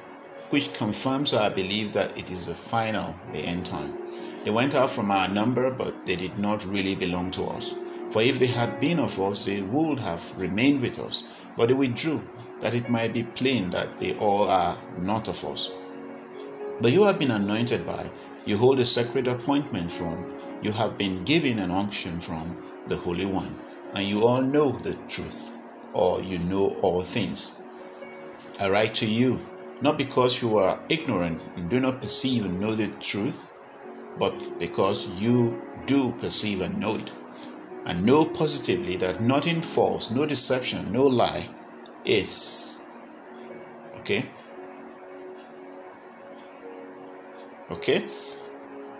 which 0.52 0.72
confirms 0.74 1.32
our 1.32 1.50
belief 1.50 1.92
that 1.92 2.16
it 2.16 2.30
is 2.30 2.46
the 2.46 2.54
final, 2.54 3.14
the 3.32 3.40
end 3.40 3.64
time. 3.64 3.96
They 4.44 4.50
went 4.50 4.74
out 4.74 4.90
from 4.90 5.10
our 5.10 5.28
number, 5.28 5.70
but 5.70 6.04
they 6.04 6.16
did 6.16 6.38
not 6.38 6.64
really 6.66 6.94
belong 6.94 7.30
to 7.32 7.44
us. 7.44 7.74
For 8.10 8.20
if 8.20 8.38
they 8.38 8.46
had 8.46 8.78
been 8.78 9.00
of 9.00 9.18
us, 9.18 9.46
they 9.46 9.62
would 9.62 9.98
have 10.00 10.22
remained 10.36 10.82
with 10.82 10.98
us. 10.98 11.24
But 11.56 11.68
they 11.68 11.74
withdrew, 11.74 12.20
that 12.60 12.74
it 12.74 12.90
might 12.90 13.14
be 13.14 13.22
plain 13.22 13.70
that 13.70 13.98
they 13.98 14.14
all 14.18 14.48
are 14.48 14.76
not 14.98 15.28
of 15.28 15.42
us. 15.44 15.70
But 16.80 16.92
you 16.92 17.04
have 17.04 17.18
been 17.18 17.30
anointed 17.30 17.86
by 17.86 18.10
you 18.44 18.58
hold 18.58 18.80
a 18.80 18.84
sacred 18.84 19.28
appointment 19.28 19.88
from, 19.88 20.34
you 20.62 20.72
have 20.72 20.98
been 20.98 21.22
given 21.22 21.60
an 21.60 21.70
unction 21.70 22.18
from 22.20 22.56
the 22.88 22.96
Holy 22.96 23.24
One, 23.24 23.56
and 23.94 24.04
you 24.04 24.26
all 24.26 24.42
know 24.42 24.72
the 24.72 24.94
truth, 25.08 25.56
or 25.92 26.20
you 26.20 26.40
know 26.40 26.70
all 26.82 27.02
things. 27.02 27.52
I 28.58 28.68
write 28.68 28.94
to 28.94 29.06
you, 29.06 29.38
not 29.82 29.98
because 29.98 30.40
you 30.40 30.58
are 30.58 30.80
ignorant 30.88 31.42
and 31.56 31.68
do 31.68 31.80
not 31.80 32.00
perceive 32.00 32.44
and 32.44 32.60
know 32.60 32.74
the 32.74 32.86
truth, 33.00 33.44
but 34.16 34.58
because 34.58 35.08
you 35.08 35.60
do 35.86 36.12
perceive 36.12 36.60
and 36.60 36.78
know 36.78 36.94
it, 36.94 37.10
and 37.86 38.06
know 38.06 38.24
positively 38.24 38.96
that 38.96 39.20
nothing 39.20 39.60
false, 39.60 40.10
no 40.12 40.24
deception, 40.24 40.92
no 40.92 41.04
lie 41.04 41.48
is. 42.04 42.82
Okay? 43.96 44.24
Okay? 47.70 48.06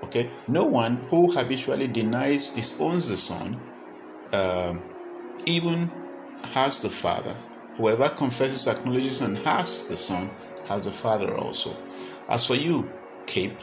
Okay, 0.03 0.31
no 0.49 0.65
one 0.65 0.97
who 1.11 1.31
habitually 1.33 1.87
denies, 1.87 2.51
disowns 2.51 3.09
the 3.09 3.17
Son, 3.17 3.57
um, 4.33 4.83
even 5.47 5.89
has 6.53 6.83
the 6.83 6.91
Father. 6.91 7.37
Whoever 7.77 8.09
confesses, 8.09 8.67
acknowledges, 8.67 9.21
and 9.21 9.39
has 9.39 9.87
the 9.87 9.97
Son 9.97 10.29
has 10.67 10.85
the 10.85 10.93
Father 10.93 11.37
also. 11.37 11.75
As 12.29 12.47
for 12.47 12.55
you, 12.55 12.91
keep 13.27 13.59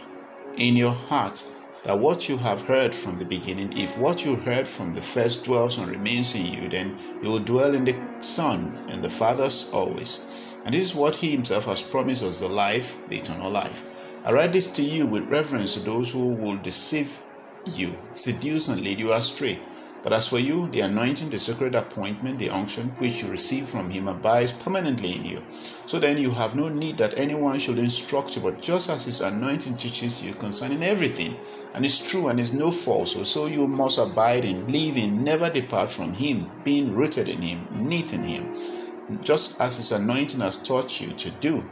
in 0.58 0.76
your 0.76 0.92
heart 0.92 1.46
that 1.84 1.98
what 1.98 2.28
you 2.28 2.38
have 2.38 2.62
heard 2.64 2.94
from 2.94 3.18
the 3.18 3.26
beginning, 3.26 3.78
if 3.78 3.98
what 3.98 4.26
you 4.26 4.36
heard 4.36 4.68
from 4.68 4.94
the 4.94 5.02
first 5.02 5.46
dwells 5.46 5.78
and 5.78 5.88
remains 5.88 6.36
in 6.36 6.46
you, 6.46 6.68
then 6.68 6.98
you 7.24 7.30
will 7.30 7.40
dwell 7.40 7.74
in 7.74 7.86
the 7.86 7.96
Son 8.20 8.78
and 8.90 9.02
the 9.02 9.10
Father's 9.10 9.70
always. 9.72 10.26
And 10.66 10.74
this 10.74 10.84
is 10.84 10.96
what 10.96 11.16
He 11.16 11.32
Himself 11.32 11.66
has 11.66 11.82
promised 11.82 12.24
us 12.24 12.42
the 12.42 12.50
life, 12.50 12.98
the 13.08 13.18
eternal 13.18 13.50
life. 13.50 13.88
I 14.26 14.34
write 14.34 14.52
this 14.52 14.68
to 14.72 14.82
you 14.82 15.06
with 15.06 15.30
reference 15.30 15.76
to 15.76 15.80
those 15.80 16.12
who 16.12 16.34
will 16.34 16.58
deceive 16.58 17.22
you, 17.66 17.94
seduce 18.12 18.68
and 18.68 18.82
lead 18.82 19.00
you 19.00 19.14
astray. 19.14 19.60
But 20.02 20.14
as 20.14 20.30
for 20.30 20.40
you, 20.40 20.70
the 20.70 20.80
anointing, 20.82 21.30
the 21.30 21.40
sacred 21.40 21.76
appointment, 21.76 22.40
the 22.40 22.50
unction 22.50 22.90
which 23.00 23.22
you 23.22 23.30
receive 23.30 23.68
from 23.68 23.90
him 23.90 24.08
abides 24.08 24.54
permanently 24.54 25.16
in 25.16 25.26
you. 25.26 25.44
So 25.86 26.00
then 26.00 26.18
you 26.18 26.32
have 26.32 26.56
no 26.56 26.70
need 26.70 26.98
that 27.00 27.18
anyone 27.18 27.60
should 27.60 27.78
instruct 27.78 28.36
you, 28.36 28.42
but 28.42 28.62
just 28.62 28.90
as 28.90 29.06
his 29.06 29.22
anointing 29.22 29.78
teaches 29.78 30.24
you 30.24 30.34
concerning 30.34 30.84
everything, 30.84 31.36
and 31.74 31.84
is 31.84 32.00
true 32.00 32.30
and 32.30 32.40
is 32.40 32.54
no 32.54 32.72
falsehood, 32.72 33.28
so 33.28 33.48
you 33.48 33.68
must 33.68 33.98
abide 33.98 34.46
in, 34.46 34.68
live 34.68 34.96
in, 34.96 35.24
never 35.24 35.50
depart 35.50 35.90
from 35.90 36.14
him, 36.14 36.50
being 36.64 36.96
rooted 36.96 37.28
in 37.28 37.42
him, 37.42 37.68
knit 37.72 38.14
in 38.14 38.24
him 38.24 38.56
just 39.22 39.60
as 39.60 39.78
his 39.78 39.92
anointing 39.92 40.40
has 40.40 40.58
taught 40.58 41.02
you 41.02 41.12
to 41.14 41.32
do. 41.32 41.64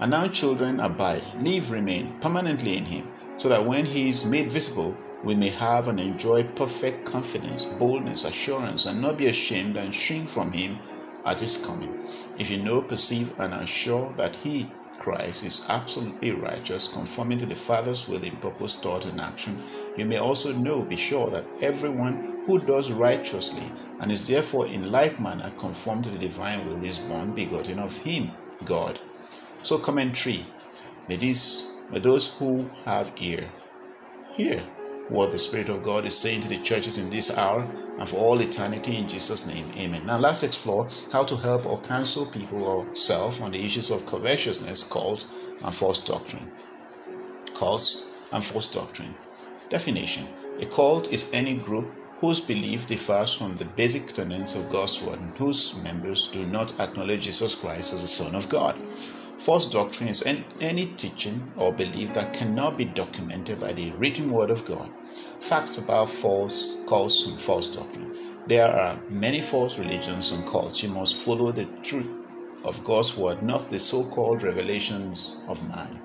And 0.00 0.10
now, 0.10 0.28
children, 0.28 0.80
abide, 0.80 1.24
live, 1.40 1.70
remain 1.70 2.18
permanently 2.20 2.76
in 2.76 2.84
him, 2.84 3.08
so 3.38 3.48
that 3.48 3.64
when 3.64 3.86
he 3.86 4.08
is 4.08 4.26
made 4.26 4.50
visible, 4.52 4.96
we 5.22 5.34
may 5.34 5.48
have 5.50 5.88
and 5.88 6.00
enjoy 6.00 6.42
perfect 6.42 7.04
confidence, 7.04 7.64
boldness, 7.64 8.24
assurance, 8.24 8.86
and 8.86 9.00
not 9.00 9.16
be 9.16 9.26
ashamed 9.26 9.76
and 9.76 9.94
shrink 9.94 10.28
from 10.28 10.50
him 10.52 10.78
at 11.24 11.40
his 11.40 11.56
coming. 11.56 11.94
If 12.38 12.50
you 12.50 12.58
know, 12.58 12.82
perceive, 12.82 13.38
and 13.38 13.54
are 13.54 13.66
sure 13.66 14.12
that 14.14 14.34
he 14.36 14.70
Christ 14.98 15.42
is 15.42 15.66
absolutely 15.68 16.30
righteous, 16.30 16.86
conforming 16.86 17.38
to 17.38 17.46
the 17.46 17.56
Father's 17.56 18.06
will 18.06 18.22
in 18.22 18.36
purpose, 18.36 18.76
thought, 18.76 19.04
and 19.04 19.20
action, 19.20 19.60
you 19.96 20.06
may 20.06 20.18
also 20.18 20.52
know, 20.52 20.82
be 20.82 20.96
sure, 20.96 21.28
that 21.30 21.44
everyone 21.60 22.42
who 22.46 22.58
does 22.60 22.92
righteously 22.92 23.64
and 24.00 24.12
is 24.12 24.26
therefore 24.28 24.66
in 24.68 24.92
like 24.92 25.20
manner 25.20 25.50
conformed 25.58 26.04
to 26.04 26.10
the 26.10 26.18
divine 26.18 26.64
will 26.66 26.84
is 26.84 27.00
born 27.00 27.32
begotten 27.32 27.80
of 27.80 27.96
Him, 27.96 28.30
God. 28.64 29.00
So, 29.62 29.78
commentary. 29.78 30.46
May, 31.08 31.16
this, 31.16 31.72
may 31.90 31.98
those 31.98 32.32
who 32.34 32.70
have 32.84 33.12
ear 33.20 33.50
hear 34.34 34.62
what 35.08 35.30
the 35.30 35.38
Spirit 35.38 35.68
of 35.68 35.82
God 35.82 36.04
is 36.04 36.16
saying 36.16 36.40
to 36.42 36.48
the 36.48 36.58
churches 36.58 36.98
in 36.98 37.10
this 37.10 37.36
hour 37.36 37.66
and 37.98 38.08
for 38.08 38.16
all 38.16 38.40
eternity 38.40 38.96
in 38.96 39.08
Jesus' 39.08 39.46
name. 39.46 39.66
Amen. 39.76 40.06
Now 40.06 40.18
let's 40.18 40.42
explore 40.42 40.88
how 41.12 41.24
to 41.24 41.36
help 41.36 41.66
or 41.66 41.80
counsel 41.80 42.26
people 42.26 42.64
or 42.64 42.94
self 42.94 43.40
on 43.40 43.52
the 43.52 43.64
issues 43.64 43.90
of 43.90 44.06
covetousness, 44.06 44.84
cult, 44.84 45.26
and 45.62 45.74
false 45.74 46.00
doctrine. 46.00 46.50
Cults 47.54 48.12
and 48.32 48.42
false 48.42 48.66
doctrine. 48.66 49.14
Definition 49.68 50.26
A 50.60 50.66
cult 50.66 51.12
is 51.12 51.28
any 51.32 51.54
group 51.54 51.92
whose 52.20 52.40
belief 52.40 52.86
differs 52.86 53.34
from 53.34 53.56
the 53.56 53.64
basic 53.64 54.06
tenets 54.06 54.54
of 54.54 54.70
God's 54.70 55.02
word 55.02 55.18
and 55.18 55.36
whose 55.36 55.76
members 55.82 56.28
do 56.28 56.44
not 56.46 56.72
acknowledge 56.78 57.22
Jesus 57.22 57.54
Christ 57.56 57.92
as 57.92 58.02
the 58.02 58.08
Son 58.08 58.34
of 58.34 58.48
God. 58.48 58.78
False 59.44 59.68
doctrine 59.68 60.08
is 60.08 60.22
any 60.60 60.86
teaching 60.94 61.52
or 61.56 61.72
belief 61.72 62.12
that 62.12 62.32
cannot 62.32 62.78
be 62.78 62.84
documented 62.84 63.58
by 63.58 63.72
the 63.72 63.90
written 63.98 64.30
word 64.30 64.50
of 64.50 64.64
God. 64.64 64.88
Facts 65.40 65.78
about 65.78 66.08
false 66.08 66.80
cults 66.88 67.26
and 67.26 67.40
false 67.40 67.74
doctrine. 67.74 68.08
There 68.46 68.70
are 68.72 68.96
many 69.10 69.40
false 69.40 69.80
religions 69.80 70.30
and 70.30 70.46
cults. 70.46 70.84
You 70.84 70.90
must 70.90 71.24
follow 71.24 71.50
the 71.50 71.64
truth 71.82 72.14
of 72.64 72.84
God's 72.84 73.16
word, 73.16 73.42
not 73.42 73.68
the 73.68 73.80
so 73.80 74.04
called 74.10 74.44
revelations 74.44 75.34
of 75.48 75.60
man. 75.68 76.01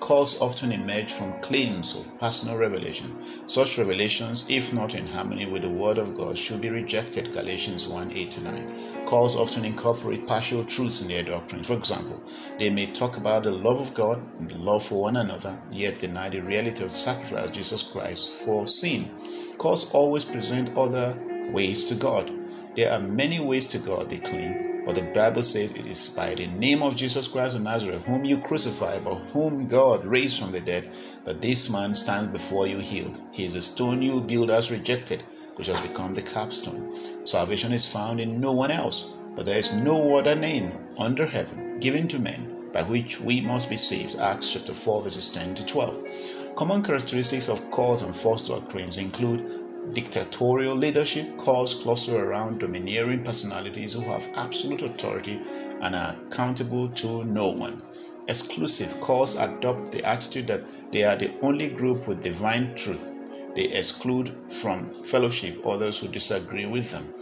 Calls 0.00 0.40
often 0.40 0.72
emerge 0.72 1.12
from 1.12 1.40
claims 1.40 1.94
of 1.94 2.20
personal 2.20 2.56
revelation. 2.56 3.12
Such 3.46 3.78
revelations, 3.78 4.46
if 4.48 4.72
not 4.72 4.94
in 4.94 5.06
harmony 5.06 5.46
with 5.46 5.62
the 5.62 5.68
Word 5.68 5.98
of 5.98 6.16
God, 6.16 6.38
should 6.38 6.60
be 6.60 6.70
rejected. 6.70 7.32
Galatians 7.32 7.88
1 7.88 8.12
8 8.12 8.42
9. 8.42 9.06
Calls 9.06 9.34
often 9.34 9.64
incorporate 9.64 10.26
partial 10.26 10.64
truths 10.64 11.02
in 11.02 11.08
their 11.08 11.22
doctrine. 11.22 11.64
For 11.64 11.74
example, 11.74 12.22
they 12.58 12.70
may 12.70 12.86
talk 12.86 13.16
about 13.16 13.42
the 13.42 13.50
love 13.50 13.80
of 13.80 13.92
God 13.94 14.22
and 14.38 14.48
the 14.48 14.58
love 14.58 14.84
for 14.84 15.02
one 15.02 15.16
another, 15.16 15.58
yet 15.70 15.98
deny 15.98 16.28
the 16.28 16.42
reality 16.42 16.84
of 16.84 16.90
the 16.90 16.96
sacrifice 16.96 17.46
of 17.46 17.52
Jesus 17.52 17.82
Christ 17.82 18.30
for 18.44 18.66
sin. 18.68 19.10
Calls 19.58 19.90
always 19.92 20.24
present 20.24 20.76
other 20.76 21.16
ways 21.50 21.84
to 21.86 21.94
God. 21.94 22.30
There 22.76 22.92
are 22.92 23.00
many 23.00 23.40
ways 23.40 23.66
to 23.68 23.78
God, 23.78 24.10
they 24.10 24.18
claim, 24.18 24.67
but 24.88 24.94
the 24.94 25.02
Bible 25.02 25.42
says 25.42 25.72
it 25.72 25.84
is 25.84 26.08
by 26.08 26.34
the 26.34 26.46
name 26.46 26.82
of 26.82 26.96
Jesus 26.96 27.28
Christ 27.28 27.54
of 27.54 27.60
Nazareth, 27.60 28.06
whom 28.06 28.24
you 28.24 28.38
crucified, 28.38 29.04
but 29.04 29.16
whom 29.34 29.68
God 29.68 30.02
raised 30.06 30.40
from 30.40 30.50
the 30.50 30.62
dead, 30.62 30.90
that 31.24 31.42
this 31.42 31.70
man 31.70 31.94
stands 31.94 32.32
before 32.32 32.66
you 32.66 32.78
healed. 32.78 33.20
He 33.30 33.44
is 33.44 33.54
a 33.54 33.60
stone 33.60 34.00
you 34.00 34.22
builders 34.22 34.70
rejected, 34.70 35.22
which 35.56 35.66
has 35.66 35.78
become 35.82 36.14
the 36.14 36.22
capstone. 36.22 37.26
Salvation 37.26 37.74
is 37.74 37.92
found 37.92 38.18
in 38.18 38.40
no 38.40 38.52
one 38.52 38.70
else, 38.70 39.10
but 39.36 39.44
there 39.44 39.58
is 39.58 39.74
no 39.74 40.16
other 40.16 40.34
name 40.34 40.72
under 40.96 41.26
heaven 41.26 41.78
given 41.80 42.08
to 42.08 42.18
men 42.18 42.70
by 42.72 42.82
which 42.82 43.20
we 43.20 43.42
must 43.42 43.68
be 43.68 43.76
saved. 43.76 44.16
Acts 44.16 44.54
chapter 44.54 44.72
4, 44.72 45.02
verses 45.02 45.30
10 45.32 45.54
to 45.56 45.66
12. 45.66 46.54
Common 46.56 46.82
characteristics 46.82 47.50
of 47.50 47.70
cults 47.70 48.00
and 48.00 48.16
false 48.16 48.48
doctrines 48.48 48.96
include 48.96 49.57
Dictatorial 49.94 50.76
leadership 50.76 51.38
calls 51.38 51.74
cluster 51.74 52.22
around 52.22 52.60
domineering 52.60 53.22
personalities 53.22 53.94
who 53.94 54.02
have 54.02 54.28
absolute 54.34 54.82
authority 54.82 55.40
and 55.80 55.96
are 55.96 56.14
accountable 56.26 56.88
to 56.90 57.24
no 57.24 57.48
one. 57.48 57.80
Exclusive 58.28 59.00
calls 59.00 59.36
adopt 59.36 59.90
the 59.90 60.04
attitude 60.04 60.46
that 60.48 60.92
they 60.92 61.04
are 61.04 61.16
the 61.16 61.30
only 61.40 61.68
group 61.68 62.06
with 62.06 62.22
divine 62.22 62.74
truth. 62.74 63.18
They 63.54 63.64
exclude 63.64 64.30
from 64.50 64.92
fellowship 65.04 65.66
others 65.66 65.98
who 65.98 66.08
disagree 66.08 66.66
with 66.66 66.90
them. 66.90 67.14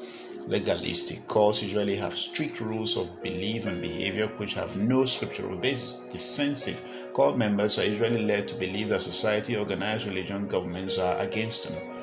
Legalistic 0.49 1.27
calls 1.29 1.62
usually 1.62 1.97
have 1.97 2.14
strict 2.14 2.61
rules 2.61 2.97
of 2.97 3.23
belief 3.23 3.67
and 3.67 3.81
behavior 3.81 4.27
which 4.39 4.55
have 4.55 4.77
no 4.77 5.05
scriptural 5.05 5.57
basis. 5.57 5.99
Defensive 6.11 6.83
cult 7.14 7.37
members 7.37 7.79
are 7.79 7.85
usually 7.85 8.23
led 8.23 8.49
to 8.49 8.57
believe 8.57 8.89
that 8.89 9.03
society, 9.03 9.57
organized 9.57 10.07
religion, 10.07 10.49
governments 10.49 10.99
are 10.99 11.17
against 11.19 11.69
them 11.69 11.95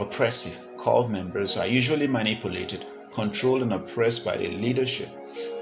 oppressive. 0.00 0.58
Cult 0.78 1.10
members 1.10 1.56
are 1.56 1.66
usually 1.66 2.06
manipulated, 2.06 2.86
controlled, 3.12 3.62
and 3.62 3.72
oppressed 3.72 4.24
by 4.24 4.36
the 4.36 4.48
leadership. 4.48 5.08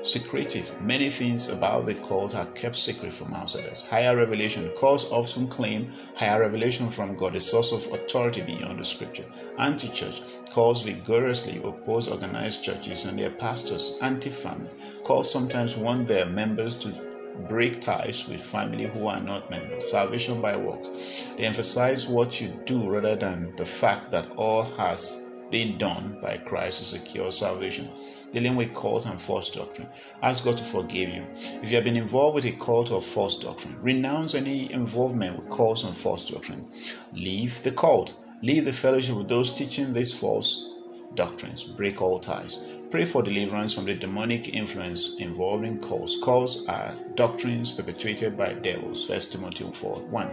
Secretive. 0.03 0.71
Many 0.81 1.11
things 1.11 1.49
about 1.49 1.85
the 1.85 1.95
cult 1.95 2.35
are 2.35 2.47
kept 2.47 2.77
secret 2.77 3.13
from 3.13 3.35
outsiders. 3.35 3.83
Higher 3.83 4.17
revelation. 4.17 4.71
Cults 4.79 5.07
often 5.11 5.49
claim 5.49 5.93
higher 6.15 6.41
revelation 6.41 6.89
from 6.89 7.17
God, 7.17 7.35
a 7.35 7.41
source 7.41 7.73
of 7.73 7.93
authority 7.93 8.43
beyond 8.43 8.79
the 8.79 8.85
scripture. 8.85 9.25
Anti 9.59 9.89
church. 9.89 10.23
Cults 10.51 10.83
vigorously 10.83 11.61
oppose 11.65 12.07
organized 12.07 12.63
churches 12.63 13.05
and 13.05 13.19
their 13.19 13.31
pastors. 13.31 13.99
Anti 14.01 14.31
family. 14.31 14.71
Cults 15.05 15.31
sometimes 15.31 15.77
want 15.77 16.07
their 16.07 16.27
members 16.27 16.79
to 16.79 17.08
break 17.47 17.81
ties 17.81 18.27
with 18.29 18.43
family 18.43 18.85
who 18.85 19.07
are 19.07 19.21
not 19.21 19.51
members. 19.51 19.91
Salvation 19.91 20.41
by 20.41 20.57
works. 20.57 21.27
They 21.37 21.45
emphasize 21.45 22.09
what 22.09 22.41
you 22.41 22.49
do 22.65 22.91
rather 22.91 23.17
than 23.17 23.55
the 23.57 23.65
fact 23.65 24.11
that 24.11 24.31
all 24.37 24.63
has 24.63 25.31
been 25.51 25.79
done 25.79 26.19
by 26.21 26.39
Christ 26.39 26.79
to 26.79 26.85
secure 26.85 27.31
salvation. 27.31 27.89
Dealing 28.33 28.57
with 28.57 28.75
cult 28.75 29.07
and 29.07 29.19
false 29.19 29.51
doctrine. 29.51 29.89
Ask 30.23 30.45
God 30.45 30.59
to 30.59 30.65
forgive 30.65 31.09
you. 31.09 31.23
If 31.63 31.71
you 31.71 31.77
have 31.77 31.85
been 31.85 31.97
involved 31.97 32.35
with 32.35 32.45
a 32.45 32.53
cult 32.53 32.91
or 32.91 33.01
false 33.01 33.39
doctrine, 33.39 33.75
renounce 33.81 34.35
any 34.35 34.71
involvement 34.71 35.39
with 35.39 35.51
cults 35.51 35.85
and 35.85 35.97
false 35.97 36.29
doctrine. 36.29 36.69
Leave 37.15 37.63
the 37.63 37.73
cult. 37.73 38.15
Leave 38.43 38.67
the 38.67 38.73
fellowship 38.73 39.17
with 39.17 39.29
those 39.29 39.51
teaching 39.51 39.95
these 39.95 40.13
false 40.13 40.75
doctrines. 41.15 41.65
Break 41.65 42.03
all 42.03 42.21
ties. 42.21 42.59
Pray 42.91 43.05
for 43.05 43.23
deliverance 43.23 43.75
from 43.75 43.85
the 43.85 43.95
demonic 43.95 44.55
influence 44.55 45.17
involving 45.19 45.79
cults. 45.79 46.17
Cults 46.25 46.67
are 46.69 46.95
doctrines 47.17 47.71
perpetuated 47.71 48.35
by 48.35 48.55
devils. 48.55 49.11
1 49.11 49.21
Timothy 49.31 49.71
4 49.71 49.97
1. 50.09 50.31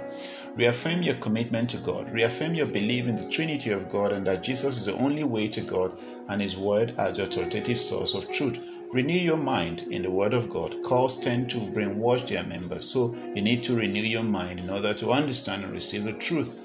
Reaffirm 0.55 1.01
your 1.01 1.15
commitment 1.15 1.69
to 1.71 1.77
God. 1.77 2.09
Reaffirm 2.11 2.55
your 2.55 2.67
belief 2.67 3.07
in 3.07 3.17
the 3.17 3.29
Trinity 3.29 3.71
of 3.71 3.89
God 3.89 4.13
and 4.13 4.25
that 4.25 4.41
Jesus 4.41 4.77
is 4.77 4.85
the 4.85 4.93
only 4.93 5.25
way 5.25 5.49
to 5.49 5.59
God 5.59 5.91
and 6.29 6.41
His 6.41 6.55
Word 6.55 6.95
as 6.97 7.17
the 7.17 7.23
authoritative 7.23 7.77
source 7.77 8.13
of 8.13 8.31
truth. 8.31 8.65
Renew 8.93 9.19
your 9.19 9.35
mind 9.35 9.81
in 9.91 10.03
the 10.03 10.11
Word 10.11 10.33
of 10.33 10.49
God. 10.49 10.77
Cults 10.81 11.17
tend 11.17 11.49
to 11.49 11.57
brainwash 11.57 12.25
their 12.25 12.45
members, 12.45 12.85
so 12.85 13.17
you 13.35 13.41
need 13.41 13.63
to 13.63 13.75
renew 13.75 14.01
your 14.01 14.23
mind 14.23 14.61
in 14.61 14.69
order 14.69 14.93
to 14.93 15.11
understand 15.11 15.65
and 15.65 15.73
receive 15.73 16.05
the 16.05 16.13
truth. 16.13 16.61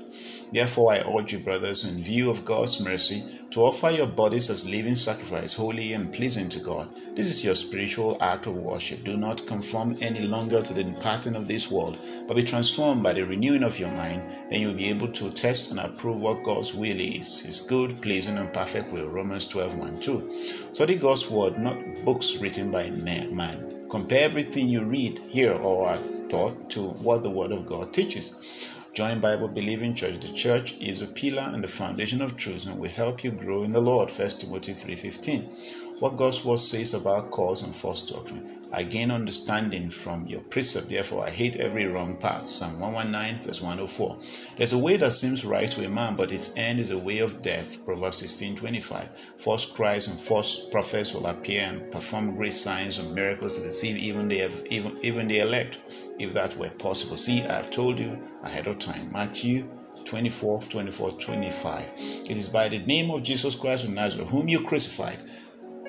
Therefore, 0.53 0.93
I 0.93 1.05
urge 1.07 1.33
you, 1.33 1.39
brothers, 1.39 1.85
in 1.85 2.03
view 2.03 2.29
of 2.29 2.45
God's 2.45 2.81
mercy, 2.81 3.23
to 3.51 3.63
offer 3.63 3.91
your 3.91 4.07
bodies 4.07 4.51
as 4.51 4.69
living 4.69 4.95
sacrifice, 4.95 5.55
holy 5.55 5.93
and 5.93 6.13
pleasing 6.13 6.49
to 6.49 6.59
God. 6.59 6.89
This 7.15 7.29
is 7.29 7.45
your 7.45 7.55
spiritual 7.55 8.17
act 8.21 8.47
of 8.47 8.57
worship. 8.57 9.05
Do 9.05 9.17
not 9.17 9.47
conform 9.47 9.97
any 10.01 10.21
longer 10.21 10.61
to 10.63 10.75
the 10.75 10.85
pattern 11.01 11.37
of 11.37 11.47
this 11.47 11.71
world, 11.71 11.99
but 12.27 12.37
be 12.37 12.43
transformed 12.43 13.03
by 13.03 13.13
the 13.13 13.27
renewing 13.27 13.63
of 13.63 13.79
your 13.79 13.91
mind. 13.91 14.23
Then 14.51 14.61
you'll 14.61 14.75
be 14.75 14.89
able 14.89 15.09
to 15.09 15.31
test 15.31 15.71
and 15.71 15.81
approve 15.81 16.21
what 16.21 16.43
God's 16.43 16.75
will 16.75 17.01
is, 17.01 17.41
His 17.41 17.61
good, 17.61 18.01
pleasing, 18.03 18.37
and 18.37 18.53
perfect 18.53 18.93
will. 18.93 19.09
Romans 19.09 19.47
12 19.47 19.79
1 19.79 20.01
2. 20.01 20.31
Study 20.73 20.97
God's 20.97 21.31
word, 21.31 21.59
not 21.59 21.77
books 22.05 22.37
written 22.39 22.71
by 22.71 22.91
man. 22.91 23.87
Compare 23.89 24.25
everything 24.25 24.69
you 24.69 24.85
read, 24.85 25.19
hear, 25.29 25.55
or 25.55 25.89
are 25.89 25.99
taught 26.29 26.71
to 26.71 26.91
what 27.03 27.25
the 27.25 27.31
Word 27.31 27.51
of 27.51 27.67
God 27.67 27.93
teaches. 27.93 28.71
Join 28.93 29.21
Bible 29.21 29.47
Believing 29.47 29.95
Church. 29.95 30.19
The 30.19 30.33
church 30.33 30.75
is 30.81 31.01
a 31.01 31.07
pillar 31.07 31.49
and 31.53 31.63
the 31.63 31.69
foundation 31.69 32.21
of 32.21 32.37
truth 32.37 32.67
and 32.67 32.77
will 32.77 32.91
help 32.91 33.23
you 33.23 33.31
grow 33.31 33.63
in 33.63 33.71
the 33.71 33.81
Lord. 33.81 34.11
1 34.11 34.29
Timothy 34.31 34.73
3.15 34.73 36.01
What 36.01 36.17
God's 36.17 36.45
word 36.45 36.59
says 36.59 36.93
about 36.93 37.31
cause 37.31 37.63
and 37.63 37.73
false 37.73 38.11
doctrine. 38.11 38.59
I 38.73 38.83
gain 38.83 39.13
understanding 39.13 39.91
from 39.91 40.27
your 40.27 40.41
precept, 40.41 40.89
therefore 40.89 41.25
I 41.25 41.31
hate 41.31 41.55
every 41.55 41.87
wrong 41.87 42.17
path. 42.17 42.45
Psalm 42.45 42.81
119 42.81 43.47
verse 43.47 43.61
104. 43.61 44.19
There's 44.57 44.73
a 44.73 44.79
way 44.79 44.97
that 44.97 45.13
seems 45.13 45.45
right 45.45 45.71
to 45.71 45.85
a 45.85 45.89
man, 45.89 46.17
but 46.17 46.33
its 46.33 46.57
end 46.57 46.81
is 46.81 46.91
a 46.91 46.99
way 46.99 47.21
of 47.21 47.41
death. 47.43 47.85
Proverbs 47.85 48.19
16:25. 48.19 49.07
False 49.39 49.67
Christs 49.67 50.11
and 50.11 50.19
false 50.19 50.69
prophets 50.69 51.15
will 51.15 51.27
appear 51.27 51.63
and 51.63 51.93
perform 51.93 52.35
great 52.35 52.55
signs 52.55 52.99
and 52.99 53.15
miracles 53.15 53.57
to 53.57 53.63
deceive 53.63 53.97
even 53.99 54.27
the 54.27 54.51
even, 54.69 54.99
even 55.03 55.29
the 55.29 55.39
elect 55.39 55.79
if 56.21 56.35
that 56.35 56.57
were 56.57 56.69
possible. 56.71 57.17
See, 57.17 57.43
I 57.43 57.57
have 57.57 57.71
told 57.71 57.99
you 57.99 58.19
ahead 58.43 58.67
of 58.67 58.79
time. 58.79 59.11
Matthew 59.11 59.65
24, 60.05 60.63
24, 60.63 61.13
25. 61.13 61.93
It 61.97 62.37
is 62.37 62.49
by 62.49 62.69
the 62.69 62.81
name 62.81 63.11
of 63.11 63.23
Jesus 63.23 63.55
Christ 63.55 63.85
of 63.85 63.91
Nazareth, 63.91 64.29
whom 64.29 64.49
you 64.49 64.61
crucified, 64.61 65.19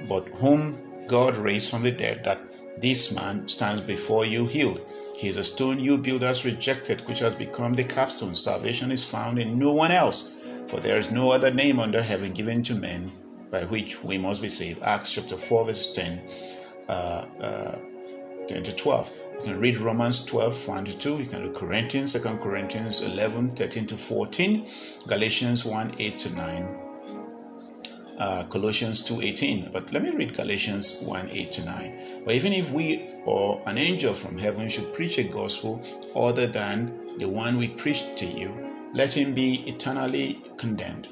but 0.08 0.28
whom 0.30 0.76
God 1.08 1.36
raised 1.36 1.70
from 1.70 1.84
the 1.84 1.92
dead, 1.92 2.24
that 2.24 2.40
this 2.80 3.14
man 3.14 3.48
stands 3.48 3.82
before 3.82 4.26
you 4.26 4.48
healed. 4.48 4.82
He 5.18 5.28
is 5.28 5.38
a 5.38 5.44
stone 5.44 5.80
you 5.80 5.98
builders 5.98 6.46
rejected, 6.46 7.02
which 7.08 7.20
has 7.20 7.36
become 7.36 7.74
the 7.74 7.84
capstone. 7.84 8.34
Salvation 8.34 8.92
is 8.92 9.04
found 9.04 9.38
in 9.38 9.60
no 9.60 9.72
one 9.72 9.92
else, 9.92 10.34
for 10.68 10.80
there 10.80 10.98
is 10.98 11.12
no 11.12 11.32
other 11.32 11.52
name 11.52 11.80
under 11.80 12.02
heaven 12.02 12.32
given 12.32 12.64
to 12.64 12.76
men 12.76 13.12
by 13.52 13.66
which 13.66 14.02
we 14.04 14.18
must 14.18 14.42
be 14.42 14.48
saved. 14.48 14.82
Acts 14.82 15.12
chapter 15.12 15.36
4, 15.36 15.66
verse 15.66 15.92
10, 15.92 16.22
uh, 16.88 17.26
uh, 17.42 17.78
10 18.48 18.64
to 18.64 18.76
12. 18.76 19.21
You 19.42 19.54
can 19.54 19.60
read 19.60 19.80
Romans 19.80 20.24
12, 20.26 20.68
1 20.68 20.86
to 20.86 20.98
2. 21.00 21.18
You 21.18 21.26
can 21.26 21.42
read 21.42 21.56
Corinthians, 21.56 22.14
2 22.14 22.20
Corinthians 22.38 23.02
11, 23.02 23.56
13 23.56 23.88
to 23.88 23.98
14, 23.98 24.68
Galatians 25.08 25.66
1, 25.66 25.96
8 25.98 26.18
to 26.18 26.30
9, 26.36 26.80
uh, 28.20 28.44
Colossians 28.52 29.04
2, 29.04 29.20
18. 29.22 29.72
But 29.74 29.92
let 29.92 30.04
me 30.04 30.12
read 30.12 30.36
Galatians 30.36 31.02
1, 31.02 31.30
8 31.32 31.52
to 31.54 31.66
9. 31.66 32.22
But 32.24 32.36
even 32.36 32.54
if 32.54 32.72
we 32.72 33.10
or 33.26 33.60
an 33.66 33.80
angel 33.80 34.14
from 34.14 34.38
heaven 34.38 34.70
should 34.70 34.94
preach 34.94 35.18
a 35.18 35.24
gospel 35.24 35.82
other 36.16 36.46
than 36.46 37.18
the 37.18 37.28
one 37.28 37.58
we 37.58 37.70
preached 37.70 38.16
to 38.18 38.28
you, 38.28 38.54
let 38.94 39.12
him 39.12 39.34
be 39.34 39.64
eternally 39.66 40.40
condemned 40.58 41.08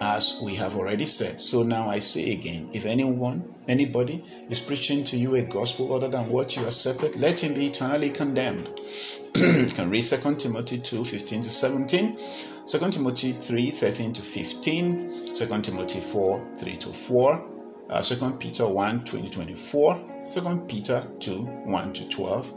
as 0.00 0.40
we 0.42 0.54
have 0.54 0.76
already 0.76 1.06
said. 1.06 1.40
So 1.40 1.62
now 1.62 1.88
I 1.88 1.98
say 1.98 2.32
again 2.32 2.70
if 2.72 2.84
anyone, 2.86 3.54
anybody 3.66 4.24
is 4.48 4.60
preaching 4.60 5.04
to 5.04 5.16
you 5.16 5.34
a 5.34 5.42
gospel 5.42 5.92
other 5.94 6.08
than 6.08 6.28
what 6.30 6.56
you 6.56 6.64
accepted, 6.64 7.16
let 7.16 7.42
him 7.42 7.54
be 7.54 7.66
eternally 7.66 8.10
condemned. 8.10 8.70
you 9.34 9.70
can 9.74 9.90
read 9.90 10.02
2 10.02 10.34
Timothy 10.36 10.78
2 10.78 11.04
15 11.04 11.42
to 11.42 11.50
17, 11.50 12.18
2 12.66 12.90
Timothy 12.90 13.32
3 13.32 13.70
13 13.70 14.12
to 14.12 14.22
15, 14.22 15.34
2 15.34 15.60
Timothy 15.62 16.00
4 16.00 16.40
3 16.56 16.76
to 16.76 16.92
4, 16.92 17.50
uh, 17.90 18.02
2 18.02 18.30
Peter 18.38 18.66
1 18.66 19.04
20 19.04 19.30
24, 19.30 20.04
2 20.30 20.64
Peter 20.68 21.02
2 21.20 21.32
1 21.42 21.92
to 21.92 22.08
12, 22.08 22.52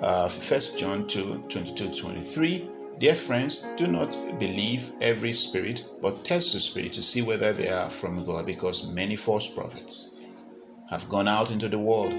uh, 0.00 0.28
1 0.28 0.60
John 0.78 1.06
2 1.06 1.44
22 1.48 2.00
23. 2.00 2.70
Dear 3.00 3.14
friends, 3.14 3.64
do 3.78 3.86
not 3.86 4.12
believe 4.38 4.90
every 5.00 5.32
spirit, 5.32 5.84
but 6.02 6.22
test 6.22 6.52
the 6.52 6.60
spirit 6.60 6.92
to 6.92 7.02
see 7.02 7.22
whether 7.22 7.50
they 7.50 7.70
are 7.70 7.88
from 7.88 8.26
God, 8.26 8.44
because 8.44 8.92
many 8.92 9.16
false 9.16 9.48
prophets 9.48 10.18
have 10.90 11.08
gone 11.08 11.26
out 11.26 11.50
into 11.50 11.66
the 11.70 11.78
world. 11.78 12.12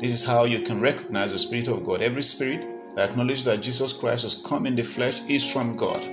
This 0.00 0.10
is 0.10 0.22
how 0.22 0.44
you 0.44 0.60
can 0.60 0.82
recognize 0.82 1.32
the 1.32 1.38
Spirit 1.38 1.68
of 1.68 1.82
God. 1.82 2.02
Every 2.02 2.20
spirit 2.20 2.94
that 2.94 3.08
acknowledges 3.08 3.46
that 3.46 3.62
Jesus 3.62 3.94
Christ 3.94 4.24
has 4.24 4.34
come 4.34 4.66
in 4.66 4.76
the 4.76 4.82
flesh 4.82 5.22
is 5.28 5.50
from 5.50 5.76
God. 5.76 6.06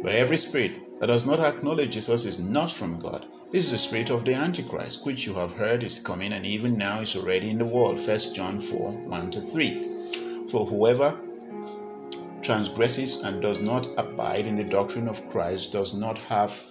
But 0.00 0.12
every 0.14 0.36
spirit 0.36 1.00
that 1.00 1.08
does 1.08 1.26
not 1.26 1.40
acknowledge 1.40 1.94
Jesus 1.94 2.24
is 2.26 2.38
not 2.38 2.70
from 2.70 3.00
God. 3.00 3.26
This 3.50 3.64
is 3.64 3.72
the 3.72 3.78
spirit 3.78 4.10
of 4.10 4.24
the 4.24 4.34
Antichrist, 4.34 5.04
which 5.04 5.26
you 5.26 5.34
have 5.34 5.54
heard 5.54 5.82
is 5.82 5.98
coming 5.98 6.34
and 6.34 6.46
even 6.46 6.78
now 6.78 7.00
is 7.00 7.16
already 7.16 7.50
in 7.50 7.58
the 7.58 7.64
world. 7.64 7.98
1 7.98 8.18
John 8.32 8.60
4 8.60 8.92
1 8.92 9.30
to 9.32 9.40
3. 9.40 10.46
For 10.48 10.66
whoever 10.66 11.18
transgresses 12.42 13.22
and 13.22 13.42
does 13.42 13.60
not 13.60 13.88
abide 13.96 14.46
in 14.46 14.56
the 14.56 14.64
doctrine 14.64 15.08
of 15.08 15.28
Christ 15.30 15.72
does 15.72 15.94
not 15.94 16.18
have 16.18 16.66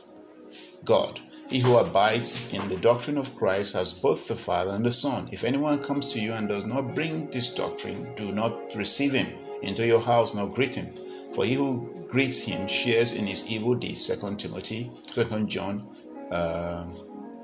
God. 0.86 1.20
He 1.50 1.60
who 1.60 1.78
abides 1.78 2.54
in 2.54 2.70
the 2.70 2.78
doctrine 2.78 3.18
of 3.18 3.36
Christ 3.36 3.74
has 3.74 3.92
both 3.92 4.28
the 4.28 4.36
Father 4.36 4.72
and 4.72 4.86
the 4.86 4.92
Son. 4.92 5.28
If 5.32 5.44
anyone 5.44 5.82
comes 5.82 6.10
to 6.10 6.20
you 6.20 6.34
and 6.34 6.48
does 6.48 6.66
not 6.66 6.94
bring 6.94 7.30
this 7.32 7.50
doctrine, 7.50 8.14
do 8.16 8.32
not 8.32 8.76
receive 8.76 9.14
him 9.14 9.28
into 9.64 9.86
your 9.86 10.00
house 10.00 10.36
nor 10.36 10.48
greet 10.48 10.76
him. 10.76 10.94
For 11.34 11.46
he 11.46 11.56
who 11.56 12.06
greets 12.08 12.44
him 12.44 12.68
shares 12.68 13.14
in 13.14 13.26
his 13.26 13.48
evil 13.48 13.74
deeds. 13.76 14.06
Second 14.06 14.40
Timothy, 14.40 14.92
Second 15.08 15.50
John, 15.50 15.88
uh, 16.32 16.86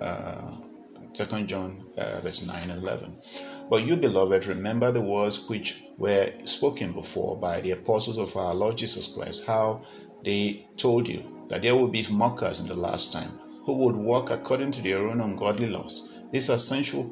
uh, 0.01 0.51
Second 1.13 1.47
John, 1.47 1.83
uh, 1.97 2.19
verse 2.21 2.45
nine 2.45 2.69
and 2.69 2.81
eleven. 2.81 3.15
But 3.69 3.85
you, 3.85 3.95
beloved, 3.95 4.45
remember 4.45 4.91
the 4.91 5.01
words 5.01 5.49
which 5.49 5.83
were 5.97 6.31
spoken 6.43 6.91
before 6.91 7.35
by 7.37 7.61
the 7.61 7.71
apostles 7.71 8.17
of 8.17 8.35
our 8.37 8.53
Lord 8.53 8.77
Jesus 8.77 9.07
Christ, 9.07 9.45
how 9.45 9.81
they 10.23 10.67
told 10.77 11.07
you 11.07 11.45
that 11.49 11.61
there 11.61 11.75
will 11.75 11.87
be 11.87 12.05
mockers 12.11 12.59
in 12.59 12.67
the 12.67 12.75
last 12.75 13.11
time 13.11 13.31
who 13.63 13.73
would 13.73 13.95
walk 13.95 14.29
according 14.29 14.71
to 14.71 14.81
their 14.81 15.07
own 15.07 15.19
ungodly 15.19 15.67
laws. 15.67 16.19
These 16.31 16.49
are 16.49 16.57
sensual 16.57 17.11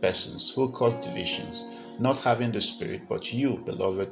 persons 0.00 0.52
who 0.52 0.70
cause 0.70 1.06
divisions, 1.06 1.64
not 2.00 2.18
having 2.18 2.50
the 2.50 2.60
Spirit, 2.60 3.02
but 3.08 3.32
you, 3.32 3.62
beloved, 3.64 4.10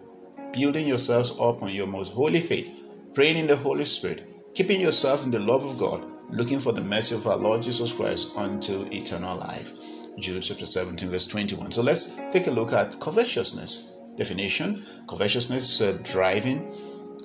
building 0.53 0.87
yourselves 0.87 1.33
up 1.33 1.63
on 1.63 1.73
your 1.73 1.89
most 1.89 2.13
holy 2.13 2.41
faith, 2.41 2.71
praying 3.15 3.37
in 3.37 3.47
the 3.49 3.57
Holy 3.57 3.85
Spirit, 3.85 4.55
keeping 4.55 4.81
yourselves 4.81 5.25
in 5.25 5.33
the 5.33 5.39
love 5.41 5.65
of 5.65 5.79
God, 5.79 6.05
looking 6.31 6.61
for 6.61 6.73
the 6.73 6.81
mercy 6.81 7.17
of 7.17 7.27
our 7.27 7.37
Lord 7.37 7.63
Jesus 7.63 7.93
Christ 7.93 8.31
unto 8.37 8.87
eternal 8.93 9.37
life. 9.37 9.73
Jude 10.19 10.43
chapter 10.43 10.67
17, 10.67 11.11
verse 11.11 11.27
21. 11.27 11.73
So 11.73 11.83
let's 11.83 12.17
take 12.31 12.47
a 12.47 12.51
look 12.51 12.73
at 12.73 12.99
covetousness. 13.01 13.97
Definition 14.17 14.85
Covetousness 15.09 15.63
is 15.63 15.81
a 15.81 15.99
driving 16.03 16.71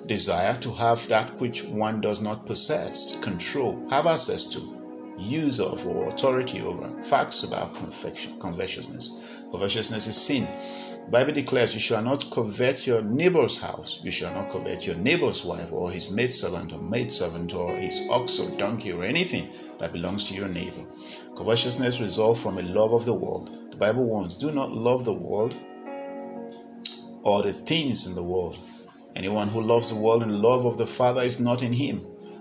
desire 0.06 0.56
to 0.60 0.72
have 0.72 1.06
that 1.08 1.38
which 1.40 1.64
one 1.64 2.00
does 2.00 2.20
not 2.20 2.46
possess, 2.46 3.18
control, 3.20 3.88
have 3.90 4.06
access 4.06 4.46
to, 4.46 4.60
use 5.18 5.60
of, 5.60 5.86
or 5.86 6.08
authority 6.08 6.60
over. 6.60 7.02
Facts 7.02 7.42
about 7.42 7.74
covetousness. 8.40 9.42
Covetousness 9.52 10.06
is 10.06 10.16
sin. 10.16 10.46
Bible 11.10 11.32
declares, 11.32 11.72
You 11.72 11.80
shall 11.80 12.02
not 12.02 12.30
covet 12.32 12.86
your 12.86 13.00
neighbor's 13.02 13.56
house. 13.56 14.00
You 14.02 14.10
shall 14.10 14.34
not 14.34 14.50
covet 14.50 14.86
your 14.86 14.96
neighbor's 14.96 15.44
wife, 15.44 15.72
or 15.72 15.90
his 15.90 16.10
maidservant, 16.10 16.72
or 16.72 16.78
maidservant, 16.78 17.54
or 17.54 17.76
his 17.76 18.02
ox, 18.10 18.40
or 18.40 18.50
donkey, 18.56 18.92
or 18.92 19.04
anything 19.04 19.48
that 19.78 19.92
belongs 19.92 20.26
to 20.28 20.34
your 20.34 20.48
neighbor. 20.48 20.84
Covetousness 21.36 22.00
results 22.00 22.42
from 22.42 22.58
a 22.58 22.62
love 22.62 22.92
of 22.92 23.04
the 23.04 23.14
world. 23.14 23.70
The 23.70 23.76
Bible 23.76 24.04
warns, 24.04 24.36
Do 24.36 24.50
not 24.50 24.72
love 24.72 25.04
the 25.04 25.12
world 25.12 25.54
or 27.22 27.42
the 27.42 27.52
things 27.52 28.06
in 28.06 28.14
the 28.14 28.22
world. 28.22 28.58
Anyone 29.14 29.48
who 29.48 29.60
loves 29.60 29.88
the 29.88 29.96
world 29.96 30.22
and 30.22 30.30
the 30.30 30.38
love 30.38 30.64
of 30.64 30.76
the 30.76 30.86
Father 30.86 31.22
is 31.22 31.40
not 31.40 31.62
in 31.62 31.72
him. 31.72 32.00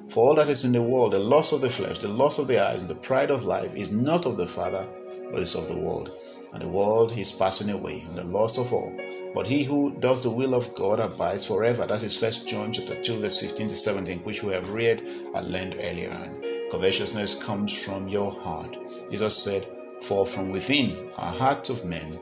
For 0.09 0.29
all 0.29 0.35
that 0.35 0.49
is 0.49 0.63
in 0.63 0.71
the 0.71 0.81
world, 0.81 1.13
the 1.13 1.19
loss 1.19 1.51
of 1.51 1.61
the 1.61 1.69
flesh, 1.69 1.99
the 1.99 2.07
loss 2.07 2.37
of 2.37 2.47
the 2.47 2.59
eyes, 2.59 2.81
and 2.81 2.89
the 2.89 2.95
pride 2.95 3.31
of 3.31 3.43
life 3.43 3.75
is 3.75 3.91
not 3.91 4.25
of 4.25 4.37
the 4.37 4.45
Father, 4.45 4.87
but 5.31 5.41
is 5.41 5.55
of 5.55 5.67
the 5.67 5.77
world. 5.77 6.11
And 6.55 6.63
the 6.63 6.69
world 6.69 7.11
is 7.17 7.33
passing 7.33 7.69
away, 7.69 8.05
and 8.07 8.17
the 8.17 8.23
loss 8.23 8.57
of 8.57 8.71
all. 8.71 8.97
But 9.33 9.45
he 9.45 9.65
who 9.65 9.91
does 9.99 10.23
the 10.23 10.29
will 10.29 10.55
of 10.55 10.73
God 10.73 11.01
abides 11.01 11.43
forever. 11.43 11.85
That 11.85 12.01
is 12.01 12.17
First 12.17 12.47
John 12.47 12.71
chapter 12.71 12.95
2, 12.95 13.19
verse 13.19 13.41
15 13.41 13.67
to 13.67 13.75
17, 13.75 14.19
which 14.19 14.41
we 14.41 14.53
have 14.53 14.69
read 14.69 15.01
and 15.01 15.51
learned 15.51 15.75
earlier 15.81 16.11
on. 16.11 16.41
Covetousness 16.71 17.43
comes 17.43 17.83
from 17.83 18.07
your 18.07 18.31
heart. 18.31 18.77
Jesus 19.11 19.35
said, 19.35 19.67
For 20.01 20.25
from 20.25 20.49
within 20.49 21.09
our 21.17 21.33
heart 21.33 21.69
of 21.69 21.83
men 21.83 22.19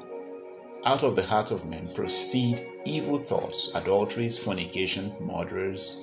out 0.83 1.03
of 1.03 1.15
the 1.15 1.23
heart 1.23 1.51
of 1.51 1.63
men 1.65 1.87
proceed 1.93 2.65
evil 2.85 3.19
thoughts, 3.19 3.71
adulteries, 3.75 4.43
fornication, 4.43 5.13
murders, 5.21 5.99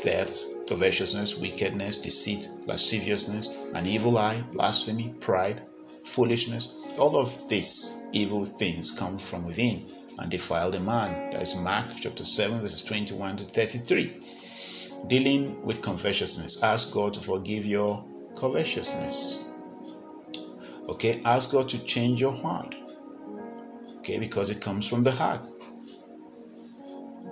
thefts, 0.00 0.44
covetousness, 0.68 1.38
wickedness, 1.38 1.96
deceit, 1.96 2.50
lasciviousness, 2.66 3.56
an 3.74 3.86
evil 3.86 4.18
eye, 4.18 4.44
blasphemy, 4.52 5.14
pride, 5.18 5.62
foolishness. 6.04 6.76
All 6.98 7.16
of 7.16 7.48
these 7.48 8.06
evil 8.12 8.44
things 8.44 8.90
come 8.90 9.18
from 9.18 9.46
within 9.46 9.86
and 10.18 10.30
defile 10.30 10.70
the 10.70 10.80
man. 10.80 11.30
That 11.30 11.42
is 11.42 11.56
Mark 11.56 11.86
chapter 12.00 12.24
7, 12.24 12.60
verses 12.60 12.82
21 12.82 13.36
to 13.36 13.44
33. 13.44 14.20
Dealing 15.08 15.60
with 15.62 15.82
covetousness, 15.82 16.62
ask 16.62 16.92
God 16.92 17.14
to 17.14 17.20
forgive 17.20 17.64
your 17.64 18.04
covetousness. 18.36 19.48
Okay, 20.88 21.20
ask 21.24 21.50
God 21.50 21.68
to 21.70 21.84
change 21.84 22.20
your 22.20 22.32
heart. 22.32 22.74
Okay, 23.98 24.18
because 24.18 24.50
it 24.50 24.60
comes 24.60 24.88
from 24.88 25.02
the 25.02 25.12
heart. 25.12 25.40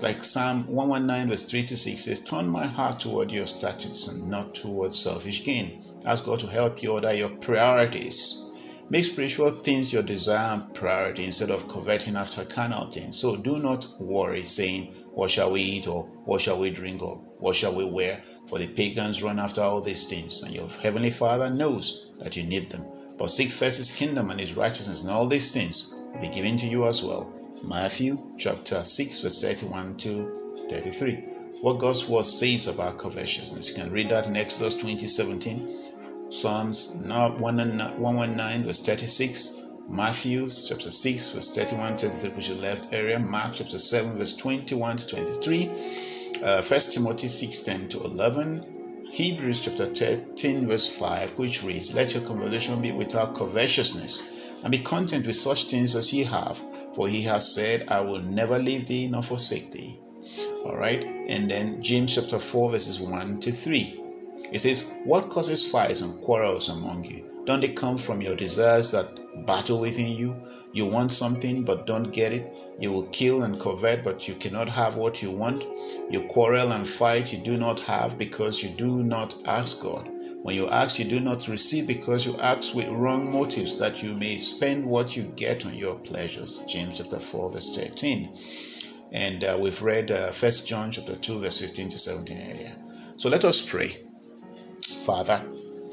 Like 0.00 0.24
Psalm 0.24 0.66
119, 0.66 1.28
verse 1.28 1.44
3 1.44 1.64
to 1.64 1.76
6 1.76 2.04
says, 2.04 2.20
Turn 2.20 2.48
my 2.48 2.66
heart 2.66 3.00
toward 3.00 3.30
your 3.30 3.44
statutes 3.44 4.08
and 4.08 4.30
not 4.30 4.54
towards 4.54 4.98
selfish 4.98 5.44
gain. 5.44 5.84
Ask 6.06 6.24
God 6.24 6.40
to 6.40 6.46
help 6.46 6.82
you 6.82 6.92
order 6.92 7.12
your 7.12 7.28
priorities. 7.28 8.49
Make 8.92 9.04
spiritual 9.04 9.50
things 9.50 9.92
your 9.92 10.02
desire 10.02 10.54
and 10.54 10.74
priority 10.74 11.24
instead 11.24 11.52
of 11.52 11.68
coveting 11.68 12.16
after 12.16 12.44
carnal 12.44 12.90
things. 12.90 13.20
So 13.20 13.36
do 13.36 13.56
not 13.60 13.86
worry, 14.00 14.42
saying, 14.42 14.92
What 15.14 15.30
shall 15.30 15.52
we 15.52 15.60
eat, 15.60 15.86
or 15.86 16.06
what 16.24 16.40
shall 16.40 16.58
we 16.58 16.70
drink, 16.70 17.00
or 17.00 17.18
what 17.38 17.54
shall 17.54 17.72
we 17.72 17.84
wear? 17.84 18.20
For 18.48 18.58
the 18.58 18.66
pagans 18.66 19.22
run 19.22 19.38
after 19.38 19.60
all 19.60 19.80
these 19.80 20.08
things, 20.08 20.42
and 20.42 20.52
your 20.52 20.66
heavenly 20.68 21.12
Father 21.12 21.48
knows 21.48 22.10
that 22.18 22.36
you 22.36 22.42
need 22.42 22.68
them. 22.68 22.84
But 23.16 23.30
seek 23.30 23.52
first 23.52 23.78
his 23.78 23.92
kingdom 23.92 24.28
and 24.28 24.40
his 24.40 24.56
righteousness, 24.56 25.02
and 25.02 25.12
all 25.12 25.28
these 25.28 25.52
things 25.52 25.94
will 26.12 26.20
be 26.20 26.28
given 26.28 26.56
to 26.56 26.66
you 26.66 26.88
as 26.88 27.04
well. 27.04 27.32
Matthew 27.62 28.18
chapter 28.38 28.82
6, 28.82 29.20
verse 29.20 29.40
31 29.40 29.98
to 29.98 30.66
33. 30.68 31.14
What 31.60 31.78
God's 31.78 32.08
word 32.08 32.24
says 32.24 32.66
about 32.66 32.98
covetousness. 32.98 33.68
You 33.68 33.76
can 33.76 33.92
read 33.92 34.08
that 34.08 34.26
in 34.26 34.36
Exodus 34.36 34.74
20, 34.74 35.06
17, 35.06 35.99
Psalms 36.30 36.94
119, 37.06 38.62
verse 38.62 38.80
36, 38.82 39.62
Matthew 39.88 40.48
chapter 40.48 40.88
6, 40.88 41.30
verse 41.30 41.56
31 41.56 41.96
to 41.96 42.08
33, 42.08 42.30
which 42.36 42.48
is 42.50 42.62
left 42.62 42.86
area, 42.92 43.18
Mark 43.18 43.54
chapter 43.54 43.80
7, 43.80 44.16
verse 44.16 44.36
21 44.36 44.96
to 44.98 45.08
23, 45.08 45.70
uh, 46.44 46.62
1 46.62 46.80
Timothy 46.92 47.26
6, 47.26 47.60
10 47.60 47.88
to 47.88 48.00
11, 48.02 49.10
Hebrews 49.10 49.60
chapter 49.62 49.86
13, 49.86 50.68
verse 50.68 50.86
5, 50.96 51.36
which 51.36 51.64
reads, 51.64 51.94
Let 51.94 52.14
your 52.14 52.22
conversation 52.22 52.80
be 52.80 52.92
without 52.92 53.34
covetousness 53.34 54.30
and 54.62 54.70
be 54.70 54.78
content 54.78 55.26
with 55.26 55.34
such 55.34 55.64
things 55.64 55.96
as 55.96 56.12
ye 56.12 56.22
have, 56.22 56.62
for 56.94 57.08
he 57.08 57.22
has 57.22 57.52
said, 57.52 57.86
I 57.88 58.02
will 58.02 58.22
never 58.22 58.56
leave 58.56 58.86
thee 58.86 59.08
nor 59.08 59.24
forsake 59.24 59.72
thee. 59.72 59.98
All 60.64 60.76
right, 60.76 61.04
and 61.28 61.50
then 61.50 61.82
James 61.82 62.14
chapter 62.14 62.38
4, 62.38 62.70
verses 62.70 63.00
1 63.00 63.40
to 63.40 63.50
3. 63.50 63.99
It 64.52 64.60
says, 64.60 64.92
What 65.04 65.30
causes 65.30 65.70
fights 65.70 66.00
and 66.00 66.20
quarrels 66.22 66.68
among 66.68 67.04
you? 67.04 67.24
Don't 67.44 67.60
they 67.60 67.68
come 67.68 67.96
from 67.96 68.20
your 68.20 68.36
desires 68.36 68.90
that 68.90 69.46
battle 69.46 69.78
within 69.78 70.08
you? 70.08 70.36
You 70.72 70.86
want 70.86 71.10
something 71.10 71.64
but 71.64 71.86
don't 71.86 72.12
get 72.12 72.32
it. 72.32 72.52
You 72.78 72.92
will 72.92 73.04
kill 73.04 73.42
and 73.42 73.58
covet, 73.58 74.04
but 74.04 74.28
you 74.28 74.34
cannot 74.34 74.68
have 74.68 74.96
what 74.96 75.22
you 75.22 75.30
want. 75.30 75.66
You 76.10 76.22
quarrel 76.28 76.72
and 76.72 76.86
fight 76.86 77.32
you 77.32 77.38
do 77.38 77.56
not 77.56 77.80
have 77.80 78.18
because 78.18 78.62
you 78.62 78.70
do 78.70 79.02
not 79.02 79.34
ask 79.46 79.82
God. 79.82 80.08
When 80.42 80.54
you 80.54 80.68
ask, 80.68 80.98
you 80.98 81.04
do 81.04 81.20
not 81.20 81.48
receive 81.48 81.86
because 81.86 82.24
you 82.24 82.36
ask 82.38 82.74
with 82.74 82.88
wrong 82.88 83.30
motives 83.30 83.76
that 83.78 84.02
you 84.02 84.14
may 84.14 84.36
spend 84.36 84.84
what 84.84 85.16
you 85.16 85.24
get 85.36 85.66
on 85.66 85.74
your 85.74 85.96
pleasures. 85.96 86.64
James 86.68 86.98
chapter 86.98 87.18
4, 87.18 87.50
verse 87.50 87.76
13. 87.76 88.36
And 89.12 89.44
uh, 89.44 89.58
we've 89.60 89.82
read 89.82 90.10
uh, 90.10 90.32
1 90.32 90.52
John 90.66 90.92
chapter 90.92 91.14
2, 91.14 91.40
verse 91.40 91.60
15 91.60 91.88
to 91.90 91.98
17 91.98 92.50
earlier. 92.50 92.72
So 93.16 93.28
let 93.28 93.44
us 93.44 93.60
pray. 93.60 93.96
Father, 95.04 95.42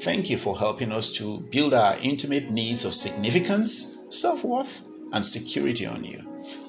thank 0.00 0.28
you 0.28 0.36
for 0.36 0.58
helping 0.58 0.92
us 0.92 1.10
to 1.12 1.40
build 1.50 1.72
our 1.72 1.96
intimate 2.02 2.50
needs 2.50 2.84
of 2.84 2.94
significance, 2.94 3.98
self 4.10 4.44
worth, 4.44 4.86
and 5.12 5.24
security 5.24 5.86
on 5.86 6.04
you. 6.04 6.20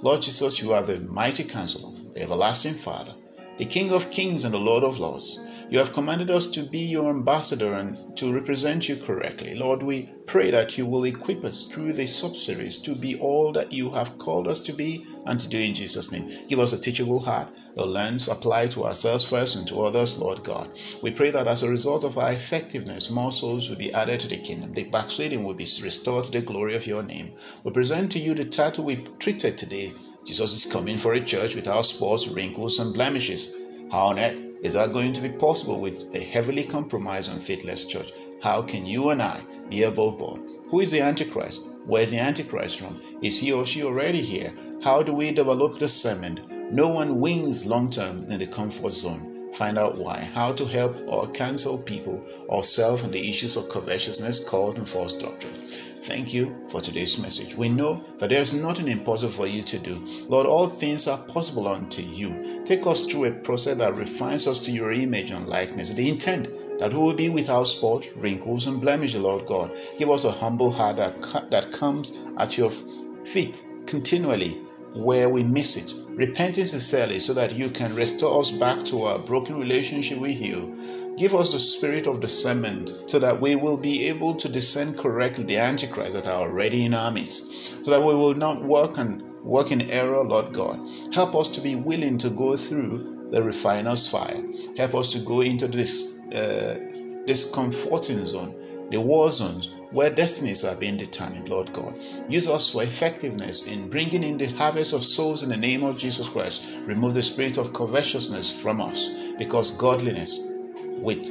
Lord 0.01 0.21
Jesus, 0.21 0.61
you 0.61 0.73
are 0.73 0.81
the 0.81 0.99
mighty 0.99 1.43
counselor, 1.43 1.93
the 2.13 2.23
everlasting 2.23 2.75
Father, 2.75 3.13
the 3.57 3.65
King 3.65 3.91
of 3.91 4.09
kings 4.09 4.45
and 4.45 4.53
the 4.53 4.59
Lord 4.59 4.83
of 4.83 4.99
lords. 4.99 5.39
You 5.71 5.77
have 5.77 5.93
commanded 5.93 6.31
us 6.31 6.47
to 6.47 6.63
be 6.63 6.79
your 6.79 7.11
ambassador 7.11 7.75
and 7.75 8.17
to 8.17 8.33
represent 8.33 8.89
you 8.89 8.95
correctly. 8.95 9.53
Lord, 9.53 9.83
we 9.83 10.09
pray 10.25 10.49
that 10.49 10.79
you 10.79 10.87
will 10.87 11.03
equip 11.03 11.45
us 11.45 11.67
through 11.67 11.93
this 11.93 12.15
sub-series 12.15 12.77
to 12.79 12.95
be 12.95 13.19
all 13.19 13.51
that 13.51 13.71
you 13.71 13.91
have 13.91 14.17
called 14.17 14.47
us 14.47 14.63
to 14.63 14.73
be 14.73 15.05
and 15.27 15.39
to 15.39 15.47
do 15.47 15.59
in 15.59 15.75
Jesus' 15.75 16.11
name. 16.11 16.27
Give 16.47 16.59
us 16.59 16.73
a 16.73 16.79
teachable 16.79 17.19
heart, 17.19 17.49
a 17.77 17.85
lens 17.85 18.27
apply 18.27 18.65
to 18.69 18.85
ourselves 18.85 19.23
first 19.23 19.57
and 19.57 19.67
to 19.67 19.81
others, 19.81 20.17
Lord 20.17 20.43
God. 20.43 20.71
We 21.03 21.11
pray 21.11 21.29
that 21.29 21.45
as 21.45 21.61
a 21.61 21.69
result 21.69 22.03
of 22.03 22.17
our 22.17 22.31
effectiveness, 22.31 23.11
more 23.11 23.31
souls 23.31 23.69
will 23.69 23.77
be 23.77 23.93
added 23.93 24.19
to 24.21 24.27
the 24.27 24.37
kingdom. 24.37 24.73
The 24.73 24.89
backsliding 24.89 25.43
will 25.43 25.53
be 25.53 25.67
restored 25.83 26.25
to 26.25 26.31
the 26.31 26.41
glory 26.41 26.75
of 26.75 26.87
your 26.87 27.03
name. 27.03 27.31
We 27.63 27.69
present 27.69 28.11
to 28.13 28.19
you 28.19 28.33
the 28.33 28.45
title 28.45 28.85
we 28.85 29.05
treated 29.19 29.59
today. 29.59 29.93
Jesus 30.25 30.51
is 30.53 30.71
coming 30.71 30.97
for 30.97 31.13
a 31.13 31.21
church 31.21 31.53
without 31.53 31.85
spots, 31.85 32.27
wrinkles, 32.27 32.79
and 32.79 32.91
blemishes. 32.91 33.53
How 33.91 34.07
on 34.07 34.19
earth 34.19 34.48
is 34.61 34.73
that 34.73 34.91
going 34.91 35.13
to 35.13 35.21
be 35.21 35.29
possible 35.29 35.79
with 35.79 36.13
a 36.13 36.19
heavily 36.19 36.63
compromised 36.63 37.31
and 37.31 37.41
faithless 37.41 37.85
church? 37.85 38.11
How 38.41 38.61
can 38.61 38.85
you 38.85 39.09
and 39.09 39.21
I 39.21 39.41
be 39.69 39.83
above 39.83 40.17
board? 40.17 40.41
Who 40.69 40.81
is 40.81 40.91
the 40.91 41.01
Antichrist? 41.01 41.65
Where 41.85 42.01
is 42.03 42.11
the 42.11 42.19
Antichrist 42.19 42.79
from? 42.79 42.99
Is 43.21 43.39
he 43.39 43.51
or 43.51 43.65
she 43.65 43.83
already 43.83 44.21
here? 44.21 44.53
How 44.83 45.01
do 45.01 45.13
we 45.13 45.31
develop 45.31 45.77
discernment? 45.79 46.41
No 46.71 46.87
one 46.87 47.19
wins 47.19 47.65
long 47.65 47.89
term 47.89 48.25
in 48.29 48.37
the 48.37 48.47
comfort 48.47 48.91
zone. 48.91 49.28
Find 49.53 49.77
out 49.77 49.97
why, 49.97 50.17
how 50.33 50.53
to 50.53 50.65
help 50.65 50.95
or 51.07 51.27
cancel 51.27 51.77
people 51.77 52.23
or 52.47 52.63
self 52.63 53.03
and 53.03 53.11
the 53.11 53.29
issues 53.29 53.57
of 53.57 53.69
covetousness, 53.69 54.47
cult, 54.47 54.77
and 54.77 54.87
false 54.87 55.13
doctrine. 55.13 55.53
Thank 56.01 56.33
you 56.33 56.55
for 56.69 56.79
today's 56.79 57.19
message. 57.19 57.55
We 57.55 57.67
know 57.67 58.03
that 58.19 58.29
there 58.29 58.41
is 58.41 58.53
nothing 58.53 58.87
impossible 58.87 59.33
for 59.33 59.47
you 59.47 59.61
to 59.63 59.79
do. 59.79 60.01
Lord, 60.29 60.47
all 60.47 60.65
things 60.65 61.07
are 61.07 61.17
possible 61.27 61.67
unto 61.67 62.01
you. 62.01 62.61
Take 62.63 62.87
us 62.87 63.05
through 63.05 63.25
a 63.25 63.31
process 63.31 63.77
that 63.79 63.95
refines 63.95 64.47
us 64.47 64.61
to 64.61 64.71
your 64.71 64.93
image 64.93 65.31
and 65.31 65.45
likeness. 65.47 65.89
The 65.91 66.07
intent 66.07 66.47
that 66.79 66.93
we 66.93 66.99
will 66.99 67.13
be 67.13 67.27
without 67.27 67.65
spot, 67.65 68.09
wrinkles, 68.15 68.67
and 68.67 68.79
blemish, 68.79 69.15
Lord 69.15 69.45
God. 69.45 69.71
Give 69.97 70.09
us 70.09 70.23
a 70.23 70.31
humble 70.31 70.71
heart 70.71 70.95
that, 70.95 71.49
that 71.51 71.71
comes 71.73 72.17
at 72.37 72.57
your 72.57 72.71
feet 73.25 73.65
continually 73.85 74.61
where 74.93 75.27
we 75.27 75.43
miss 75.43 75.75
it. 75.75 75.93
Repenting 76.19 76.65
sincerely 76.65 77.19
so 77.19 77.33
that 77.33 77.53
you 77.53 77.69
can 77.69 77.95
restore 77.95 78.41
us 78.41 78.51
back 78.51 78.83
to 78.85 79.03
our 79.03 79.19
broken 79.19 79.57
relationship 79.57 80.19
with 80.19 80.39
you 80.39 80.89
Give 81.19 81.35
us 81.35 81.51
the 81.51 81.59
spirit 81.59 82.07
of 82.07 82.21
discernment 82.21 82.93
so 83.07 83.19
that 83.19 83.41
we 83.41 83.57
will 83.57 83.75
be 83.75 84.07
able 84.07 84.35
to 84.35 84.47
discern 84.47 84.93
correctly 84.93 85.43
the 85.43 85.57
antichrist 85.57 86.13
that 86.13 86.29
are 86.29 86.43
already 86.43 86.85
in 86.85 86.93
our 86.93 87.11
midst, 87.11 87.83
so 87.83 87.91
that 87.91 87.99
we 87.99 88.13
will 88.13 88.35
not 88.35 88.63
work 88.63 88.97
and 88.97 89.21
work 89.43 89.69
in 89.69 89.91
error, 89.91 90.23
Lord 90.23 90.53
God. 90.53 90.79
Help 91.13 91.35
us 91.35 91.49
to 91.49 91.59
be 91.59 91.75
willing 91.75 92.17
to 92.19 92.29
go 92.29 92.55
through 92.55 93.27
the 93.31 93.43
refiner's 93.43 94.09
fire. 94.09 94.41
Help 94.77 94.95
us 94.95 95.11
to 95.11 95.19
go 95.19 95.41
into 95.41 95.67
this 95.67 96.17
uh, 96.33 96.79
this 97.27 97.51
comforting 97.53 98.25
zone, 98.25 98.55
the 98.91 98.99
war 98.99 99.29
zones 99.31 99.69
where 99.91 100.09
destinies 100.09 100.63
are 100.63 100.75
being 100.75 100.97
determined, 100.97 101.49
Lord 101.49 101.71
God. 101.73 101.95
Use 102.27 102.47
us 102.47 102.71
for 102.71 102.83
effectiveness 102.83 103.67
in 103.67 103.89
bringing 103.89 104.23
in 104.23 104.37
the 104.37 104.45
harvest 104.45 104.93
of 104.93 105.03
souls 105.03 105.43
in 105.43 105.49
the 105.49 105.57
name 105.57 105.83
of 105.83 105.97
Jesus 105.97 106.27
Christ. 106.27 106.63
Remove 106.85 107.13
the 107.13 107.21
spirit 107.21 107.57
of 107.57 107.73
covetousness 107.73 108.61
from 108.61 108.81
us 108.81 109.09
because 109.37 109.77
godliness 109.77 110.51
with 111.01 111.25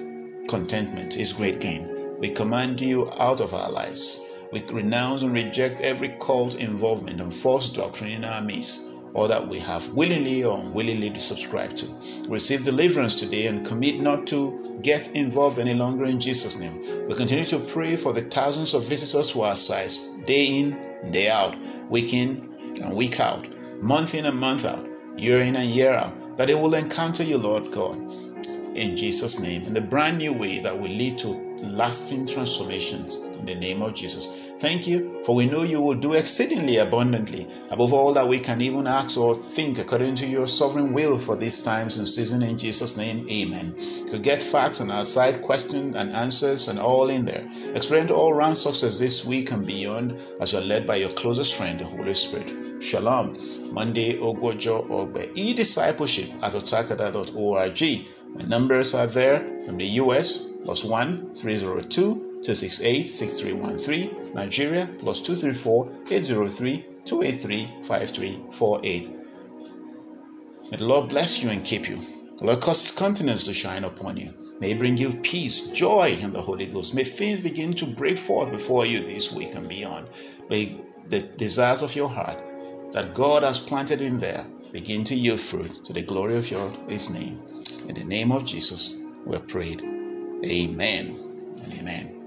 contentment 0.49 1.17
is 1.17 1.33
great 1.33 1.61
gain. 1.61 2.17
We 2.19 2.31
command 2.31 2.81
you 2.81 3.11
out 3.19 3.41
of 3.41 3.55
our 3.55 3.71
lives. 3.71 4.21
We 4.51 4.63
renounce 4.63 5.23
and 5.23 5.33
reject 5.33 5.81
every 5.81 6.17
cult 6.21 6.55
involvement 6.57 7.21
and 7.21 7.33
false 7.33 7.69
doctrine 7.69 8.11
in 8.11 8.25
our 8.25 8.41
midst, 8.41 8.88
or 9.15 9.29
that 9.29 9.47
we 9.47 9.59
have 9.59 9.89
willingly 9.95 10.45
or 10.45 10.59
unwillingly 10.59 11.11
to 11.11 11.21
subscribe 11.21 11.75
to. 11.77 11.87
Receive 12.29 12.65
deliverance 12.65 13.21
today 13.21 13.47
and 13.47 13.67
commit 13.67 14.01
not 14.01 14.27
to 14.29 14.79
get 14.83 15.09
involved 15.15 15.59
any 15.59 15.75
longer 15.75 16.05
in 16.05 16.21
Jesus' 16.21 16.59
name. 16.59 17.07
We 17.09 17.15
continue 17.15 17.45
to 17.47 17.59
pray 17.59 17.97
for 17.97 18.13
the 18.13 18.23
thousands 18.23 18.75
of 18.75 18.85
visitors 18.85 19.33
to 19.33 19.43
our 19.43 19.57
sites, 19.57 20.11
day 20.27 20.47
in, 20.47 21.11
day 21.11 21.29
out, 21.29 21.57
week 21.89 22.15
in 22.15 22.55
and 22.83 22.95
week 22.95 23.21
out, 23.21 23.49
month 23.83 24.15
in 24.15 24.27
and 24.27 24.39
month 24.39 24.65
out, 24.65 24.87
year 25.17 25.41
in 25.41 25.57
and 25.57 25.69
year 25.69 25.93
out, 25.93 26.37
that 26.37 26.47
they 26.47 26.55
will 26.55 26.75
encounter 26.75 27.25
you, 27.25 27.39
Lord 27.39 27.71
God 27.73 27.99
in 28.79 28.95
Jesus' 28.95 29.41
name 29.41 29.67
in 29.67 29.75
the 29.75 29.81
brand 29.81 30.19
new 30.19 30.33
way 30.33 30.61
that 30.61 30.79
will 30.79 30.89
lead 30.89 31.19
to 31.19 31.29
lasting 31.73 32.27
transformations 32.27 33.17
in 33.17 33.45
the 33.45 33.55
name 33.55 33.83
of 33.83 33.93
Jesus. 33.93 34.48
Thank 34.59 34.89
you, 34.89 35.23
for 35.25 35.37
we 35.37 35.47
know 35.47 35.63
you 35.63 35.81
will 35.81 35.95
do 35.95 36.15
exceedingly 36.15 36.79
abundantly 36.79 37.47
above 37.71 37.93
all 37.93 38.13
that 38.15 38.27
we 38.27 38.41
can 38.41 38.61
even 38.61 38.89
ask 38.89 39.17
or 39.17 39.33
think 39.33 39.79
according 39.79 40.17
to 40.17 40.27
your 40.27 40.49
sovereign 40.49 40.93
will 40.93 41.17
for 41.17 41.37
these 41.37 41.61
times 41.61 41.97
and 41.97 42.09
season 42.09 42.43
in 42.43 42.59
Jesus' 42.59 42.97
name. 42.97 43.25
Amen. 43.31 43.73
You 43.79 44.19
get 44.19 44.43
facts 44.43 44.81
on 44.81 44.91
our 44.91 45.05
site, 45.05 45.43
questions 45.43 45.95
and 45.95 46.11
answers, 46.11 46.67
and 46.67 46.81
all 46.81 47.09
in 47.09 47.25
there. 47.25 47.49
Experience 47.77 48.11
all 48.11 48.35
round 48.35 48.59
success 48.59 48.99
this 48.99 49.25
week 49.25 49.53
and 49.53 49.65
beyond 49.65 50.19
as 50.41 50.53
you're 50.53 50.63
led 50.63 50.89
by 50.89 50.97
your 50.97 51.11
closest 51.11 51.55
friend, 51.55 51.79
the 51.79 51.85
Holy 51.85 52.15
Spirit. 52.15 52.53
Shalom. 52.83 53.37
Monday 53.73 54.17
Ogwuojo 54.17 54.89
Ogbe. 54.89 55.31
E-discipleship 55.37 56.31
at 56.43 56.55
otakada.org. 56.55 58.07
My 58.35 58.45
numbers 58.49 58.93
are 58.93 59.07
there 59.07 59.39
from 59.67 59.77
the 59.77 59.87
US 60.03 60.49
plus 60.65 60.83
1 60.83 61.35
302 61.37 62.28
268 62.43 63.05
6313, 63.07 64.35
Nigeria 64.35 64.89
plus 64.99 65.21
234 65.21 65.93
803 66.11 66.87
283 67.05 67.69
5348. 67.83 69.11
May 70.71 70.77
the 70.77 70.87
Lord 70.87 71.09
bless 71.09 71.43
you 71.43 71.51
and 71.51 71.65
keep 71.65 71.89
you. 71.89 71.99
The 72.39 72.45
Lord 72.45 72.61
cause 72.61 72.83
his 72.83 72.97
countenance 72.97 73.47
to 73.47 73.53
shine 73.53 73.85
upon 73.85 74.17
you. 74.17 74.33
May 74.61 74.69
he 74.69 74.75
bring 74.75 74.97
you 74.97 75.13
peace, 75.23 75.69
joy 75.69 76.17
in 76.21 76.33
the 76.33 76.41
Holy 76.41 76.67
Ghost. 76.67 76.95
May 76.95 77.05
things 77.05 77.41
begin 77.41 77.73
to 77.75 77.87
break 77.87 78.19
forth 78.19 78.51
before 78.51 78.87
you 78.87 79.01
this 79.01 79.33
week 79.33 79.55
and 79.55 79.69
beyond. 79.69 80.09
May 80.51 80.77
the 81.09 81.21
desires 81.21 81.83
of 81.83 81.97
your 81.97 82.09
heart 82.09 82.39
that 82.93 83.15
God 83.15 83.43
has 83.43 83.59
planted 83.59 84.01
in 84.01 84.19
there 84.19 84.45
begin 84.73 85.05
to 85.05 85.15
yield 85.15 85.41
fruit 85.41 85.85
to 85.85 85.93
the 85.93 86.03
glory 86.03 86.37
of 86.37 86.51
your, 86.51 86.71
his 86.89 87.11
name. 87.11 87.41
In 87.89 87.95
the 87.95 88.05
name 88.05 88.33
of 88.33 88.45
Jesus, 88.45 89.01
we 89.25 89.37
are 89.37 89.41
prayed. 89.41 89.81
Amen 90.45 91.17
and 91.65 91.73
amen. 91.75 92.18